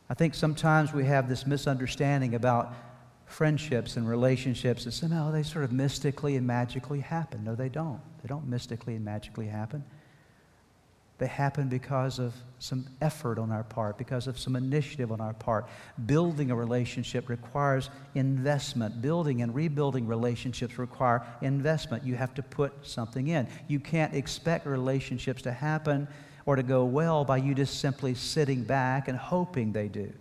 I 0.09 0.13
think 0.13 0.35
sometimes 0.35 0.93
we 0.93 1.05
have 1.05 1.27
this 1.27 1.45
misunderstanding 1.45 2.33
about 2.35 2.73
friendships 3.33 3.97
and 3.97 4.07
relationships 4.07 4.85
that 4.85 4.91
somehow 4.91 5.31
they 5.31 5.41
sort 5.41 5.63
of 5.65 5.71
mystically 5.71 6.35
and 6.35 6.45
magically 6.45 6.99
happen. 6.99 7.43
No, 7.43 7.55
they 7.55 7.67
don't. 7.67 7.99
They 8.21 8.27
don't 8.27 8.47
mystically 8.47 8.95
and 8.95 9.03
magically 9.03 9.47
happen. 9.47 9.83
They 11.17 11.25
happen 11.27 11.67
because 11.67 12.19
of 12.19 12.33
some 12.59 12.85
effort 13.01 13.39
on 13.39 13.51
our 13.51 13.63
part, 13.63 13.97
because 13.97 14.27
of 14.27 14.37
some 14.37 14.55
initiative 14.55 15.11
on 15.11 15.19
our 15.19 15.33
part. 15.33 15.67
Building 16.05 16.51
a 16.51 16.55
relationship 16.55 17.27
requires 17.27 17.89
investment. 18.13 19.01
Building 19.01 19.41
and 19.41 19.55
rebuilding 19.55 20.05
relationships 20.05 20.77
require 20.77 21.23
investment. 21.41 22.03
You 22.03 22.15
have 22.15 22.35
to 22.35 22.43
put 22.43 22.73
something 22.85 23.29
in. 23.29 23.47
You 23.67 23.79
can't 23.79 24.13
expect 24.13 24.67
relationships 24.67 25.41
to 25.43 25.51
happen 25.51 26.07
or 26.45 26.55
to 26.55 26.63
go 26.63 26.85
well 26.85 27.25
by 27.25 27.37
you 27.37 27.55
just 27.55 27.79
simply 27.79 28.13
sitting 28.13 28.63
back 28.63 29.07
and 29.07 29.17
hoping 29.17 29.71
they 29.71 29.87
do. 29.87 30.13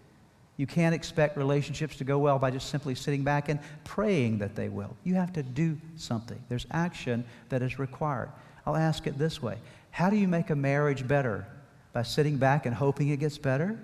You 0.56 0.66
can't 0.66 0.94
expect 0.94 1.36
relationships 1.36 1.96
to 1.96 2.04
go 2.04 2.18
well 2.18 2.38
by 2.38 2.50
just 2.50 2.68
simply 2.68 2.94
sitting 2.94 3.24
back 3.24 3.48
and 3.48 3.58
praying 3.84 4.38
that 4.38 4.54
they 4.54 4.68
will. 4.68 4.96
You 5.02 5.14
have 5.14 5.32
to 5.32 5.42
do 5.42 5.78
something. 5.96 6.38
There's 6.48 6.66
action 6.70 7.24
that 7.48 7.62
is 7.62 7.78
required. 7.78 8.30
I'll 8.66 8.76
ask 8.76 9.06
it 9.06 9.18
this 9.18 9.42
way 9.42 9.58
How 9.90 10.10
do 10.10 10.16
you 10.16 10.28
make 10.28 10.50
a 10.50 10.56
marriage 10.56 11.06
better? 11.06 11.46
By 11.92 12.02
sitting 12.02 12.38
back 12.38 12.64
and 12.64 12.74
hoping 12.74 13.08
it 13.08 13.18
gets 13.18 13.36
better? 13.36 13.78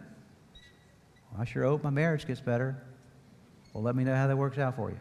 Well, 1.31 1.43
I 1.43 1.45
sure 1.45 1.65
hope 1.65 1.85
my 1.85 1.91
marriage 1.91 2.27
gets 2.27 2.41
better. 2.41 2.77
Well, 3.73 3.83
let 3.83 3.95
me 3.95 4.05
know 4.05 4.15
how 4.15 4.27
that 4.27 4.37
works 4.37 4.59
out 4.59 4.77
for 4.77 4.91
you. 4.91 4.99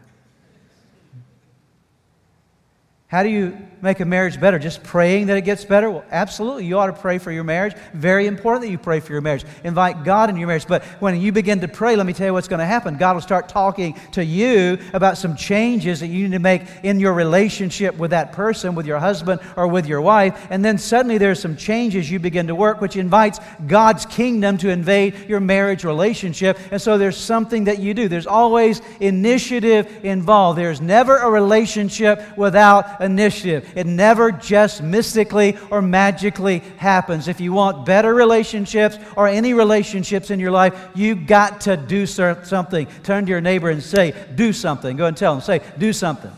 How 3.08 3.22
do 3.22 3.30
you 3.30 3.56
make 3.80 4.00
a 4.00 4.04
marriage 4.04 4.38
better? 4.38 4.58
Just 4.58 4.82
praying 4.82 5.28
that 5.28 5.38
it 5.38 5.42
gets 5.42 5.64
better? 5.64 5.90
Well, 5.90 6.04
absolutely. 6.10 6.66
You 6.66 6.78
ought 6.78 6.88
to 6.88 6.92
pray 6.92 7.16
for 7.16 7.32
your 7.32 7.42
marriage. 7.42 7.72
Very 7.94 8.26
important 8.26 8.66
that 8.66 8.70
you 8.70 8.76
pray 8.76 9.00
for 9.00 9.12
your 9.12 9.22
marriage. 9.22 9.46
Invite 9.64 10.04
God 10.04 10.28
into 10.28 10.40
your 10.40 10.48
marriage. 10.48 10.66
But 10.66 10.84
when 11.00 11.18
you 11.18 11.32
begin 11.32 11.60
to 11.60 11.68
pray, 11.68 11.96
let 11.96 12.04
me 12.04 12.12
tell 12.12 12.26
you 12.26 12.34
what's 12.34 12.48
going 12.48 12.58
to 12.58 12.66
happen. 12.66 12.98
God 12.98 13.14
will 13.14 13.22
start 13.22 13.48
talking 13.48 13.98
to 14.12 14.22
you 14.22 14.76
about 14.92 15.16
some 15.16 15.36
changes 15.36 16.00
that 16.00 16.08
you 16.08 16.24
need 16.24 16.32
to 16.32 16.38
make 16.38 16.64
in 16.82 17.00
your 17.00 17.14
relationship 17.14 17.96
with 17.96 18.10
that 18.10 18.32
person, 18.32 18.74
with 18.74 18.84
your 18.84 18.98
husband 18.98 19.40
or 19.56 19.68
with 19.68 19.86
your 19.86 20.02
wife. 20.02 20.46
And 20.50 20.62
then 20.62 20.76
suddenly 20.76 21.16
there's 21.16 21.40
some 21.40 21.56
changes 21.56 22.10
you 22.10 22.18
begin 22.18 22.48
to 22.48 22.54
work, 22.54 22.82
which 22.82 22.96
invites 22.96 23.40
God's 23.66 24.04
kingdom 24.04 24.58
to 24.58 24.68
invade 24.68 25.14
your 25.30 25.40
marriage 25.40 25.82
relationship. 25.82 26.58
And 26.70 26.82
so 26.82 26.98
there's 26.98 27.16
something 27.16 27.64
that 27.64 27.78
you 27.78 27.94
do. 27.94 28.08
There's 28.08 28.26
always 28.26 28.82
initiative 29.00 30.04
involved. 30.04 30.58
There's 30.58 30.82
never 30.82 31.16
a 31.16 31.30
relationship 31.30 32.36
without 32.36 32.97
initiative. 33.00 33.72
It 33.76 33.86
never 33.86 34.32
just 34.32 34.82
mystically 34.82 35.56
or 35.70 35.82
magically 35.82 36.60
happens. 36.76 37.28
If 37.28 37.40
you 37.40 37.52
want 37.52 37.86
better 37.86 38.14
relationships 38.14 38.98
or 39.16 39.28
any 39.28 39.54
relationships 39.54 40.30
in 40.30 40.40
your 40.40 40.50
life, 40.50 40.90
you've 40.94 41.26
got 41.26 41.62
to 41.62 41.76
do 41.76 42.06
something. 42.06 42.86
Turn 43.02 43.26
to 43.26 43.30
your 43.30 43.40
neighbor 43.40 43.70
and 43.70 43.82
say, 43.82 44.14
Do 44.34 44.52
something. 44.52 44.96
Go 44.96 45.06
and 45.06 45.16
tell 45.16 45.34
them, 45.34 45.42
say, 45.42 45.60
Do 45.78 45.92
something. 45.92 46.32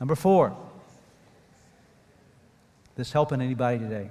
Number 0.00 0.14
four. 0.14 0.56
This 2.96 3.12
helping 3.12 3.42
anybody 3.42 3.78
today? 3.78 4.10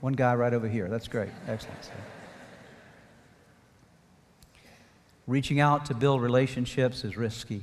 One 0.00 0.14
guy 0.14 0.34
right 0.34 0.52
over 0.52 0.68
here. 0.68 0.88
That's 0.88 1.08
great. 1.08 1.30
Excellent. 1.46 1.90
Reaching 5.28 5.60
out 5.60 5.84
to 5.84 5.94
build 5.94 6.22
relationships 6.22 7.04
is 7.04 7.18
risky. 7.18 7.60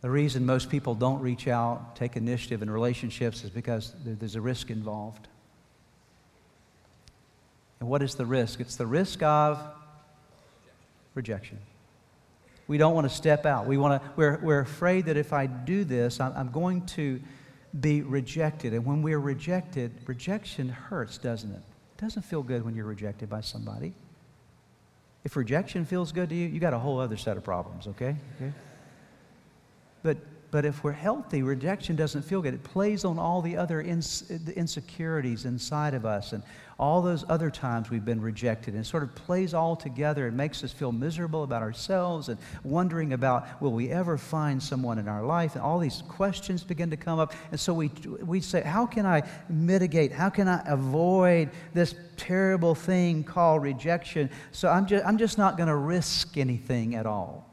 The 0.00 0.10
reason 0.10 0.44
most 0.44 0.68
people 0.68 0.96
don't 0.96 1.20
reach 1.20 1.46
out, 1.46 1.94
take 1.94 2.16
initiative 2.16 2.60
in 2.60 2.68
relationships 2.68 3.44
is 3.44 3.50
because 3.50 3.94
there's 4.04 4.34
a 4.34 4.40
risk 4.40 4.68
involved. 4.68 5.28
And 7.78 7.88
what 7.88 8.02
is 8.02 8.16
the 8.16 8.26
risk? 8.26 8.60
It's 8.60 8.74
the 8.74 8.86
risk 8.86 9.22
of 9.22 9.60
rejection. 11.14 11.58
We 12.66 12.78
don't 12.78 12.94
want 12.94 13.08
to 13.08 13.14
step 13.14 13.46
out. 13.46 13.66
We 13.66 13.76
want 13.76 14.02
to, 14.02 14.10
we're, 14.16 14.40
we're 14.42 14.60
afraid 14.60 15.06
that 15.06 15.16
if 15.16 15.32
I 15.32 15.46
do 15.46 15.84
this, 15.84 16.18
I'm, 16.18 16.32
I'm 16.36 16.50
going 16.50 16.84
to 16.86 17.20
be 17.78 18.02
rejected. 18.02 18.72
And 18.74 18.84
when 18.84 19.02
we're 19.02 19.20
rejected, 19.20 19.92
rejection 20.06 20.68
hurts, 20.68 21.16
doesn't 21.16 21.52
it? 21.52 21.62
Doesn't 22.02 22.22
feel 22.22 22.42
good 22.42 22.64
when 22.64 22.74
you're 22.74 22.84
rejected 22.84 23.30
by 23.30 23.40
somebody. 23.40 23.94
If 25.24 25.36
rejection 25.36 25.84
feels 25.84 26.10
good 26.10 26.28
to 26.30 26.34
you, 26.34 26.48
you 26.48 26.58
got 26.58 26.74
a 26.74 26.78
whole 26.78 26.98
other 26.98 27.16
set 27.16 27.36
of 27.36 27.44
problems, 27.44 27.86
okay? 27.86 28.16
okay? 28.36 28.52
But, 30.02 30.16
but 30.52 30.66
if 30.66 30.84
we're 30.84 30.92
healthy, 30.92 31.42
rejection 31.42 31.96
doesn't 31.96 32.20
feel 32.20 32.42
good. 32.42 32.52
It 32.52 32.62
plays 32.62 33.06
on 33.06 33.18
all 33.18 33.40
the 33.40 33.56
other 33.56 33.80
ins- 33.80 34.30
insecurities 34.54 35.46
inside 35.46 35.94
of 35.94 36.04
us 36.04 36.34
and 36.34 36.42
all 36.78 37.00
those 37.00 37.24
other 37.30 37.50
times 37.50 37.88
we've 37.88 38.04
been 38.04 38.20
rejected. 38.20 38.74
And 38.74 38.86
sort 38.86 39.02
of 39.02 39.14
plays 39.14 39.54
all 39.54 39.74
together 39.74 40.26
and 40.26 40.36
makes 40.36 40.62
us 40.62 40.70
feel 40.70 40.92
miserable 40.92 41.42
about 41.42 41.62
ourselves 41.62 42.28
and 42.28 42.38
wondering 42.64 43.14
about 43.14 43.62
will 43.62 43.72
we 43.72 43.88
ever 43.88 44.18
find 44.18 44.62
someone 44.62 44.98
in 44.98 45.08
our 45.08 45.24
life? 45.24 45.54
And 45.54 45.64
all 45.64 45.78
these 45.78 46.02
questions 46.06 46.62
begin 46.62 46.90
to 46.90 46.98
come 46.98 47.18
up. 47.18 47.32
And 47.50 47.58
so 47.58 47.72
we 47.72 47.88
we 48.20 48.42
say 48.42 48.60
how 48.60 48.84
can 48.84 49.06
i 49.06 49.22
mitigate? 49.48 50.12
How 50.12 50.28
can 50.28 50.48
i 50.48 50.62
avoid 50.66 51.48
this 51.72 51.94
terrible 52.18 52.74
thing 52.74 53.24
called 53.24 53.62
rejection? 53.62 54.28
So 54.50 54.68
i'm 54.68 54.84
just 54.84 55.06
i'm 55.06 55.16
just 55.16 55.38
not 55.38 55.56
going 55.56 55.68
to 55.70 55.76
risk 55.76 56.36
anything 56.36 56.94
at 56.94 57.06
all 57.06 57.51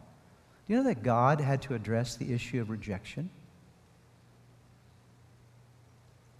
do 0.69 0.75
you 0.75 0.79
know 0.79 0.88
that 0.88 1.03
god 1.03 1.41
had 1.41 1.62
to 1.63 1.73
address 1.73 2.15
the 2.15 2.32
issue 2.32 2.62
of 2.62 2.69
rejection 2.69 3.29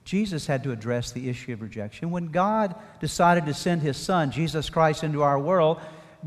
Jesus 0.10 0.48
had 0.48 0.64
to 0.64 0.72
address 0.72 1.12
the 1.12 1.30
issue 1.30 1.54
of 1.54 1.62
rejection. 1.62 2.10
When 2.10 2.30
God 2.30 2.74
decided 3.00 3.46
to 3.46 3.54
send 3.54 3.84
his 3.84 3.96
son, 3.96 4.32
Jesus 4.32 4.68
Christ, 4.68 5.04
into 5.04 5.22
our 5.22 5.38
world, 5.38 5.80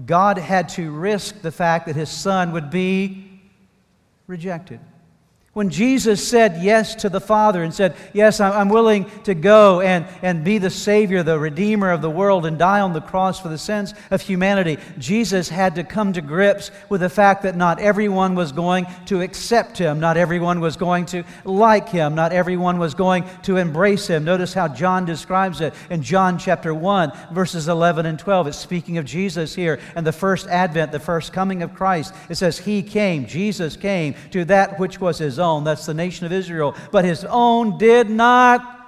God 0.07 0.39
had 0.39 0.69
to 0.71 0.93
risk 0.93 1.41
the 1.41 1.51
fact 1.51 1.87
that 1.87 1.97
his 1.97 2.09
son 2.09 2.53
would 2.53 2.71
be 2.71 3.41
rejected. 4.29 4.79
When 5.55 5.69
Jesus 5.69 6.27
said 6.27 6.63
yes 6.63 6.95
to 6.95 7.11
the 7.11 7.21
Father 7.21 7.63
and 7.63 7.75
said, 7.75 7.95
Yes, 8.15 8.41
I'm 8.41 8.71
willing 8.71 9.05
to 9.25 9.35
go 9.35 9.83
and, 9.83 10.07
and 10.23 10.43
be 10.43 10.57
the 10.57 10.71
Savior, 10.71 11.23
the 11.23 11.39
Redeemer 11.39 11.91
of 11.91 12.01
the 12.01 12.09
world, 12.09 12.47
and 12.47 12.59
die 12.59 12.81
on 12.81 12.95
the 12.95 13.03
cross 13.03 13.39
for 13.39 13.51
the 13.51 13.59
sins 13.59 13.93
of 14.11 14.23
humanity, 14.23 14.79
Jesus 14.97 15.51
had 15.51 15.75
to 15.75 15.85
come 15.85 16.15
to 16.15 16.23
grips 16.23 16.71
with 16.89 17.03
the 17.03 17.11
fact 17.11 17.43
that 17.43 17.55
not 17.55 17.81
everyone 17.81 18.35
was 18.35 18.51
going 18.51 18.87
to 19.05 19.21
accept 19.21 19.77
Him, 19.77 20.01
not 20.01 20.17
everyone 20.17 20.61
was 20.61 20.79
going 20.79 21.05
to 21.07 21.23
like 21.45 21.91
Him, 21.91 22.15
not 22.15 22.33
everyone 22.33 22.79
was 22.79 22.95
going 22.95 23.27
to 23.43 23.59
embrace 23.59 24.07
Him. 24.07 24.25
Notice 24.25 24.55
how 24.55 24.69
John 24.69 25.05
describes 25.05 25.61
it 25.61 25.75
in 25.91 26.03
John 26.03 26.39
chapter 26.39 26.73
1, 26.73 27.13
verses 27.31 27.69
11 27.69 28.07
and 28.07 28.19
12. 28.19 28.47
It's 28.47 28.57
speaking 28.57 28.97
of 28.97 29.05
Jesus 29.05 29.55
here 29.55 29.81
and 29.97 30.07
the 30.07 30.13
first 30.13 30.47
advent, 30.47 30.93
the 30.93 30.99
first 30.99 31.35
coming 31.35 31.63
of 31.63 31.75
Christ. 31.75 32.15
It 32.31 32.37
says, 32.37 32.57
He 32.57 32.83
came, 32.83 33.27
Jesus 33.27 33.77
came 33.77 34.15
to 34.31 34.47
that 34.47 34.79
which 34.79 34.99
was 34.99 35.19
His 35.19 35.42
own, 35.43 35.65
that's 35.65 35.87
the 35.87 35.95
nation 35.95 36.25
of 36.25 36.33
Israel, 36.33 36.75
but 36.91 37.05
his 37.05 37.25
own 37.25 37.79
did 37.79 38.09
not 38.09 38.83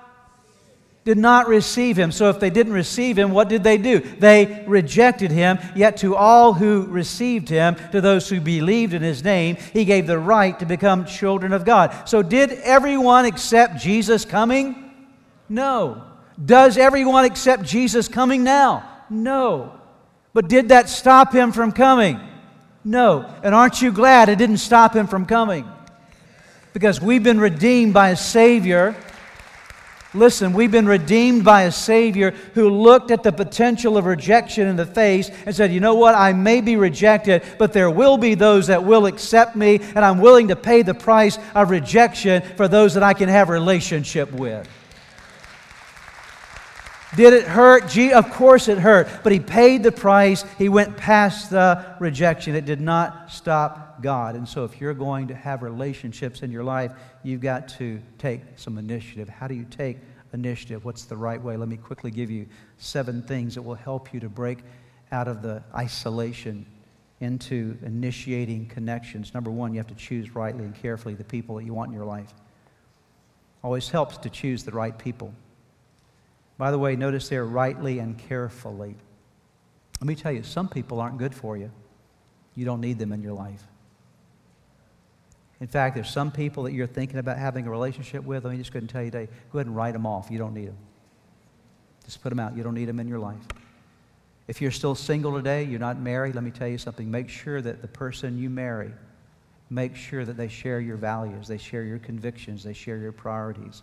did 1.04 1.18
not 1.18 1.48
receive 1.48 1.98
him. 1.98 2.10
So 2.10 2.30
if 2.30 2.40
they 2.40 2.50
didn't 2.50 2.72
receive 2.72 3.18
him, 3.18 3.30
what 3.30 3.48
did 3.48 3.62
they 3.62 3.76
do? 3.76 4.00
They 4.00 4.64
rejected 4.66 5.30
him. 5.30 5.58
Yet 5.76 5.98
to 5.98 6.16
all 6.16 6.54
who 6.54 6.86
received 6.86 7.48
him, 7.48 7.76
to 7.92 8.00
those 8.00 8.28
who 8.28 8.40
believed 8.40 8.94
in 8.94 9.02
his 9.02 9.22
name, 9.22 9.56
he 9.74 9.84
gave 9.84 10.06
the 10.06 10.18
right 10.18 10.58
to 10.58 10.66
become 10.66 11.04
children 11.04 11.52
of 11.52 11.64
God. 11.64 12.08
So 12.08 12.22
did 12.22 12.52
everyone 12.52 13.26
accept 13.26 13.76
Jesus 13.76 14.24
coming? 14.24 14.92
No. 15.48 16.02
Does 16.42 16.78
everyone 16.78 17.26
accept 17.26 17.64
Jesus 17.64 18.08
coming 18.08 18.42
now? 18.42 18.88
No. 19.10 19.78
But 20.32 20.48
did 20.48 20.70
that 20.70 20.88
stop 20.88 21.32
him 21.34 21.52
from 21.52 21.70
coming? 21.70 22.18
No. 22.82 23.30
And 23.42 23.54
aren't 23.54 23.82
you 23.82 23.92
glad 23.92 24.28
it 24.30 24.38
didn't 24.38 24.56
stop 24.56 24.96
him 24.96 25.06
from 25.06 25.26
coming? 25.26 25.68
Because 26.74 27.00
we've 27.00 27.22
been 27.22 27.40
redeemed 27.40 27.94
by 27.94 28.10
a 28.10 28.16
Savior. 28.16 28.94
Listen, 30.12 30.52
we've 30.52 30.72
been 30.72 30.86
redeemed 30.86 31.44
by 31.44 31.62
a 31.62 31.72
Savior 31.72 32.32
who 32.54 32.68
looked 32.68 33.12
at 33.12 33.22
the 33.22 33.32
potential 33.32 33.96
of 33.96 34.04
rejection 34.04 34.66
in 34.66 34.76
the 34.76 34.84
face 34.84 35.30
and 35.46 35.54
said, 35.54 35.72
You 35.72 35.80
know 35.80 35.94
what? 35.94 36.16
I 36.16 36.32
may 36.32 36.60
be 36.60 36.76
rejected, 36.76 37.42
but 37.58 37.72
there 37.72 37.90
will 37.90 38.18
be 38.18 38.34
those 38.34 38.66
that 38.66 38.84
will 38.84 39.06
accept 39.06 39.56
me, 39.56 39.80
and 39.94 40.04
I'm 40.04 40.18
willing 40.18 40.48
to 40.48 40.56
pay 40.56 40.82
the 40.82 40.94
price 40.94 41.38
of 41.54 41.70
rejection 41.70 42.42
for 42.56 42.68
those 42.68 42.94
that 42.94 43.02
I 43.04 43.14
can 43.14 43.28
have 43.28 43.48
a 43.48 43.52
relationship 43.52 44.30
with. 44.32 44.68
Did 47.16 47.32
it 47.32 47.44
hurt? 47.44 47.88
Gee, 47.88 48.12
of 48.12 48.30
course 48.30 48.68
it 48.68 48.78
hurt. 48.78 49.08
But 49.22 49.32
he 49.32 49.40
paid 49.40 49.82
the 49.82 49.92
price. 49.92 50.44
He 50.58 50.68
went 50.68 50.96
past 50.96 51.50
the 51.50 51.96
rejection. 52.00 52.54
It 52.54 52.64
did 52.64 52.80
not 52.80 53.30
stop 53.30 54.02
God. 54.02 54.34
And 54.34 54.48
so 54.48 54.64
if 54.64 54.80
you're 54.80 54.94
going 54.94 55.28
to 55.28 55.34
have 55.34 55.62
relationships 55.62 56.42
in 56.42 56.50
your 56.50 56.64
life, 56.64 56.92
you've 57.22 57.40
got 57.40 57.68
to 57.78 58.00
take 58.18 58.40
some 58.56 58.78
initiative. 58.78 59.28
How 59.28 59.46
do 59.46 59.54
you 59.54 59.64
take 59.64 59.98
initiative? 60.32 60.84
What's 60.84 61.04
the 61.04 61.16
right 61.16 61.40
way? 61.40 61.56
Let 61.56 61.68
me 61.68 61.76
quickly 61.76 62.10
give 62.10 62.30
you 62.30 62.46
seven 62.78 63.22
things 63.22 63.54
that 63.54 63.62
will 63.62 63.74
help 63.74 64.12
you 64.12 64.20
to 64.20 64.28
break 64.28 64.58
out 65.12 65.28
of 65.28 65.42
the 65.42 65.62
isolation 65.74 66.66
into 67.20 67.78
initiating 67.82 68.66
connections. 68.66 69.32
Number 69.32 69.50
one, 69.50 69.72
you 69.72 69.78
have 69.78 69.86
to 69.86 69.94
choose 69.94 70.34
rightly 70.34 70.64
and 70.64 70.74
carefully 70.74 71.14
the 71.14 71.24
people 71.24 71.56
that 71.56 71.64
you 71.64 71.72
want 71.72 71.88
in 71.88 71.94
your 71.94 72.04
life. 72.04 72.34
Always 73.62 73.88
helps 73.88 74.18
to 74.18 74.28
choose 74.28 74.64
the 74.64 74.72
right 74.72 74.96
people. 74.98 75.32
By 76.56 76.70
the 76.70 76.78
way, 76.78 76.96
notice 76.96 77.28
there 77.28 77.44
rightly 77.44 77.98
and 77.98 78.16
carefully. 78.16 78.94
Let 80.00 80.06
me 80.06 80.14
tell 80.14 80.32
you, 80.32 80.42
some 80.42 80.68
people 80.68 81.00
aren't 81.00 81.18
good 81.18 81.34
for 81.34 81.56
you. 81.56 81.70
You 82.54 82.64
don't 82.64 82.80
need 82.80 82.98
them 82.98 83.12
in 83.12 83.22
your 83.22 83.32
life. 83.32 83.62
In 85.60 85.66
fact, 85.66 85.94
there's 85.94 86.10
some 86.10 86.30
people 86.30 86.64
that 86.64 86.72
you're 86.72 86.86
thinking 86.86 87.18
about 87.18 87.38
having 87.38 87.66
a 87.66 87.70
relationship 87.70 88.24
with. 88.24 88.44
Let 88.44 88.52
me 88.52 88.58
just 88.58 88.72
go 88.72 88.78
ahead 88.78 88.82
and 88.82 88.90
tell 88.90 89.02
you 89.02 89.10
today 89.10 89.28
go 89.52 89.58
ahead 89.58 89.66
and 89.66 89.74
write 89.74 89.92
them 89.92 90.06
off. 90.06 90.30
You 90.30 90.38
don't 90.38 90.54
need 90.54 90.68
them. 90.68 90.76
Just 92.04 92.22
put 92.22 92.28
them 92.28 92.38
out. 92.38 92.56
You 92.56 92.62
don't 92.62 92.74
need 92.74 92.86
them 92.86 93.00
in 93.00 93.08
your 93.08 93.18
life. 93.18 93.40
If 94.46 94.60
you're 94.60 94.70
still 94.70 94.94
single 94.94 95.34
today, 95.34 95.64
you're 95.64 95.80
not 95.80 95.98
married, 95.98 96.34
let 96.34 96.44
me 96.44 96.50
tell 96.50 96.68
you 96.68 96.76
something. 96.76 97.10
Make 97.10 97.30
sure 97.30 97.62
that 97.62 97.80
the 97.80 97.88
person 97.88 98.36
you 98.36 98.50
marry, 98.50 98.90
make 99.70 99.96
sure 99.96 100.24
that 100.24 100.36
they 100.36 100.48
share 100.48 100.80
your 100.80 100.96
values, 100.96 101.48
they 101.48 101.56
share 101.56 101.84
your 101.84 101.98
convictions, 101.98 102.62
they 102.62 102.74
share 102.74 102.98
your 102.98 103.12
priorities. 103.12 103.82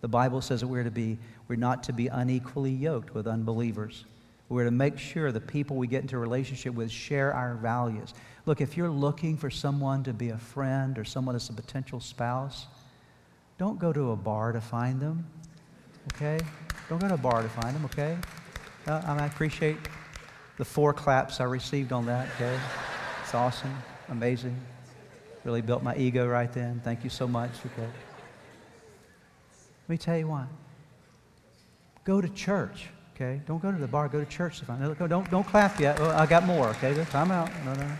The 0.00 0.08
Bible 0.08 0.40
says 0.40 0.60
that 0.60 0.66
we're 0.66 0.84
to 0.84 0.90
be, 0.90 1.18
we're 1.48 1.56
not 1.56 1.82
to 1.84 1.92
be 1.92 2.08
unequally 2.08 2.72
yoked 2.72 3.14
with 3.14 3.26
unbelievers. 3.26 4.04
We're 4.48 4.64
to 4.64 4.70
make 4.70 4.98
sure 4.98 5.30
the 5.30 5.40
people 5.40 5.76
we 5.76 5.86
get 5.86 6.02
into 6.02 6.16
a 6.16 6.18
relationship 6.18 6.74
with 6.74 6.90
share 6.90 7.32
our 7.32 7.54
values. 7.54 8.14
Look, 8.46 8.60
if 8.60 8.76
you're 8.76 8.90
looking 8.90 9.36
for 9.36 9.50
someone 9.50 10.02
to 10.04 10.12
be 10.12 10.30
a 10.30 10.38
friend 10.38 10.98
or 10.98 11.04
someone 11.04 11.36
as 11.36 11.48
a 11.50 11.52
potential 11.52 12.00
spouse, 12.00 12.66
don't 13.58 13.78
go 13.78 13.92
to 13.92 14.10
a 14.10 14.16
bar 14.16 14.52
to 14.52 14.60
find 14.60 15.00
them, 15.00 15.26
okay? 16.14 16.40
Don't 16.88 17.00
go 17.00 17.08
to 17.08 17.14
a 17.14 17.18
bar 17.18 17.42
to 17.42 17.48
find 17.48 17.76
them, 17.76 17.84
okay? 17.84 18.16
Uh, 18.86 19.02
I 19.06 19.26
appreciate 19.26 19.76
the 20.56 20.64
four 20.64 20.92
claps 20.92 21.40
I 21.40 21.44
received 21.44 21.92
on 21.92 22.06
that, 22.06 22.26
okay? 22.34 22.58
It's 23.22 23.34
awesome, 23.34 23.76
amazing. 24.08 24.56
Really 25.44 25.60
built 25.60 25.82
my 25.82 25.94
ego 25.96 26.26
right 26.26 26.52
then. 26.52 26.80
Thank 26.82 27.04
you 27.04 27.10
so 27.10 27.28
much, 27.28 27.52
okay? 27.66 27.88
Let 29.90 29.94
me 29.94 29.98
tell 29.98 30.16
you 30.16 30.28
why. 30.28 30.46
Go 32.04 32.20
to 32.20 32.28
church, 32.28 32.86
okay? 33.16 33.40
Don't 33.44 33.60
go 33.60 33.72
to 33.72 33.76
the 33.76 33.88
bar, 33.88 34.06
go 34.06 34.20
to 34.20 34.24
church 34.24 34.62
don't, 34.64 35.28
don't 35.28 35.42
clap 35.44 35.80
yet. 35.80 36.00
I 36.00 36.26
got 36.26 36.46
more, 36.46 36.68
okay? 36.68 37.04
Time 37.06 37.32
out. 37.32 37.50
No, 37.64 37.74
no. 37.74 37.90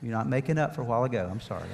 You're 0.00 0.12
not 0.12 0.28
making 0.28 0.56
up 0.56 0.74
for 0.74 0.80
a 0.80 0.84
while 0.86 1.04
ago. 1.04 1.28
I'm 1.30 1.42
sorry. 1.42 1.68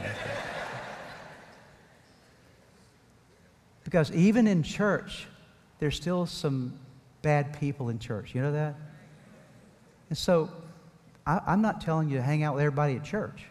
Because 3.85 4.11
even 4.11 4.49
in 4.49 4.65
church, 4.65 5.29
there's 5.79 5.95
still 5.95 6.27
some 6.27 6.77
bad 7.23 7.61
people 7.61 7.91
in 7.91 8.01
church. 8.01 8.35
You 8.35 8.43
know 8.43 8.51
that? 8.51 8.75
And 10.09 10.19
so 10.19 10.51
I, 11.25 11.41
I'm 11.47 11.63
not 11.63 11.81
telling 11.81 12.09
you 12.09 12.17
to 12.17 12.23
hang 12.25 12.43
out 12.43 12.57
with 12.57 12.65
everybody 12.65 12.97
at 12.97 13.05
church. 13.05 13.45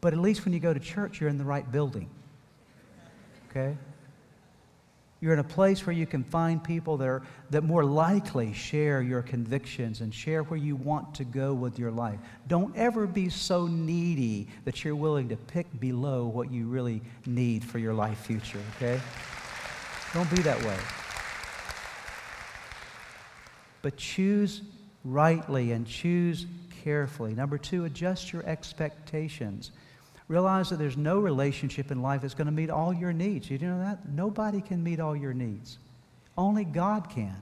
But 0.00 0.14
at 0.14 0.20
least 0.20 0.46
when 0.46 0.54
you 0.54 0.60
go 0.60 0.72
to 0.72 0.80
church, 0.80 1.20
you're 1.20 1.28
in 1.28 1.36
the 1.36 1.44
right 1.44 1.70
building. 1.70 2.08
Okay? 3.50 3.76
You're 5.20 5.34
in 5.34 5.38
a 5.38 5.44
place 5.44 5.84
where 5.84 5.94
you 5.94 6.06
can 6.06 6.24
find 6.24 6.64
people 6.64 6.96
that, 6.96 7.06
are, 7.06 7.22
that 7.50 7.62
more 7.62 7.84
likely 7.84 8.54
share 8.54 9.02
your 9.02 9.20
convictions 9.20 10.00
and 10.00 10.14
share 10.14 10.42
where 10.44 10.58
you 10.58 10.76
want 10.76 11.14
to 11.16 11.24
go 11.24 11.52
with 11.52 11.78
your 11.78 11.90
life. 11.90 12.18
Don't 12.48 12.74
ever 12.74 13.06
be 13.06 13.28
so 13.28 13.66
needy 13.66 14.48
that 14.64 14.82
you're 14.82 14.96
willing 14.96 15.28
to 15.28 15.36
pick 15.36 15.66
below 15.78 16.24
what 16.26 16.50
you 16.50 16.66
really 16.66 17.02
need 17.26 17.62
for 17.62 17.78
your 17.78 17.92
life 17.92 18.18
future, 18.20 18.62
okay? 18.76 18.98
Don't 20.14 20.30
be 20.30 20.40
that 20.40 20.62
way. 20.64 20.76
But 23.82 23.98
choose 23.98 24.62
rightly 25.04 25.72
and 25.72 25.86
choose 25.86 26.46
carefully. 26.82 27.34
Number 27.34 27.58
two, 27.58 27.84
adjust 27.84 28.32
your 28.32 28.44
expectations. 28.46 29.70
Realize 30.30 30.70
that 30.70 30.78
there's 30.78 30.96
no 30.96 31.18
relationship 31.18 31.90
in 31.90 32.02
life 32.02 32.22
that's 32.22 32.34
going 32.34 32.46
to 32.46 32.52
meet 32.52 32.70
all 32.70 32.94
your 32.94 33.12
needs. 33.12 33.50
You 33.50 33.58
know 33.58 33.80
that? 33.80 34.08
Nobody 34.08 34.60
can 34.60 34.80
meet 34.80 35.00
all 35.00 35.16
your 35.16 35.34
needs. 35.34 35.78
Only 36.38 36.62
God 36.64 37.10
can. 37.10 37.34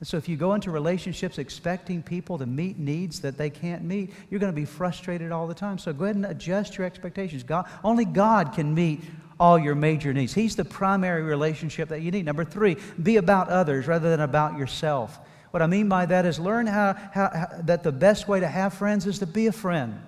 And 0.00 0.08
so 0.08 0.16
if 0.16 0.28
you 0.28 0.36
go 0.36 0.54
into 0.54 0.72
relationships 0.72 1.38
expecting 1.38 2.02
people 2.02 2.36
to 2.38 2.44
meet 2.44 2.76
needs 2.76 3.20
that 3.20 3.38
they 3.38 3.50
can't 3.50 3.84
meet, 3.84 4.12
you're 4.28 4.40
going 4.40 4.52
to 4.52 4.56
be 4.56 4.64
frustrated 4.64 5.30
all 5.30 5.46
the 5.46 5.54
time. 5.54 5.78
So 5.78 5.92
go 5.92 6.06
ahead 6.06 6.16
and 6.16 6.26
adjust 6.26 6.76
your 6.76 6.88
expectations. 6.88 7.44
God, 7.44 7.68
only 7.84 8.04
God 8.04 8.52
can 8.52 8.74
meet 8.74 9.02
all 9.38 9.56
your 9.56 9.76
major 9.76 10.12
needs. 10.12 10.34
He's 10.34 10.56
the 10.56 10.64
primary 10.64 11.22
relationship 11.22 11.88
that 11.90 12.02
you 12.02 12.10
need. 12.10 12.24
Number 12.24 12.44
three, 12.44 12.78
be 13.00 13.18
about 13.18 13.48
others 13.48 13.86
rather 13.86 14.10
than 14.10 14.18
about 14.18 14.58
yourself. 14.58 15.20
What 15.52 15.62
I 15.62 15.68
mean 15.68 15.88
by 15.88 16.06
that 16.06 16.26
is 16.26 16.40
learn 16.40 16.66
how, 16.66 16.94
how, 17.12 17.30
how 17.32 17.46
that 17.62 17.84
the 17.84 17.92
best 17.92 18.26
way 18.26 18.40
to 18.40 18.48
have 18.48 18.74
friends 18.74 19.06
is 19.06 19.20
to 19.20 19.26
be 19.26 19.46
a 19.46 19.52
friend. 19.52 20.02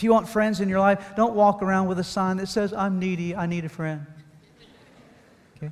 If 0.00 0.04
you 0.04 0.12
want 0.12 0.30
friends 0.30 0.62
in 0.62 0.70
your 0.70 0.78
life, 0.78 1.12
don't 1.14 1.34
walk 1.34 1.60
around 1.60 1.86
with 1.86 1.98
a 1.98 2.04
sign 2.04 2.38
that 2.38 2.46
says, 2.46 2.72
I'm 2.72 2.98
needy, 2.98 3.36
I 3.36 3.44
need 3.44 3.66
a 3.66 3.68
friend. 3.68 4.06
Okay? 5.58 5.70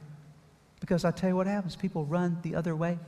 Because 0.81 1.07
I 1.07 1.13
tell 1.13 1.31
you 1.31 1.37
what 1.37 1.47
happens 1.47 1.75
people 1.75 2.05
run 2.05 2.37
the 2.43 2.55
other 2.55 2.77
way 2.77 2.99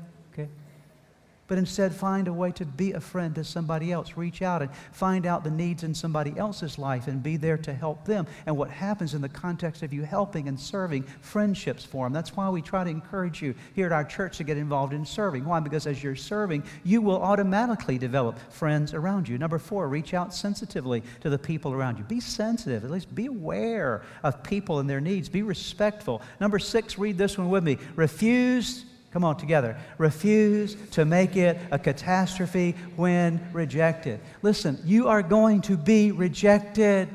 but 1.51 1.59
instead 1.59 1.93
find 1.93 2.29
a 2.29 2.33
way 2.33 2.53
to 2.53 2.65
be 2.65 2.93
a 2.93 3.01
friend 3.01 3.35
to 3.35 3.43
somebody 3.43 3.91
else. 3.91 4.17
Reach 4.17 4.41
out 4.41 4.63
and 4.63 4.71
find 4.93 5.27
out 5.27 5.43
the 5.43 5.51
needs 5.51 5.83
in 5.83 5.93
somebody 5.93 6.33
else's 6.39 6.79
life 6.79 7.09
and 7.09 7.25
be 7.25 7.37
there 7.37 7.59
to 7.59 7.75
help 7.75 8.05
them. 8.05 8.25
And 8.47 8.57
what 8.57 8.71
happens 8.71 9.15
in 9.15 9.21
the 9.21 9.29
context 9.29 9.83
of 9.83 9.93
you 9.93 10.05
helping 10.05 10.47
and 10.47 10.61
serving, 10.61 11.03
friendships 11.23 11.85
form. 11.85 12.13
That's 12.13 12.37
why 12.37 12.49
we 12.51 12.63
try 12.63 12.85
to 12.85 12.91
encourage 12.91 13.43
you 13.43 13.57
here 13.75 13.87
at 13.87 13.93
our 13.93 14.05
church 14.05 14.37
to 14.37 14.45
get 14.45 14.59
involved 14.59 14.93
in 14.93 15.05
serving. 15.05 15.45
Why? 15.45 15.59
Because 15.59 15.89
as 15.89 16.05
you're 16.05 16.15
serving, 16.15 16.63
you 16.85 17.03
will 17.03 17.21
automatically 17.21 17.99
develop 17.99 18.39
friends 18.53 18.95
around 18.95 19.29
you. 19.29 19.37
Number 19.37 19.59
four, 19.59 19.89
reach 19.89 20.15
out 20.15 20.33
sensitively 20.33 21.03
to 21.23 21.31
the 21.31 21.39
people 21.39 21.73
around 21.73 21.99
you. 21.99 22.05
Be 22.05 22.21
sensitive, 22.21 22.85
at 22.85 22.93
least 22.93 23.13
be 23.13 23.27
aware 23.27 24.03
of 24.23 24.45
people 24.45 24.79
and 24.79 24.89
their 24.89 25.01
needs. 25.01 25.29
Be 25.29 25.43
respectful. 25.43 26.23
Number 26.41 26.61
six, 26.61 26.97
read 26.97 27.19
this 27.19 27.37
one 27.37 27.51
with 27.51 27.65
me. 27.65 27.77
Refuse 27.97 28.85
Come 29.13 29.25
on, 29.25 29.37
together. 29.37 29.77
Refuse 29.99 30.77
to 30.93 31.05
make 31.05 31.37
it 31.37 31.59
a 31.73 31.79
catastrophe 31.79 32.77
when 32.95 33.41
rejected. 33.53 34.21
Listen, 34.43 34.79
you 34.85 35.09
are 35.09 35.23
going 35.23 35.63
to 35.63 35.77
be 35.77 36.13
rejected. 36.13 37.09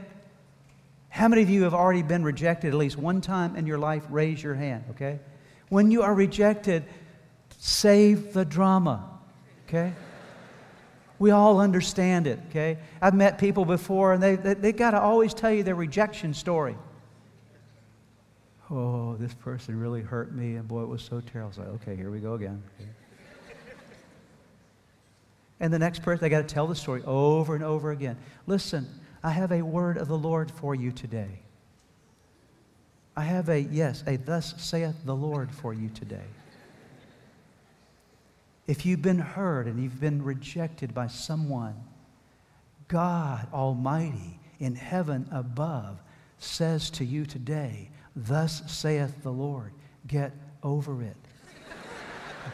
How 1.07 1.29
many 1.29 1.41
of 1.41 1.49
you 1.49 1.63
have 1.63 1.73
already 1.73 2.03
been 2.03 2.23
rejected 2.23 2.69
at 2.69 2.73
least 2.73 2.97
one 2.97 3.21
time 3.21 3.55
in 3.55 3.65
your 3.65 3.77
life? 3.77 4.03
Raise 4.09 4.43
your 4.43 4.55
hand, 4.55 4.83
okay? 4.91 5.19
When 5.69 5.89
you 5.89 6.01
are 6.01 6.13
rejected, 6.13 6.83
save 7.57 8.33
the 8.33 8.43
drama, 8.43 9.09
okay? 9.67 9.93
We 11.17 11.31
all 11.31 11.61
understand 11.61 12.27
it, 12.27 12.39
okay? 12.49 12.77
I've 13.01 13.13
met 13.13 13.37
people 13.37 13.63
before 13.63 14.11
and 14.11 14.21
they, 14.21 14.35
they, 14.35 14.53
they 14.53 14.71
got 14.73 14.91
to 14.91 14.99
always 14.99 15.33
tell 15.33 15.51
you 15.51 15.63
their 15.63 15.75
rejection 15.75 16.33
story 16.33 16.75
oh, 18.71 19.15
this 19.15 19.33
person 19.33 19.79
really 19.79 20.01
hurt 20.01 20.33
me, 20.33 20.55
and 20.55 20.67
boy, 20.67 20.81
it 20.81 20.87
was 20.87 21.01
so 21.01 21.21
terrible. 21.21 21.45
I 21.45 21.47
was 21.47 21.57
like, 21.57 21.81
okay, 21.81 21.95
here 21.95 22.11
we 22.11 22.19
go 22.19 22.33
again. 22.33 22.63
And 25.59 25.73
the 25.73 25.79
next 25.79 26.01
person, 26.01 26.21
they 26.21 26.29
got 26.29 26.47
to 26.47 26.53
tell 26.53 26.67
the 26.67 26.75
story 26.75 27.01
over 27.05 27.55
and 27.55 27.63
over 27.63 27.91
again. 27.91 28.17
Listen, 28.45 28.87
I 29.23 29.31
have 29.31 29.51
a 29.51 29.61
word 29.61 29.97
of 29.97 30.07
the 30.07 30.17
Lord 30.17 30.51
for 30.51 30.75
you 30.75 30.91
today. 30.91 31.39
I 33.15 33.23
have 33.23 33.47
a, 33.47 33.61
yes, 33.61 34.03
a 34.05 34.17
thus 34.17 34.53
saith 34.57 34.95
the 35.05 35.15
Lord 35.15 35.49
for 35.51 35.73
you 35.73 35.89
today. 35.89 36.27
If 38.67 38.85
you've 38.85 39.01
been 39.01 39.19
hurt 39.19 39.67
and 39.67 39.81
you've 39.81 40.01
been 40.01 40.23
rejected 40.23 40.93
by 40.93 41.07
someone, 41.07 41.75
God 42.87 43.47
Almighty 43.53 44.39
in 44.59 44.75
heaven 44.75 45.27
above 45.31 46.01
says 46.37 46.89
to 46.91 47.05
you 47.05 47.25
today, 47.25 47.89
Thus 48.15 48.61
saith 48.67 49.23
the 49.23 49.31
Lord. 49.31 49.71
Get 50.07 50.31
over 50.63 51.01
it. 51.03 51.17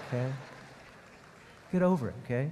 Okay? 0.07 0.31
Get 1.71 1.81
over 1.81 2.09
it, 2.09 2.15
okay? 2.25 2.51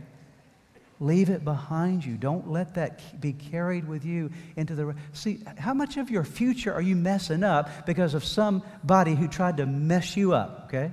Leave 1.01 1.29
it 1.29 1.45
behind 1.45 2.03
you. 2.03 2.15
Don't 2.17 2.51
let 2.51 2.75
that 2.75 3.21
be 3.21 3.31
carried 3.31 3.87
with 3.87 4.03
you 4.03 4.29
into 4.57 4.75
the. 4.75 4.95
See, 5.13 5.39
how 5.57 5.73
much 5.73 5.95
of 5.97 6.09
your 6.09 6.25
future 6.25 6.73
are 6.73 6.81
you 6.81 6.95
messing 6.95 7.43
up 7.43 7.85
because 7.85 8.13
of 8.13 8.25
somebody 8.25 9.15
who 9.15 9.27
tried 9.27 9.57
to 9.57 9.65
mess 9.65 10.17
you 10.17 10.33
up, 10.33 10.65
okay? 10.65 10.91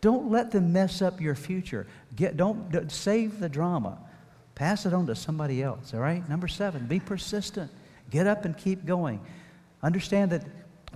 Don't 0.00 0.30
let 0.30 0.52
them 0.52 0.72
mess 0.72 1.02
up 1.02 1.20
your 1.20 1.34
future. 1.34 1.86
Get, 2.14 2.36
don't, 2.36 2.70
don't 2.70 2.90
save 2.90 3.40
the 3.40 3.48
drama. 3.48 3.98
Pass 4.54 4.86
it 4.86 4.92
on 4.92 5.06
to 5.06 5.14
somebody 5.14 5.62
else, 5.62 5.94
all 5.94 6.00
right? 6.00 6.28
Number 6.28 6.48
seven, 6.48 6.86
be 6.86 7.00
persistent. 7.00 7.70
Get 8.10 8.26
up 8.26 8.44
and 8.44 8.56
keep 8.56 8.84
going. 8.84 9.20
Understand 9.82 10.30
that 10.32 10.44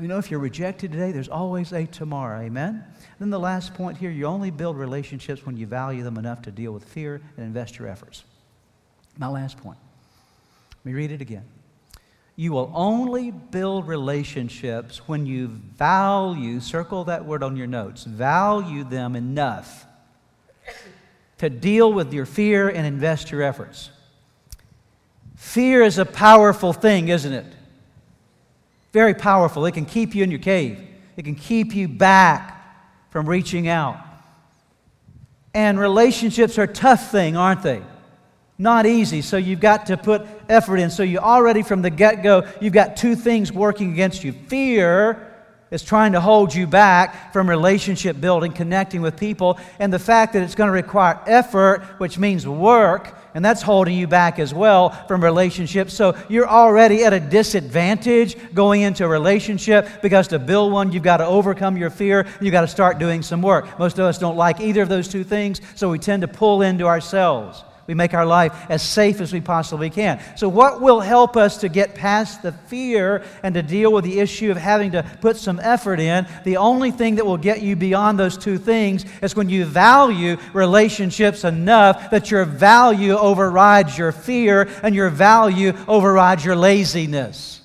you 0.00 0.08
know, 0.08 0.18
if 0.18 0.30
you're 0.30 0.40
rejected 0.40 0.92
today, 0.92 1.12
there's 1.12 1.28
always 1.28 1.72
a 1.72 1.86
tomorrow. 1.86 2.40
Amen? 2.40 2.84
Then 3.18 3.30
the 3.30 3.38
last 3.38 3.74
point 3.74 3.96
here 3.96 4.10
you 4.10 4.26
only 4.26 4.50
build 4.50 4.76
relationships 4.76 5.46
when 5.46 5.56
you 5.56 5.66
value 5.66 6.02
them 6.02 6.18
enough 6.18 6.42
to 6.42 6.50
deal 6.50 6.72
with 6.72 6.84
fear 6.84 7.20
and 7.36 7.46
invest 7.46 7.78
your 7.78 7.88
efforts. 7.88 8.24
My 9.16 9.28
last 9.28 9.56
point. 9.58 9.78
Let 10.70 10.84
me 10.84 10.92
read 10.92 11.10
it 11.10 11.20
again. 11.20 11.44
You 12.38 12.52
will 12.52 12.70
only 12.74 13.30
build 13.30 13.88
relationships 13.88 15.08
when 15.08 15.24
you 15.24 15.48
value, 15.48 16.60
circle 16.60 17.04
that 17.04 17.24
word 17.24 17.42
on 17.42 17.56
your 17.56 17.66
notes, 17.66 18.04
value 18.04 18.84
them 18.84 19.16
enough 19.16 19.86
to 21.38 21.48
deal 21.48 21.90
with 21.90 22.12
your 22.12 22.26
fear 22.26 22.68
and 22.68 22.86
invest 22.86 23.30
your 23.30 23.42
efforts. 23.42 23.90
Fear 25.36 25.82
is 25.82 25.96
a 25.96 26.04
powerful 26.04 26.74
thing, 26.74 27.08
isn't 27.08 27.32
it? 27.32 27.46
Very 28.96 29.12
powerful. 29.12 29.66
It 29.66 29.72
can 29.72 29.84
keep 29.84 30.14
you 30.14 30.24
in 30.24 30.30
your 30.30 30.40
cave, 30.40 30.80
it 31.18 31.26
can 31.26 31.34
keep 31.34 31.74
you 31.74 31.86
back 31.86 32.64
from 33.10 33.28
reaching 33.28 33.68
out. 33.68 34.00
And 35.52 35.78
relationships 35.78 36.56
are 36.56 36.62
a 36.62 36.66
tough 36.66 37.10
thing, 37.10 37.36
aren't 37.36 37.62
they? 37.62 37.82
Not 38.56 38.86
easy. 38.86 39.20
So 39.20 39.36
you've 39.36 39.60
got 39.60 39.84
to 39.88 39.98
put 39.98 40.26
effort 40.48 40.78
in. 40.78 40.88
So 40.88 41.02
you 41.02 41.18
already 41.18 41.62
from 41.62 41.82
the 41.82 41.90
get 41.90 42.22
go, 42.22 42.48
you've 42.58 42.72
got 42.72 42.96
two 42.96 43.16
things 43.16 43.52
working 43.52 43.92
against 43.92 44.24
you 44.24 44.32
fear 44.32 45.30
is 45.70 45.82
trying 45.82 46.12
to 46.12 46.20
hold 46.20 46.54
you 46.54 46.66
back 46.66 47.34
from 47.34 47.50
relationship 47.50 48.18
building, 48.18 48.50
connecting 48.50 49.02
with 49.02 49.18
people, 49.18 49.58
and 49.78 49.92
the 49.92 49.98
fact 49.98 50.32
that 50.32 50.42
it's 50.42 50.54
going 50.54 50.68
to 50.68 50.72
require 50.72 51.20
effort, 51.26 51.82
which 51.98 52.18
means 52.18 52.48
work, 52.48 53.14
and 53.36 53.44
that's 53.44 53.60
holding 53.60 53.94
you 53.94 54.06
back 54.06 54.38
as 54.38 54.54
well 54.54 54.88
from 55.06 55.22
relationships. 55.22 55.92
So 55.92 56.16
you're 56.30 56.48
already 56.48 57.04
at 57.04 57.12
a 57.12 57.20
disadvantage 57.20 58.34
going 58.54 58.80
into 58.80 59.04
a 59.04 59.08
relationship 59.08 59.86
because 60.00 60.26
to 60.28 60.38
build 60.38 60.72
one, 60.72 60.90
you've 60.90 61.02
got 61.02 61.18
to 61.18 61.26
overcome 61.26 61.76
your 61.76 61.90
fear. 61.90 62.26
You've 62.40 62.52
got 62.52 62.62
to 62.62 62.66
start 62.66 62.98
doing 62.98 63.20
some 63.20 63.42
work. 63.42 63.78
Most 63.78 63.98
of 63.98 64.06
us 64.06 64.16
don't 64.16 64.38
like 64.38 64.60
either 64.60 64.80
of 64.80 64.88
those 64.88 65.06
two 65.06 65.22
things, 65.22 65.60
so 65.74 65.90
we 65.90 65.98
tend 65.98 66.22
to 66.22 66.28
pull 66.28 66.62
into 66.62 66.86
ourselves. 66.86 67.62
We 67.86 67.94
make 67.94 68.14
our 68.14 68.26
life 68.26 68.52
as 68.68 68.82
safe 68.82 69.20
as 69.20 69.32
we 69.32 69.40
possibly 69.40 69.90
can. 69.90 70.20
So, 70.36 70.48
what 70.48 70.80
will 70.80 71.00
help 71.00 71.36
us 71.36 71.58
to 71.58 71.68
get 71.68 71.94
past 71.94 72.42
the 72.42 72.52
fear 72.52 73.22
and 73.42 73.54
to 73.54 73.62
deal 73.62 73.92
with 73.92 74.04
the 74.04 74.18
issue 74.18 74.50
of 74.50 74.56
having 74.56 74.92
to 74.92 75.04
put 75.20 75.36
some 75.36 75.60
effort 75.60 76.00
in? 76.00 76.26
The 76.44 76.56
only 76.56 76.90
thing 76.90 77.16
that 77.16 77.26
will 77.26 77.36
get 77.36 77.62
you 77.62 77.76
beyond 77.76 78.18
those 78.18 78.36
two 78.36 78.58
things 78.58 79.04
is 79.22 79.36
when 79.36 79.48
you 79.48 79.64
value 79.64 80.36
relationships 80.52 81.44
enough 81.44 82.10
that 82.10 82.30
your 82.30 82.44
value 82.44 83.16
overrides 83.16 83.96
your 83.96 84.12
fear 84.12 84.68
and 84.82 84.94
your 84.94 85.10
value 85.10 85.72
overrides 85.86 86.44
your 86.44 86.56
laziness. 86.56 87.55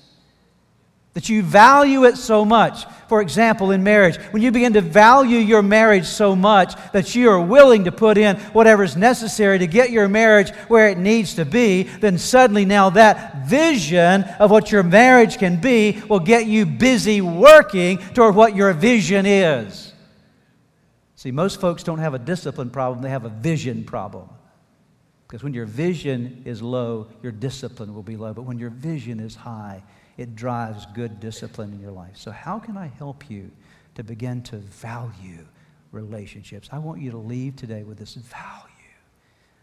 That 1.14 1.28
you 1.28 1.42
value 1.42 2.04
it 2.04 2.16
so 2.16 2.44
much. 2.44 2.86
For 3.08 3.20
example, 3.20 3.70
in 3.72 3.82
marriage, 3.82 4.16
when 4.30 4.42
you 4.42 4.50
begin 4.50 4.72
to 4.72 4.80
value 4.80 5.36
your 5.36 5.60
marriage 5.60 6.06
so 6.06 6.34
much 6.34 6.74
that 6.92 7.14
you 7.14 7.28
are 7.28 7.40
willing 7.40 7.84
to 7.84 7.92
put 7.92 8.16
in 8.16 8.36
whatever 8.54 8.82
is 8.82 8.96
necessary 8.96 9.58
to 9.58 9.66
get 9.66 9.90
your 9.90 10.08
marriage 10.08 10.50
where 10.68 10.88
it 10.88 10.96
needs 10.96 11.34
to 11.34 11.44
be, 11.44 11.82
then 11.82 12.16
suddenly 12.16 12.64
now 12.64 12.88
that 12.88 13.46
vision 13.46 14.22
of 14.38 14.50
what 14.50 14.72
your 14.72 14.82
marriage 14.82 15.36
can 15.36 15.60
be 15.60 16.00
will 16.08 16.20
get 16.20 16.46
you 16.46 16.64
busy 16.64 17.20
working 17.20 17.98
toward 18.14 18.34
what 18.34 18.56
your 18.56 18.72
vision 18.72 19.26
is. 19.26 19.92
See, 21.16 21.30
most 21.30 21.60
folks 21.60 21.82
don't 21.82 21.98
have 21.98 22.14
a 22.14 22.18
discipline 22.18 22.70
problem, 22.70 23.02
they 23.02 23.10
have 23.10 23.26
a 23.26 23.28
vision 23.28 23.84
problem. 23.84 24.30
Because 25.28 25.44
when 25.44 25.54
your 25.54 25.66
vision 25.66 26.42
is 26.46 26.60
low, 26.62 27.08
your 27.22 27.32
discipline 27.32 27.94
will 27.94 28.02
be 28.02 28.16
low. 28.16 28.34
But 28.34 28.42
when 28.42 28.58
your 28.58 28.70
vision 28.70 29.20
is 29.20 29.34
high, 29.34 29.82
it 30.16 30.36
drives 30.36 30.86
good 30.94 31.20
discipline 31.20 31.72
in 31.72 31.80
your 31.80 31.92
life. 31.92 32.16
So, 32.16 32.30
how 32.30 32.58
can 32.58 32.76
I 32.76 32.86
help 32.86 33.30
you 33.30 33.50
to 33.94 34.02
begin 34.02 34.42
to 34.44 34.56
value 34.56 35.46
relationships? 35.90 36.68
I 36.72 36.78
want 36.78 37.00
you 37.00 37.10
to 37.12 37.18
leave 37.18 37.56
today 37.56 37.82
with 37.82 37.98
this 37.98 38.14
value 38.14 38.68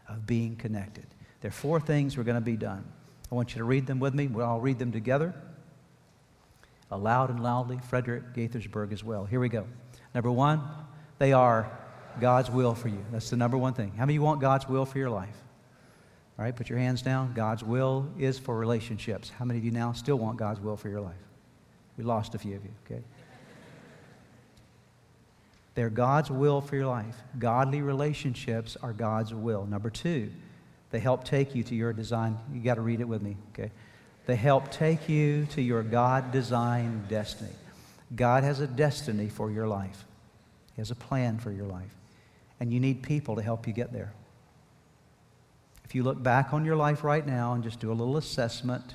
of 0.07 0.25
being 0.25 0.55
connected. 0.55 1.05
There 1.41 1.49
are 1.49 1.51
four 1.51 1.79
things 1.79 2.17
we're 2.17 2.23
going 2.23 2.35
to 2.35 2.41
be 2.41 2.57
done. 2.57 2.83
I 3.31 3.35
want 3.35 3.53
you 3.53 3.59
to 3.59 3.63
read 3.63 3.85
them 3.85 3.99
with 3.99 4.13
me. 4.13 4.27
We'll 4.27 4.45
all 4.45 4.59
read 4.59 4.79
them 4.79 4.91
together. 4.91 5.33
Aloud 6.91 7.29
and 7.29 7.43
loudly, 7.43 7.79
Frederick 7.87 8.33
Gaithersburg 8.33 8.91
as 8.91 9.03
well. 9.03 9.25
Here 9.25 9.39
we 9.39 9.49
go. 9.49 9.67
Number 10.15 10.31
one, 10.31 10.61
they 11.19 11.33
are 11.33 11.71
God's 12.19 12.49
will 12.49 12.73
for 12.73 12.87
you. 12.87 13.05
That's 13.11 13.29
the 13.29 13.37
number 13.37 13.57
one 13.57 13.73
thing. 13.73 13.93
How 13.95 14.05
many 14.05 14.17
want 14.17 14.41
God's 14.41 14.67
will 14.67 14.85
for 14.85 14.97
your 14.97 15.11
life? 15.11 15.35
All 16.39 16.45
right, 16.45 16.55
put 16.55 16.69
your 16.69 16.79
hands 16.79 17.01
down. 17.01 17.33
God's 17.33 17.65
will 17.65 18.07
is 18.17 18.39
for 18.39 18.57
relationships. 18.57 19.29
How 19.29 19.43
many 19.43 19.59
of 19.59 19.65
you 19.65 19.71
now 19.71 19.91
still 19.91 20.15
want 20.15 20.37
God's 20.37 20.61
will 20.61 20.77
for 20.77 20.87
your 20.87 21.01
life? 21.01 21.19
We 21.97 22.05
lost 22.05 22.33
a 22.33 22.37
few 22.39 22.55
of 22.55 22.63
you, 22.63 22.71
okay? 22.85 23.03
They're 25.75 25.89
God's 25.89 26.31
will 26.31 26.61
for 26.61 26.77
your 26.77 26.85
life. 26.85 27.17
Godly 27.37 27.81
relationships 27.81 28.77
are 28.81 28.93
God's 28.93 29.33
will. 29.33 29.65
Number 29.65 29.89
two, 29.89 30.31
they 30.91 30.99
help 30.99 31.25
take 31.25 31.55
you 31.55 31.63
to 31.63 31.75
your 31.75 31.91
design. 31.91 32.39
You 32.53 32.61
got 32.61 32.75
to 32.75 32.81
read 32.81 33.01
it 33.01 33.07
with 33.07 33.21
me, 33.21 33.35
okay? 33.51 33.69
They 34.25 34.37
help 34.37 34.71
take 34.71 35.09
you 35.09 35.45
to 35.47 35.61
your 35.61 35.83
God 35.83 36.31
designed 36.31 37.09
destiny. 37.09 37.51
God 38.15 38.45
has 38.45 38.61
a 38.61 38.67
destiny 38.67 39.27
for 39.27 39.51
your 39.51 39.67
life, 39.67 40.05
He 40.73 40.79
has 40.79 40.89
a 40.89 40.95
plan 40.95 41.37
for 41.37 41.51
your 41.51 41.67
life. 41.67 41.93
And 42.61 42.71
you 42.71 42.79
need 42.79 43.03
people 43.03 43.35
to 43.35 43.41
help 43.41 43.67
you 43.67 43.73
get 43.73 43.91
there. 43.91 44.13
If 45.89 45.95
you 45.95 46.03
look 46.03 46.21
back 46.21 46.53
on 46.53 46.65
your 46.65 46.75
life 46.75 47.03
right 47.03 47.25
now 47.25 47.53
and 47.53 47.63
just 47.63 47.79
do 47.79 47.91
a 47.91 47.93
little 47.93 48.17
assessment 48.17 48.93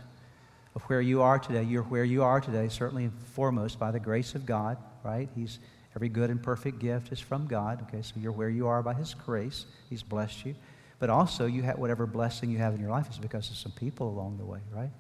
of 0.77 0.83
where 0.85 1.01
you 1.01 1.23
are 1.23 1.41
today, 1.41 1.65
you're 1.65 1.83
where 1.83 2.05
you 2.05 2.23
are 2.23 2.41
today, 2.41 2.69
certainly 2.69 3.11
foremost 3.33 3.81
by 3.81 3.91
the 3.91 3.99
grace 3.99 4.37
of 4.37 4.47
God, 4.47 4.79
right? 5.03 5.29
He's 5.35 5.59
every 5.97 6.09
good 6.09 6.31
and 6.31 6.41
perfect 6.41 6.79
gift 6.79 7.11
is 7.11 7.19
from 7.19 7.49
God. 7.49 7.85
Okay, 7.89 8.01
so 8.01 8.15
you're 8.21 8.31
where 8.31 8.49
you 8.49 8.69
are 8.69 8.81
by 8.81 8.95
His 8.95 9.13
grace. 9.13 9.67
He's 9.91 10.05
blessed 10.05 10.47
you. 10.47 10.55
But 11.01 11.11
also, 11.11 11.47
you 11.47 11.63
have 11.63 11.79
whatever 11.79 12.07
blessing 12.07 12.49
you 12.49 12.59
have 12.59 12.75
in 12.75 12.81
your 12.81 12.91
life 12.91 13.11
is 13.11 13.19
because 13.19 13.51
of 13.51 13.57
some 13.57 13.73
people 13.73 14.09
along 14.09 14.39
the 14.39 14.45
way, 14.45 14.61
right? 14.73 14.93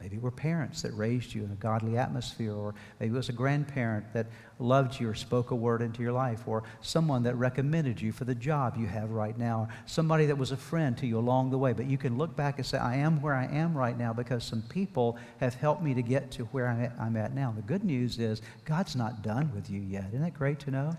Maybe 0.00 0.16
it 0.16 0.22
were 0.22 0.30
parents 0.30 0.82
that 0.82 0.92
raised 0.92 1.34
you 1.34 1.44
in 1.44 1.50
a 1.50 1.56
godly 1.56 1.98
atmosphere, 1.98 2.54
or 2.54 2.72
maybe 3.00 3.12
it 3.12 3.16
was 3.16 3.28
a 3.28 3.32
grandparent 3.32 4.12
that 4.12 4.28
loved 4.60 5.00
you 5.00 5.10
or 5.10 5.14
spoke 5.14 5.50
a 5.50 5.56
word 5.56 5.82
into 5.82 6.02
your 6.02 6.12
life, 6.12 6.46
or 6.46 6.62
someone 6.80 7.24
that 7.24 7.34
recommended 7.34 8.00
you 8.00 8.12
for 8.12 8.24
the 8.24 8.34
job 8.34 8.76
you 8.76 8.86
have 8.86 9.10
right 9.10 9.36
now, 9.36 9.62
or 9.62 9.68
somebody 9.86 10.26
that 10.26 10.38
was 10.38 10.52
a 10.52 10.56
friend 10.56 10.96
to 10.98 11.06
you 11.06 11.18
along 11.18 11.50
the 11.50 11.58
way. 11.58 11.72
But 11.72 11.86
you 11.86 11.98
can 11.98 12.16
look 12.16 12.36
back 12.36 12.58
and 12.58 12.66
say, 12.66 12.78
I 12.78 12.96
am 12.96 13.20
where 13.20 13.34
I 13.34 13.46
am 13.46 13.76
right 13.76 13.98
now 13.98 14.12
because 14.12 14.44
some 14.44 14.62
people 14.62 15.18
have 15.40 15.54
helped 15.54 15.82
me 15.82 15.94
to 15.94 16.02
get 16.02 16.30
to 16.32 16.44
where 16.44 16.68
I'm 17.00 17.16
at 17.16 17.34
now. 17.34 17.52
The 17.56 17.62
good 17.62 17.82
news 17.82 18.20
is 18.20 18.40
God's 18.64 18.94
not 18.94 19.22
done 19.22 19.50
with 19.52 19.68
you 19.68 19.80
yet. 19.80 20.04
Isn't 20.08 20.22
that 20.22 20.34
great 20.34 20.60
to 20.60 20.70
know? 20.70 20.96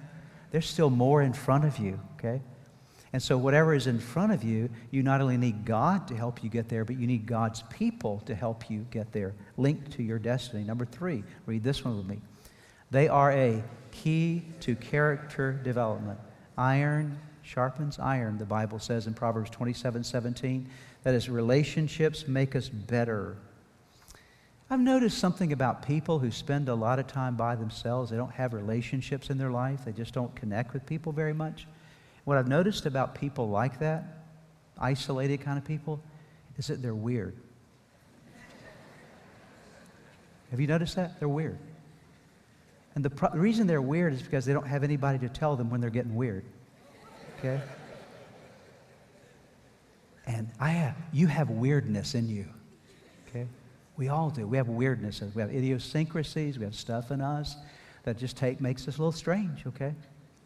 There's 0.52 0.68
still 0.68 0.90
more 0.90 1.22
in 1.22 1.32
front 1.32 1.64
of 1.64 1.78
you, 1.78 2.00
okay? 2.16 2.42
And 3.12 3.22
so, 3.22 3.38
whatever 3.38 3.74
is 3.74 3.88
in 3.88 4.00
front 4.00 4.32
of 4.32 4.44
you, 4.44 4.70
you 4.92 5.02
not 5.02 5.20
only 5.20 5.38
need 5.38 5.66
God 5.66 6.08
to 6.10 6.16
help 6.16 6.44
you 6.44 6.50
get 6.50 6.70
there, 6.70 6.86
but 6.86 6.98
you 6.98 7.08
need 7.08 7.26
God's 7.26 7.64
people 7.72 8.20
to 8.26 8.36
help 8.36 8.70
you 8.70 8.86
get 8.92 9.12
there, 9.12 9.34
linked 9.58 9.92
to 9.94 10.04
your 10.04 10.20
destiny. 10.20 10.64
Number 10.64 10.86
three, 10.86 11.24
read 11.48 11.64
this 11.64 11.84
one 11.84 11.98
with 11.98 12.08
me. 12.08 12.22
They 12.92 13.08
are 13.08 13.32
a 13.32 13.64
key 13.92 14.44
to 14.62 14.76
character 14.76 15.54
development. 15.54 16.20
Iron 16.58 17.20
sharpens 17.50 17.98
iron, 17.98 18.38
the 18.38 18.46
Bible 18.46 18.78
says 18.78 19.08
in 19.08 19.14
Proverbs 19.14 19.50
27 19.50 20.04
17. 20.04 20.70
That 21.04 21.16
is, 21.16 21.30
relationships 21.30 22.28
make 22.28 22.56
us 22.56 22.70
better. 22.70 23.38
I've 24.70 24.80
noticed 24.80 25.18
something 25.18 25.52
about 25.52 25.86
people 25.88 26.20
who 26.20 26.30
spend 26.30 26.70
a 26.70 26.76
lot 26.76 27.00
of 27.00 27.08
time 27.08 27.36
by 27.36 27.56
themselves. 27.56 28.12
They 28.12 28.18
don't 28.18 28.34
have 28.34 28.54
relationships 28.54 29.32
in 29.32 29.40
their 29.40 29.50
life, 29.50 29.86
they 29.86 29.94
just 29.94 30.14
don't 30.14 30.34
connect 30.36 30.74
with 30.74 30.86
people 30.86 31.12
very 31.12 31.34
much. 31.34 31.66
What 32.30 32.38
I've 32.38 32.48
noticed 32.48 32.86
about 32.86 33.16
people 33.16 33.50
like 33.50 33.80
that, 33.80 34.04
isolated 34.78 35.42
kind 35.42 35.58
of 35.58 35.66
people, 35.66 36.00
is 36.58 36.68
that 36.68 36.80
they're 36.80 36.94
weird. 36.94 37.36
Have 40.52 40.60
you 40.60 40.68
noticed 40.68 40.96
that? 40.96 41.18
They're 41.18 41.28
weird. 41.28 41.58
And 42.94 43.04
the, 43.04 43.10
pro- 43.10 43.32
the 43.32 43.40
reason 43.40 43.66
they're 43.66 43.82
weird 43.82 44.14
is 44.14 44.22
because 44.22 44.46
they 44.46 44.54
don't 44.54 44.68
have 44.68 44.84
anybody 44.84 45.18
to 45.18 45.28
tell 45.28 45.56
them 45.56 45.72
when 45.72 45.82
they're 45.82 45.90
getting 45.90 46.16
weird. 46.16 46.46
Okay? 47.40 47.60
And 50.28 50.52
I 50.60 50.70
have, 50.70 50.98
you 51.12 51.26
have 51.26 51.50
weirdness 51.50 52.14
in 52.14 52.30
you. 52.30 52.46
Okay? 53.28 53.48
We 53.98 54.10
all 54.10 54.30
do. 54.30 54.46
We 54.46 54.58
have 54.58 54.70
weirdness. 54.70 55.24
We 55.34 55.42
have 55.42 55.52
idiosyncrasies. 55.52 56.60
We 56.60 56.66
have 56.66 56.76
stuff 56.76 57.10
in 57.10 57.22
us 57.22 57.56
that 58.04 58.20
just 58.20 58.38
take, 58.38 58.62
makes 58.62 58.88
us 58.88 58.98
a 58.98 59.00
little 59.00 59.12
strange, 59.12 59.66
okay? 59.66 59.96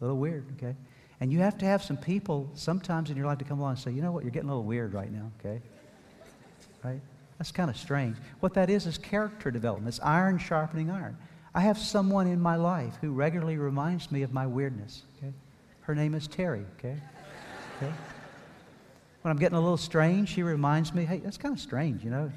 little 0.00 0.16
weird, 0.16 0.46
okay? 0.56 0.74
And 1.20 1.32
you 1.32 1.38
have 1.40 1.56
to 1.58 1.64
have 1.64 1.82
some 1.82 1.96
people 1.96 2.50
sometimes 2.54 3.10
in 3.10 3.16
your 3.16 3.26
life 3.26 3.38
to 3.38 3.44
come 3.44 3.60
along 3.60 3.72
and 3.72 3.78
say, 3.78 3.92
you 3.92 4.02
know 4.02 4.12
what, 4.12 4.24
you're 4.24 4.32
getting 4.32 4.48
a 4.48 4.52
little 4.52 4.66
weird 4.66 4.92
right 4.92 5.10
now, 5.10 5.30
okay? 5.40 5.62
Right? 6.82 7.00
That's 7.38 7.52
kind 7.52 7.70
of 7.70 7.76
strange. 7.76 8.16
What 8.40 8.54
that 8.54 8.70
is 8.70 8.86
is 8.86 8.98
character 8.98 9.50
development. 9.50 9.88
It's 9.88 10.00
iron 10.00 10.38
sharpening 10.38 10.90
iron. 10.90 11.16
I 11.54 11.60
have 11.60 11.78
someone 11.78 12.26
in 12.26 12.40
my 12.40 12.56
life 12.56 12.96
who 13.00 13.12
regularly 13.12 13.58
reminds 13.58 14.10
me 14.10 14.22
of 14.22 14.32
my 14.32 14.46
weirdness, 14.46 15.02
okay? 15.18 15.32
Her 15.82 15.94
name 15.94 16.14
is 16.14 16.26
Terry, 16.26 16.64
okay? 16.78 16.96
okay? 17.76 17.92
When 19.22 19.30
I'm 19.30 19.38
getting 19.38 19.56
a 19.56 19.60
little 19.60 19.78
strange, 19.78 20.28
she 20.28 20.42
reminds 20.42 20.92
me, 20.92 21.04
hey, 21.04 21.18
that's 21.18 21.38
kind 21.38 21.54
of 21.54 21.60
strange, 21.60 22.04
you 22.04 22.10
know? 22.10 22.30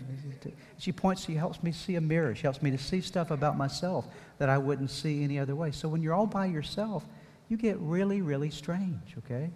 She 0.77 0.91
points, 0.91 1.25
she 1.25 1.33
helps 1.33 1.61
me 1.61 1.71
see 1.71 1.95
a 1.95 2.01
mirror. 2.01 2.33
She 2.33 2.43
helps 2.43 2.61
me 2.61 2.71
to 2.71 2.77
see 2.77 3.01
stuff 3.01 3.31
about 3.31 3.57
myself 3.57 4.07
that 4.37 4.49
I 4.49 4.57
wouldn't 4.57 4.91
see 4.91 5.23
any 5.23 5.37
other 5.37 5.55
way. 5.55 5.71
So 5.71 5.89
when 5.89 6.01
you're 6.01 6.13
all 6.13 6.27
by 6.27 6.45
yourself, 6.45 7.03
you 7.49 7.57
get 7.57 7.77
really, 7.79 8.21
really 8.21 8.49
strange, 8.49 9.15
okay? 9.19 9.49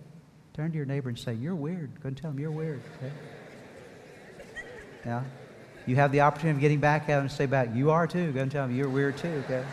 Turn 0.54 0.71
to 0.71 0.77
your 0.77 0.86
neighbor 0.86 1.10
and 1.10 1.17
say, 1.17 1.34
You're 1.34 1.56
weird. 1.56 2.01
Go 2.01 2.08
and 2.08 2.17
tell 2.17 2.32
him 2.32 2.39
you're 2.39 2.51
weird, 2.51 2.82
okay? 2.97 3.13
Yeah? 5.06 5.23
You 5.86 5.95
have 5.95 6.12
the 6.12 6.21
opportunity 6.21 6.58
of 6.58 6.62
getting 6.62 6.80
back 6.80 7.03
at 7.03 7.07
them 7.07 7.22
and 7.22 7.32
say 7.32 7.45
back, 7.45 7.70
You 7.74 7.91
are 7.91 8.07
too. 8.07 8.32
Go 8.32 8.41
and 8.41 8.51
tell 8.51 8.65
him 8.65 8.76
you're 8.76 8.89
weird 8.89 9.18
too, 9.18 9.43
okay? 9.45 9.65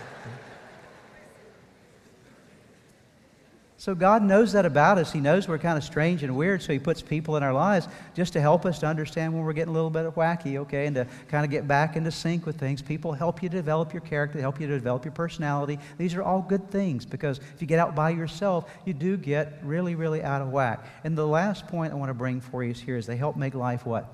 So 3.81 3.95
God 3.95 4.24
knows 4.24 4.53
that 4.53 4.66
about 4.66 4.99
us. 4.99 5.12
He 5.12 5.20
knows 5.20 5.47
we're 5.47 5.57
kind 5.57 5.79
of 5.79 5.85
strange 5.85 6.24
and 6.24 6.37
weird, 6.37 6.62
so 6.62 6.72
He 6.72 6.81
puts 6.81 7.01
people 7.01 7.37
in 7.37 7.45
our 7.45 7.53
lives 7.53 7.87
just 8.12 8.33
to 8.33 8.41
help 8.41 8.66
us 8.66 8.81
to 8.81 8.87
understand 8.87 9.33
when 9.33 9.45
we're 9.45 9.53
getting 9.53 9.70
a 9.70 9.72
little 9.72 9.89
bit 9.89 10.05
wacky, 10.16 10.57
okay, 10.57 10.87
and 10.87 10.97
to 10.97 11.07
kind 11.29 11.45
of 11.45 11.51
get 11.53 11.68
back 11.68 11.95
into 11.95 12.11
sync 12.11 12.45
with 12.45 12.59
things. 12.59 12.83
People 12.83 13.12
help 13.12 13.41
you 13.41 13.49
develop 13.49 13.93
your 13.93 14.01
character, 14.01 14.37
they 14.37 14.43
help 14.43 14.61
you 14.61 14.66
to 14.66 14.74
develop 14.74 15.05
your 15.05 15.12
personality. 15.12 15.79
These 15.97 16.16
are 16.16 16.24
all 16.24 16.43
good 16.43 16.72
things 16.72 17.07
because 17.07 17.39
if 17.39 17.61
you 17.61 17.68
get 17.68 17.79
out 17.79 17.95
by 17.95 18.11
yourself, 18.11 18.68
you 18.85 18.93
do 18.95 19.16
get 19.16 19.61
really, 19.62 19.95
really 19.95 20.24
out 20.24 20.43
of 20.43 20.49
whack. 20.49 20.85
And 21.05 21.16
the 21.16 21.26
last 21.26 21.68
point 21.68 21.93
I 21.93 21.97
want 21.97 22.11
to 22.11 22.14
bring 22.14 22.41
for 22.41 22.64
you 22.64 22.72
is 22.72 22.81
here 22.81 22.97
is 22.97 23.07
they 23.07 23.16
help 23.16 23.37
make 23.37 23.55
life 23.55 23.87
what? 23.87 24.12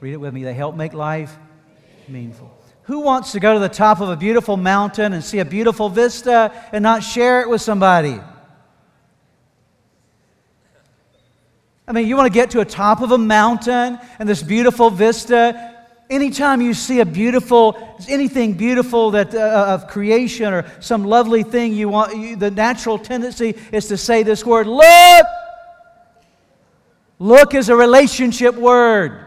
Read 0.00 0.12
it 0.12 0.18
with 0.18 0.34
me. 0.34 0.44
They 0.44 0.52
help 0.52 0.76
make 0.76 0.92
life 0.92 1.34
meaningful. 2.06 2.54
Who 2.82 3.00
wants 3.00 3.32
to 3.32 3.40
go 3.40 3.54
to 3.54 3.60
the 3.60 3.70
top 3.70 4.02
of 4.02 4.10
a 4.10 4.16
beautiful 4.16 4.58
mountain 4.58 5.14
and 5.14 5.24
see 5.24 5.38
a 5.38 5.46
beautiful 5.46 5.88
vista 5.88 6.52
and 6.70 6.82
not 6.82 7.02
share 7.02 7.40
it 7.40 7.48
with 7.48 7.62
somebody? 7.62 8.20
I 11.88 11.92
mean, 11.92 12.06
you 12.06 12.16
want 12.16 12.26
to 12.26 12.32
get 12.32 12.50
to 12.50 12.60
a 12.60 12.66
top 12.66 13.00
of 13.00 13.12
a 13.12 13.18
mountain 13.18 13.98
and 14.18 14.28
this 14.28 14.42
beautiful 14.42 14.90
vista. 14.90 15.74
Anytime 16.10 16.60
you 16.60 16.74
see 16.74 17.00
a 17.00 17.06
beautiful, 17.06 17.96
anything 18.08 18.52
beautiful 18.54 19.10
that 19.12 19.34
uh, 19.34 19.66
of 19.68 19.88
creation 19.88 20.52
or 20.52 20.70
some 20.80 21.04
lovely 21.04 21.42
thing, 21.42 21.72
you 21.72 21.88
want 21.88 22.14
you, 22.16 22.36
the 22.36 22.50
natural 22.50 22.98
tendency 22.98 23.54
is 23.72 23.88
to 23.88 23.96
say 23.96 24.22
this 24.22 24.44
word, 24.44 24.66
"Look." 24.66 25.26
Look 27.18 27.54
is 27.54 27.68
a 27.68 27.74
relationship 27.74 28.54
word. 28.54 29.24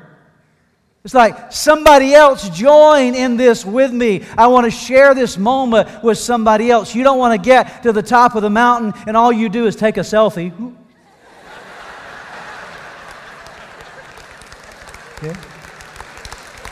It's 1.03 1.13
like 1.13 1.51
somebody 1.51 2.13
else 2.13 2.47
join 2.49 3.15
in 3.15 3.35
this 3.35 3.65
with 3.65 3.91
me. 3.91 4.23
I 4.37 4.47
want 4.47 4.65
to 4.65 4.71
share 4.71 5.13
this 5.13 5.37
moment 5.37 6.03
with 6.03 6.17
somebody 6.17 6.69
else. 6.69 6.93
You 6.93 7.03
don't 7.03 7.17
want 7.17 7.41
to 7.41 7.43
get 7.43 7.83
to 7.83 7.91
the 7.91 8.03
top 8.03 8.35
of 8.35 8.43
the 8.43 8.49
mountain 8.49 8.93
and 9.07 9.17
all 9.17 9.31
you 9.31 9.49
do 9.49 9.65
is 9.65 9.75
take 9.75 9.97
a 9.97 10.01
selfie. 10.01 10.75
Yeah. 15.21 15.37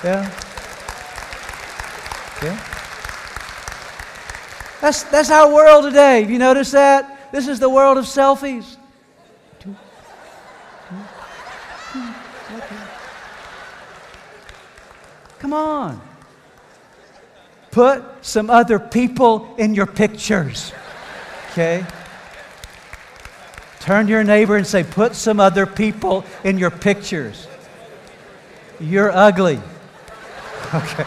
Yeah. 0.03 0.31
Yeah. 2.41 2.69
That's, 4.81 5.03
that's 5.03 5.29
our 5.29 5.53
world 5.53 5.83
today. 5.83 6.21
Have 6.21 6.31
you 6.31 6.39
noticed 6.39 6.71
that? 6.71 7.31
This 7.31 7.47
is 7.47 7.59
the 7.59 7.69
world 7.69 7.97
of 7.97 8.05
selfies. 8.05 8.77
Come 15.39 15.53
on. 15.53 16.01
Put 17.71 18.03
some 18.25 18.49
other 18.49 18.79
people 18.79 19.53
in 19.57 19.75
your 19.75 19.85
pictures. 19.85 20.73
Okay? 21.51 21.85
Turn 23.79 24.07
to 24.07 24.11
your 24.11 24.23
neighbor 24.23 24.55
and 24.55 24.65
say, 24.65 24.83
Put 24.83 25.15
some 25.15 25.39
other 25.39 25.65
people 25.65 26.25
in 26.43 26.57
your 26.57 26.71
pictures. 26.71 27.48
You're 28.79 29.11
ugly. 29.11 29.59
Okay. 30.71 31.03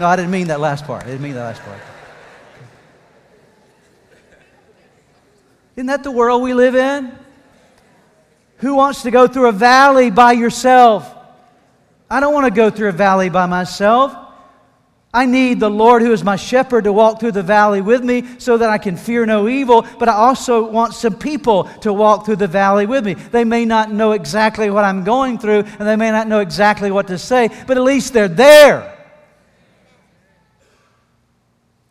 No, 0.00 0.06
I 0.06 0.16
didn't 0.16 0.32
mean 0.32 0.48
that 0.48 0.58
last 0.58 0.84
part. 0.84 1.04
I 1.04 1.06
didn't 1.06 1.20
mean 1.20 1.34
that 1.34 1.44
last 1.44 1.62
part. 1.62 1.78
Isn't 5.76 5.86
that 5.86 6.02
the 6.02 6.10
world 6.10 6.42
we 6.42 6.54
live 6.54 6.74
in? 6.74 7.16
Who 8.56 8.74
wants 8.74 9.02
to 9.02 9.12
go 9.12 9.28
through 9.28 9.48
a 9.48 9.52
valley 9.52 10.10
by 10.10 10.32
yourself? 10.32 11.14
I 12.10 12.18
don't 12.18 12.34
want 12.34 12.46
to 12.46 12.50
go 12.50 12.68
through 12.68 12.88
a 12.88 12.92
valley 12.92 13.28
by 13.28 13.46
myself. 13.46 14.12
I 15.12 15.26
need 15.26 15.58
the 15.58 15.68
Lord, 15.68 16.02
who 16.02 16.12
is 16.12 16.22
my 16.22 16.36
shepherd, 16.36 16.84
to 16.84 16.92
walk 16.92 17.18
through 17.18 17.32
the 17.32 17.42
valley 17.42 17.80
with 17.80 18.04
me 18.04 18.24
so 18.38 18.56
that 18.56 18.70
I 18.70 18.78
can 18.78 18.96
fear 18.96 19.26
no 19.26 19.48
evil, 19.48 19.84
but 19.98 20.08
I 20.08 20.12
also 20.12 20.64
want 20.64 20.94
some 20.94 21.16
people 21.16 21.64
to 21.80 21.92
walk 21.92 22.24
through 22.24 22.36
the 22.36 22.46
valley 22.46 22.86
with 22.86 23.04
me. 23.04 23.14
They 23.14 23.42
may 23.42 23.64
not 23.64 23.90
know 23.90 24.12
exactly 24.12 24.70
what 24.70 24.84
I'm 24.84 25.02
going 25.02 25.38
through, 25.38 25.64
and 25.64 25.88
they 25.88 25.96
may 25.96 26.12
not 26.12 26.28
know 26.28 26.38
exactly 26.38 26.92
what 26.92 27.08
to 27.08 27.18
say, 27.18 27.48
but 27.66 27.76
at 27.76 27.82
least 27.82 28.12
they're 28.12 28.28
there. 28.28 28.89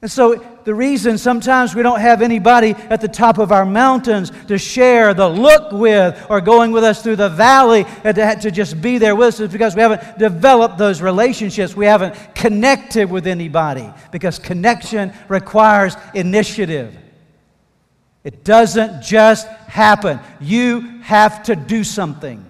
And 0.02 0.10
so, 0.10 0.36
the 0.64 0.74
reason 0.74 1.18
sometimes 1.18 1.76
we 1.76 1.84
don't 1.84 2.00
have 2.00 2.22
anybody 2.22 2.72
at 2.90 3.02
the 3.02 3.08
top 3.10 3.38
of 3.38 3.52
our 3.52 3.66
mountains 3.66 4.32
to 4.48 4.58
share 4.58 5.14
the 5.14 5.28
look 5.28 5.74
with 5.74 6.26
or 6.30 6.40
going 6.40 6.72
with 6.72 6.86
us 6.86 7.04
through 7.04 7.18
the 7.18 7.28
valley 7.28 7.84
to, 8.04 8.38
to 8.42 8.50
just 8.52 8.82
be 8.82 8.98
there 8.98 9.16
with 9.16 9.30
us 9.30 9.40
is 9.42 9.52
because 9.52 9.76
we 9.76 9.82
haven't 9.82 10.18
developed 10.18 10.78
those 10.78 11.02
relationships. 11.02 11.76
We 11.76 11.86
haven't 11.86 12.16
connected 12.34 13.12
with 13.12 13.28
anybody 13.28 13.92
because 14.12 14.40
connection 14.40 15.12
requires 15.28 15.98
initiative. 16.14 16.96
It 18.24 18.46
doesn't 18.46 19.02
just 19.02 19.48
happen, 19.48 20.20
you 20.40 21.02
have 21.02 21.44
to 21.44 21.56
do 21.56 21.84
something. 21.84 22.46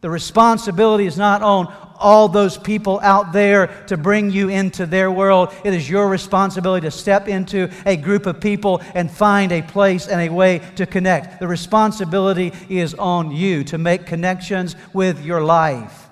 The 0.00 0.10
responsibility 0.10 1.06
is 1.06 1.18
not 1.18 1.42
on 1.42 1.74
all 1.98 2.28
those 2.28 2.56
people 2.56 3.00
out 3.00 3.32
there 3.32 3.66
to 3.86 3.96
bring 3.96 4.30
you 4.30 4.48
into 4.48 4.86
their 4.86 5.10
world. 5.10 5.52
It 5.64 5.74
is 5.74 5.88
your 5.88 6.08
responsibility 6.08 6.86
to 6.86 6.90
step 6.90 7.28
into 7.28 7.70
a 7.84 7.96
group 7.96 8.26
of 8.26 8.40
people 8.40 8.80
and 8.94 9.10
find 9.10 9.52
a 9.52 9.62
place 9.62 10.08
and 10.08 10.20
a 10.20 10.32
way 10.32 10.60
to 10.76 10.86
connect. 10.86 11.40
The 11.40 11.48
responsibility 11.48 12.52
is 12.68 12.94
on 12.94 13.30
you 13.30 13.64
to 13.64 13.78
make 13.78 14.06
connections 14.06 14.76
with 14.92 15.24
your 15.24 15.42
life. 15.42 16.08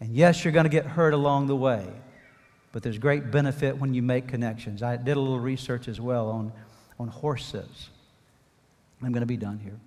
And 0.00 0.14
yes, 0.14 0.44
you're 0.44 0.52
going 0.52 0.64
to 0.64 0.70
get 0.70 0.86
hurt 0.86 1.14
along 1.14 1.46
the 1.46 1.56
way, 1.56 1.86
but 2.72 2.82
there's 2.82 2.98
great 2.98 3.30
benefit 3.30 3.78
when 3.78 3.94
you 3.94 4.02
make 4.02 4.28
connections. 4.28 4.82
I 4.82 4.96
did 4.96 5.16
a 5.16 5.20
little 5.20 5.40
research 5.40 5.88
as 5.88 6.00
well 6.00 6.28
on, 6.28 6.52
on 7.00 7.08
horses. 7.08 7.88
I'm 9.02 9.12
going 9.12 9.20
to 9.20 9.26
be 9.26 9.36
done 9.36 9.58
here 9.58 9.78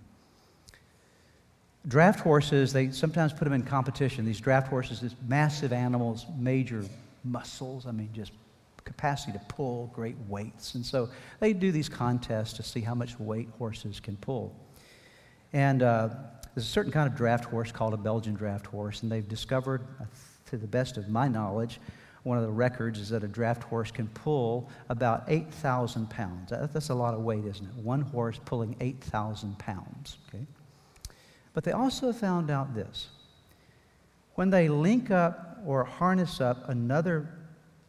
draft 1.88 2.20
horses, 2.20 2.74
they 2.74 2.92
sometimes 2.92 3.34
put 3.34 3.46
them 3.46 3.54
in 3.54 3.64
competition. 3.64 4.26
These 4.26 4.42
draft 4.42 4.68
horses, 4.68 5.00
these 5.00 5.16
massive 5.28 5.72
animals, 5.72 6.26
major 6.38 6.84
muscles, 7.24 7.86
I 7.86 7.92
mean, 7.92 8.10
just 8.14 8.32
capacity 8.84 9.34
to 9.34 9.42
pull 9.50 9.92
great 9.94 10.16
weights. 10.28 10.76
And 10.76 10.86
so 10.86 11.10
they 11.40 11.54
do 11.54 11.72
these 11.72 11.90
contests 11.90 12.54
to 12.54 12.64
see 12.64 12.82
how 12.82 12.96
much 12.96 13.20
weight 13.20 13.50
horses 13.58 14.00
can 14.00 14.16
pull. 14.18 14.56
And 15.54 15.84
uh, 15.84 16.10
there's 16.56 16.66
a 16.66 16.70
certain 16.70 16.92
kind 16.92 17.10
of 17.10 17.16
draft 17.16 17.46
horse 17.46 17.72
called 17.72 17.94
a 17.94 17.98
Belgian 17.98 18.34
draft 18.34 18.66
horse, 18.66 19.04
and 19.04 19.12
they've 19.12 19.28
discovered, 19.28 19.82
uh, 20.00 20.06
to 20.48 20.58
the 20.58 20.68
best 20.68 20.98
of 20.98 21.10
my 21.10 21.28
knowledge, 21.28 21.80
one 22.24 22.38
of 22.38 22.44
the 22.44 22.52
records 22.52 23.00
is 23.00 23.10
that 23.10 23.24
a 23.24 23.28
draft 23.28 23.64
horse 23.64 23.90
can 23.90 24.08
pull 24.10 24.70
about 24.90 25.24
8,000 25.28 26.10
pounds. 26.10 26.52
That's 26.52 26.90
a 26.90 26.96
lot 26.96 27.14
of 27.14 27.22
weight, 27.22 27.46
isn't 27.46 27.66
it? 27.66 27.76
One 27.76 28.02
horse 28.02 28.40
pulling 28.44 28.76
8,000 28.82 29.58
pounds. 29.60 30.18
Okay? 30.28 30.46
But 31.58 31.64
they 31.64 31.72
also 31.72 32.14
found 32.14 32.52
out 32.52 32.76
this 32.76 33.08
when 34.36 34.52
they 34.52 34.70
link 34.70 35.10
up 35.10 35.58
or 35.66 35.84
harness 35.84 36.40
up 36.40 36.70
another 36.70 37.28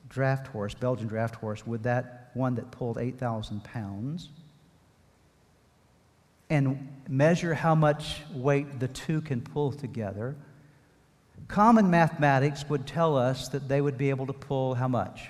draft 0.08 0.46
horse, 0.46 0.72
Belgian 0.72 1.06
draft 1.06 1.34
horse, 1.34 1.66
with 1.66 1.82
that 1.82 2.30
one 2.32 2.54
that 2.54 2.70
pulled 2.70 2.96
8,000 2.96 3.62
pounds, 3.62 4.30
and 6.48 6.88
measure 7.10 7.52
how 7.52 7.74
much 7.74 8.22
weight 8.32 8.80
the 8.80 8.88
two 8.88 9.20
can 9.20 9.42
pull 9.42 9.70
together, 9.72 10.34
common 11.48 11.90
mathematics 11.90 12.66
would 12.70 12.86
tell 12.86 13.18
us 13.18 13.50
that 13.50 13.68
they 13.68 13.82
would 13.82 13.98
be 13.98 14.08
able 14.08 14.28
to 14.28 14.32
pull 14.32 14.76
how 14.76 14.88
much? 14.88 15.28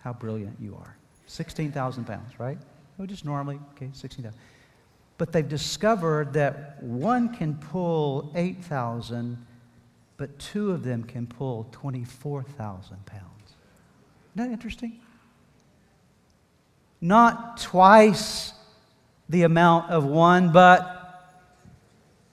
How 0.00 0.12
brilliant 0.12 0.56
you 0.60 0.74
are. 0.74 0.96
16,000 1.28 2.06
pounds, 2.06 2.40
right? 2.40 2.58
Oh, 2.98 3.06
just 3.06 3.24
normally, 3.24 3.60
okay, 3.76 3.90
16,000. 3.92 4.36
But 5.20 5.32
they've 5.32 5.46
discovered 5.46 6.32
that 6.32 6.82
one 6.82 7.34
can 7.34 7.54
pull 7.54 8.32
8,000, 8.34 9.36
but 10.16 10.38
two 10.38 10.70
of 10.70 10.82
them 10.82 11.04
can 11.04 11.26
pull 11.26 11.68
24,000 11.72 13.04
pounds. 13.04 13.24
Isn't 14.34 14.48
that 14.48 14.50
interesting? 14.50 14.98
Not 17.02 17.58
twice 17.58 18.54
the 19.28 19.42
amount 19.42 19.90
of 19.90 20.06
one, 20.06 20.52
but, 20.52 21.36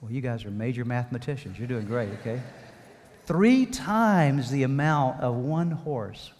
well, 0.00 0.10
you 0.10 0.22
guys 0.22 0.46
are 0.46 0.50
major 0.50 0.86
mathematicians. 0.86 1.58
You're 1.58 1.68
doing 1.68 1.84
great, 1.84 2.08
okay? 2.20 2.40
Three 3.26 3.66
times 3.66 4.50
the 4.50 4.62
amount 4.62 5.20
of 5.20 5.36
one 5.36 5.72
horse 5.72 6.32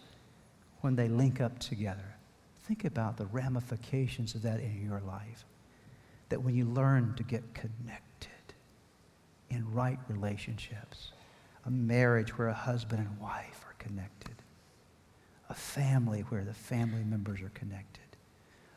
when 0.80 0.96
they 0.96 1.08
link 1.08 1.42
up 1.42 1.58
together. 1.58 2.16
Think 2.62 2.86
about 2.86 3.18
the 3.18 3.26
ramifications 3.26 4.34
of 4.34 4.40
that 4.40 4.60
in 4.60 4.82
your 4.82 5.00
life 5.00 5.44
that 6.28 6.42
when 6.42 6.54
you 6.54 6.64
learn 6.66 7.14
to 7.16 7.22
get 7.22 7.42
connected 7.54 8.30
in 9.50 9.72
right 9.72 9.98
relationships, 10.08 11.12
a 11.64 11.70
marriage 11.70 12.36
where 12.36 12.48
a 12.48 12.54
husband 12.54 13.06
and 13.06 13.20
wife 13.20 13.64
are 13.66 13.74
connected, 13.78 14.34
a 15.48 15.54
family 15.54 16.20
where 16.28 16.44
the 16.44 16.54
family 16.54 17.04
members 17.04 17.40
are 17.40 17.50
connected, 17.50 18.02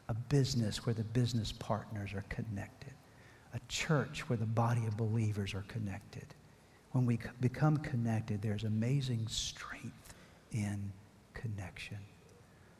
a 0.10 0.14
business 0.14 0.86
where 0.86 0.96
the 0.96 1.04
business 1.04 1.52
partners 1.52 2.14
are 2.14 2.26
connected, 2.30 2.94
a 3.54 3.60
church 3.68 4.30
where 4.30 4.38
the 4.38 4.46
body 4.46 4.86
of 4.86 4.96
believers 4.98 5.54
are 5.54 5.66
connected. 5.68 6.26
When 6.92 7.06
we 7.06 7.20
become 7.40 7.78
connected, 7.78 8.42
there's 8.42 8.64
amazing 8.64 9.28
strength 9.28 10.14
in 10.52 10.92
connection. 11.34 11.98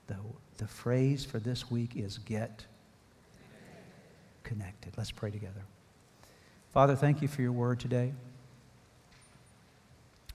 The, 0.08 0.18
the 0.58 0.68
phrase 0.68 1.24
for 1.24 1.40
this 1.40 1.72
week 1.72 1.96
is 1.96 2.18
get 2.18 2.66
connected. 4.44 4.94
Let's 4.98 5.12
pray 5.12 5.32
together. 5.32 5.64
Father, 6.74 6.96
thank 6.96 7.22
you 7.22 7.28
for 7.28 7.42
your 7.42 7.52
word 7.52 7.80
today. 7.80 8.14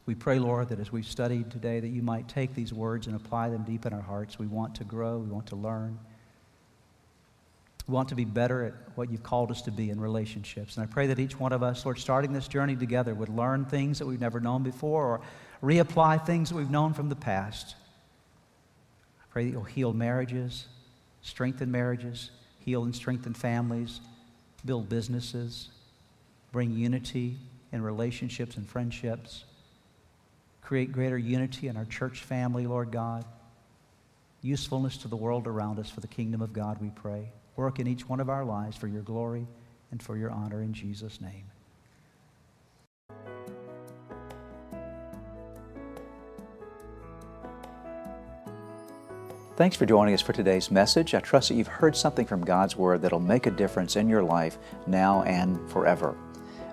We 0.07 0.15
pray, 0.15 0.39
Lord, 0.39 0.69
that 0.69 0.79
as 0.79 0.93
we've 0.93 1.07
studied 1.07 1.51
today, 1.51 1.81
that 1.81 1.89
you 1.89 2.03
might 2.03 2.29
take 2.29 2.55
these 2.55 2.73
words 2.73 3.09
and 3.09 3.17
apply 3.17 3.49
them 3.49 3.65
deep 3.65 3.87
in 3.87 3.93
our 3.93 4.03
hearts. 4.03 4.39
We 4.39 4.47
want 4.47 4.77
to 4.77 4.85
grow, 4.85 5.19
we 5.19 5.29
want 5.29 5.47
to 5.49 5.57
learn. 5.57 5.99
We 7.89 7.95
want 7.95 8.09
to 8.09 8.15
be 8.15 8.25
better 8.25 8.65
at 8.65 8.75
what 8.97 9.11
you've 9.11 9.23
called 9.23 9.51
us 9.51 9.63
to 9.63 9.71
be 9.71 9.91
in 9.91 10.01
relationships. 10.01 10.77
And 10.77 10.85
I 10.85 10.93
pray 10.93 11.07
that 11.09 11.19
each 11.19 11.39
one 11.39 11.53
of 11.53 11.63
us, 11.63 11.85
Lord, 11.85 11.99
starting 11.99 12.33
this 12.33 12.49
journey 12.49 12.77
together, 12.77 13.15
would 13.15 13.29
learn 13.29 13.65
things 13.65 13.99
that 13.99 14.07
we've 14.07 14.21
never 14.21 14.41
known 14.41 14.63
before 14.63 15.05
or 15.07 15.21
reapply 15.63 16.25
things 16.27 16.51
that 16.51 16.57
we've 16.57 16.71
known 16.71 16.95
from 16.95 17.09
the 17.09 17.17
past. 17.17 17.77
I 19.21 19.25
pray 19.31 19.45
that 19.45 19.51
you'll 19.51 19.63
heal 19.63 19.93
marriages, 19.93 20.67
strengthen 21.23 21.71
marriages, 21.71 22.31
heal 22.67 22.85
and 22.85 22.95
strengthen 22.95 23.33
families, 23.33 24.01
build 24.67 24.91
businesses, 24.91 25.71
bring 26.53 26.73
unity 26.73 27.39
in 27.73 27.81
relationships 27.81 28.59
and 28.59 28.69
friendships 28.69 29.45
create 30.67 30.91
greater 30.91 31.17
unity 31.17 31.69
in 31.69 31.77
our 31.77 31.85
church 31.85 32.23
family, 32.23 32.67
Lord 32.67 32.91
God. 32.91 33.25
Usefulness 34.43 34.97
to 34.99 35.09
the 35.09 35.17
world 35.17 35.47
around 35.47 35.79
us 35.79 35.89
for 35.89 36.01
the 36.01 36.09
kingdom 36.09 36.43
of 36.43 36.53
God, 36.53 36.81
we 36.81 36.91
pray. 36.91 37.31
Work 37.55 37.79
in 37.79 37.87
each 37.87 38.09
one 38.09 38.19
of 38.19 38.29
our 38.29 38.45
lives 38.45 38.77
for 38.77 38.89
your 38.89 39.03
glory 39.03 39.47
and 39.93 40.03
for 40.03 40.17
your 40.17 40.33
honor 40.33 40.61
in 40.63 40.73
Jesus' 40.73 41.21
name. 41.21 41.45
Thanks 49.57 49.75
for 49.75 49.87
joining 49.87 50.13
us 50.13 50.21
for 50.21 50.35
today's 50.35 50.71
message. 50.71 51.15
I 51.15 51.21
trust 51.21 51.49
that 51.49 51.55
you've 51.55 51.67
heard 51.67 51.97
something 51.97 52.27
from 52.27 52.45
God's 52.45 52.77
Word 52.77 53.01
that'll 53.01 53.21
make 53.21 53.47
a 53.47 53.51
difference 53.51 53.97
in 53.97 54.07
your 54.07 54.23
life 54.23 54.59
now 54.87 55.23
and 55.23 55.59
forever. 55.71 56.15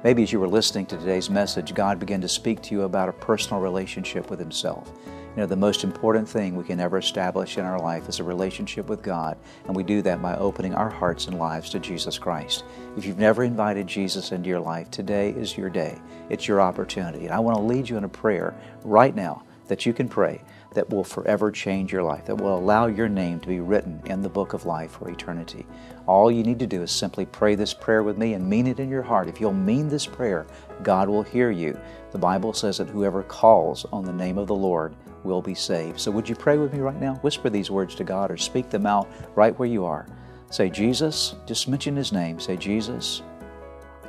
Maybe 0.03 0.21
as 0.21 0.33
you 0.33 0.41
were 0.41 0.49
listening 0.49 0.87
to 0.87 0.97
today's 0.97 1.29
message, 1.29 1.73
God 1.73 1.97
began 1.97 2.19
to 2.19 2.27
speak 2.27 2.61
to 2.63 2.75
you 2.75 2.81
about 2.81 3.07
a 3.07 3.13
personal 3.13 3.61
relationship 3.61 4.29
with 4.29 4.37
Himself. 4.37 4.91
You 5.05 5.37
know, 5.37 5.45
the 5.45 5.55
most 5.55 5.85
important 5.85 6.27
thing 6.27 6.57
we 6.57 6.65
can 6.65 6.81
ever 6.81 6.97
establish 6.97 7.57
in 7.57 7.63
our 7.63 7.79
life 7.79 8.09
is 8.09 8.19
a 8.19 8.23
relationship 8.25 8.89
with 8.89 9.01
God, 9.01 9.37
and 9.65 9.73
we 9.73 9.83
do 9.83 10.01
that 10.01 10.21
by 10.21 10.35
opening 10.35 10.75
our 10.75 10.89
hearts 10.89 11.27
and 11.27 11.39
lives 11.39 11.69
to 11.69 11.79
Jesus 11.79 12.17
Christ. 12.17 12.65
If 12.97 13.05
you've 13.05 13.17
never 13.17 13.45
invited 13.45 13.87
Jesus 13.87 14.33
into 14.33 14.49
your 14.49 14.59
life, 14.59 14.91
today 14.91 15.29
is 15.29 15.57
your 15.57 15.69
day. 15.69 16.01
It's 16.29 16.49
your 16.49 16.59
opportunity. 16.59 17.27
And 17.27 17.33
I 17.33 17.39
want 17.39 17.55
to 17.55 17.63
lead 17.63 17.87
you 17.87 17.95
in 17.95 18.03
a 18.03 18.09
prayer 18.09 18.53
right 18.83 19.15
now 19.15 19.45
that 19.69 19.85
you 19.85 19.93
can 19.93 20.09
pray 20.09 20.41
that 20.73 20.89
will 20.89 21.03
forever 21.03 21.51
change 21.51 21.91
your 21.91 22.03
life, 22.03 22.25
that 22.25 22.35
will 22.35 22.57
allow 22.57 22.87
your 22.87 23.09
name 23.09 23.39
to 23.39 23.47
be 23.47 23.59
written 23.59 24.01
in 24.05 24.21
the 24.21 24.29
book 24.29 24.53
of 24.53 24.65
life 24.65 24.91
for 24.91 25.09
eternity. 25.09 25.65
All 26.05 26.31
you 26.31 26.43
need 26.43 26.59
to 26.59 26.67
do 26.67 26.81
is 26.81 26.91
simply 26.91 27.25
pray 27.25 27.55
this 27.55 27.73
prayer 27.73 28.03
with 28.03 28.17
me 28.17 28.33
and 28.33 28.49
mean 28.49 28.67
it 28.67 28.79
in 28.79 28.89
your 28.89 29.01
heart. 29.01 29.27
If 29.27 29.39
you'll 29.39 29.53
mean 29.53 29.87
this 29.87 30.05
prayer, 30.05 30.45
God 30.81 31.07
will 31.07 31.23
hear 31.23 31.51
you. 31.51 31.79
The 32.11 32.17
Bible 32.17 32.53
says 32.53 32.77
that 32.77 32.89
whoever 32.89 33.23
calls 33.23 33.85
on 33.91 34.05
the 34.05 34.13
name 34.13 34.37
of 34.37 34.47
the 34.47 34.55
Lord 34.55 34.95
will 35.23 35.41
be 35.41 35.55
saved. 35.55 35.99
So 35.99 36.11
would 36.11 36.27
you 36.27 36.35
pray 36.35 36.57
with 36.57 36.73
me 36.73 36.79
right 36.79 36.99
now? 36.99 37.15
Whisper 37.15 37.49
these 37.49 37.71
words 37.71 37.95
to 37.95 38.03
God 38.03 38.29
or 38.29 38.37
speak 38.37 38.69
them 38.69 38.85
out 38.85 39.09
right 39.35 39.57
where 39.57 39.69
you 39.69 39.85
are. 39.85 40.05
Say, 40.49 40.69
Jesus, 40.69 41.35
just 41.47 41.67
mention 41.67 41.95
his 41.95 42.11
name. 42.11 42.39
Say, 42.39 42.57
Jesus, 42.57 43.23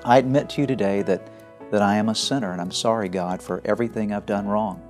I 0.04 0.18
admit 0.18 0.50
to 0.50 0.60
you 0.60 0.66
today 0.66 1.02
that, 1.02 1.26
that 1.70 1.80
I 1.80 1.96
am 1.96 2.10
a 2.10 2.14
sinner 2.14 2.52
and 2.52 2.60
I'm 2.60 2.72
sorry, 2.72 3.08
God, 3.08 3.40
for 3.40 3.62
everything 3.64 4.12
I've 4.12 4.26
done 4.26 4.46
wrong. 4.46 4.82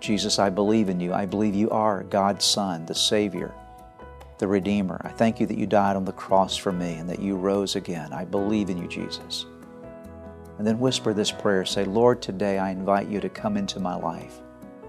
Jesus, 0.00 0.38
I 0.38 0.48
believe 0.48 0.88
in 0.88 0.98
you. 0.98 1.12
I 1.12 1.26
believe 1.26 1.54
you 1.54 1.70
are 1.70 2.02
God's 2.04 2.44
Son, 2.44 2.86
the 2.86 2.94
Savior, 2.94 3.54
the 4.38 4.48
Redeemer. 4.48 5.00
I 5.04 5.10
thank 5.10 5.38
you 5.38 5.46
that 5.46 5.58
you 5.58 5.66
died 5.66 5.94
on 5.94 6.06
the 6.06 6.12
cross 6.12 6.56
for 6.56 6.72
me 6.72 6.94
and 6.94 7.08
that 7.10 7.20
you 7.20 7.36
rose 7.36 7.76
again. 7.76 8.12
I 8.12 8.24
believe 8.24 8.70
in 8.70 8.78
you, 8.78 8.88
Jesus. 8.88 9.44
And 10.58 10.66
then 10.66 10.78
whisper 10.78 11.12
this 11.12 11.30
prayer 11.30 11.64
say, 11.64 11.84
Lord, 11.84 12.20
today 12.22 12.58
I 12.58 12.70
invite 12.70 13.08
you 13.08 13.20
to 13.20 13.28
come 13.28 13.56
into 13.56 13.78
my 13.78 13.94
life, 13.94 14.40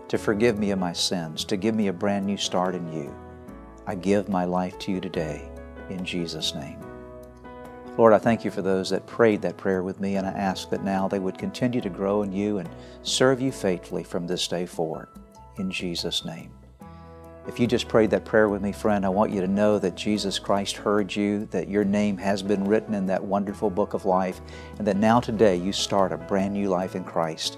to 0.07 0.17
forgive 0.17 0.57
me 0.57 0.71
of 0.71 0.79
my 0.79 0.93
sins, 0.93 1.43
to 1.45 1.57
give 1.57 1.75
me 1.75 1.87
a 1.87 1.93
brand 1.93 2.25
new 2.25 2.37
start 2.37 2.73
in 2.73 2.91
you. 2.91 3.13
I 3.87 3.95
give 3.95 4.29
my 4.29 4.45
life 4.45 4.79
to 4.79 4.91
you 4.91 5.01
today 5.01 5.49
in 5.89 6.05
Jesus' 6.05 6.55
name. 6.55 6.90
Lord, 7.97 8.13
I 8.13 8.19
thank 8.19 8.45
you 8.45 8.51
for 8.51 8.61
those 8.61 8.89
that 8.91 9.05
prayed 9.05 9.41
that 9.41 9.57
prayer 9.57 9.83
with 9.83 9.99
me, 9.99 10.15
and 10.15 10.25
I 10.25 10.31
ask 10.31 10.69
that 10.69 10.83
now 10.83 11.09
they 11.09 11.19
would 11.19 11.37
continue 11.37 11.81
to 11.81 11.89
grow 11.89 12.23
in 12.23 12.31
you 12.31 12.59
and 12.59 12.69
serve 13.03 13.41
you 13.41 13.51
faithfully 13.51 14.03
from 14.03 14.25
this 14.25 14.47
day 14.47 14.65
forward. 14.65 15.09
In 15.57 15.69
Jesus' 15.69 16.23
name. 16.23 16.51
If 17.47 17.59
you 17.59 17.67
just 17.67 17.89
prayed 17.89 18.11
that 18.11 18.23
prayer 18.23 18.47
with 18.47 18.61
me, 18.61 18.71
friend, 18.71 19.05
I 19.05 19.09
want 19.09 19.33
you 19.33 19.41
to 19.41 19.47
know 19.47 19.77
that 19.79 19.95
Jesus 19.95 20.39
Christ 20.39 20.77
heard 20.77 21.13
you, 21.13 21.47
that 21.47 21.67
your 21.67 21.83
name 21.83 22.17
has 22.17 22.41
been 22.41 22.63
written 22.63 22.93
in 22.93 23.07
that 23.07 23.23
wonderful 23.23 23.69
book 23.69 23.93
of 23.93 24.05
life, 24.05 24.39
and 24.77 24.87
that 24.87 24.95
now 24.95 25.19
today 25.19 25.57
you 25.57 25.73
start 25.73 26.13
a 26.13 26.17
brand 26.17 26.53
new 26.53 26.69
life 26.69 26.95
in 26.95 27.03
Christ. 27.03 27.57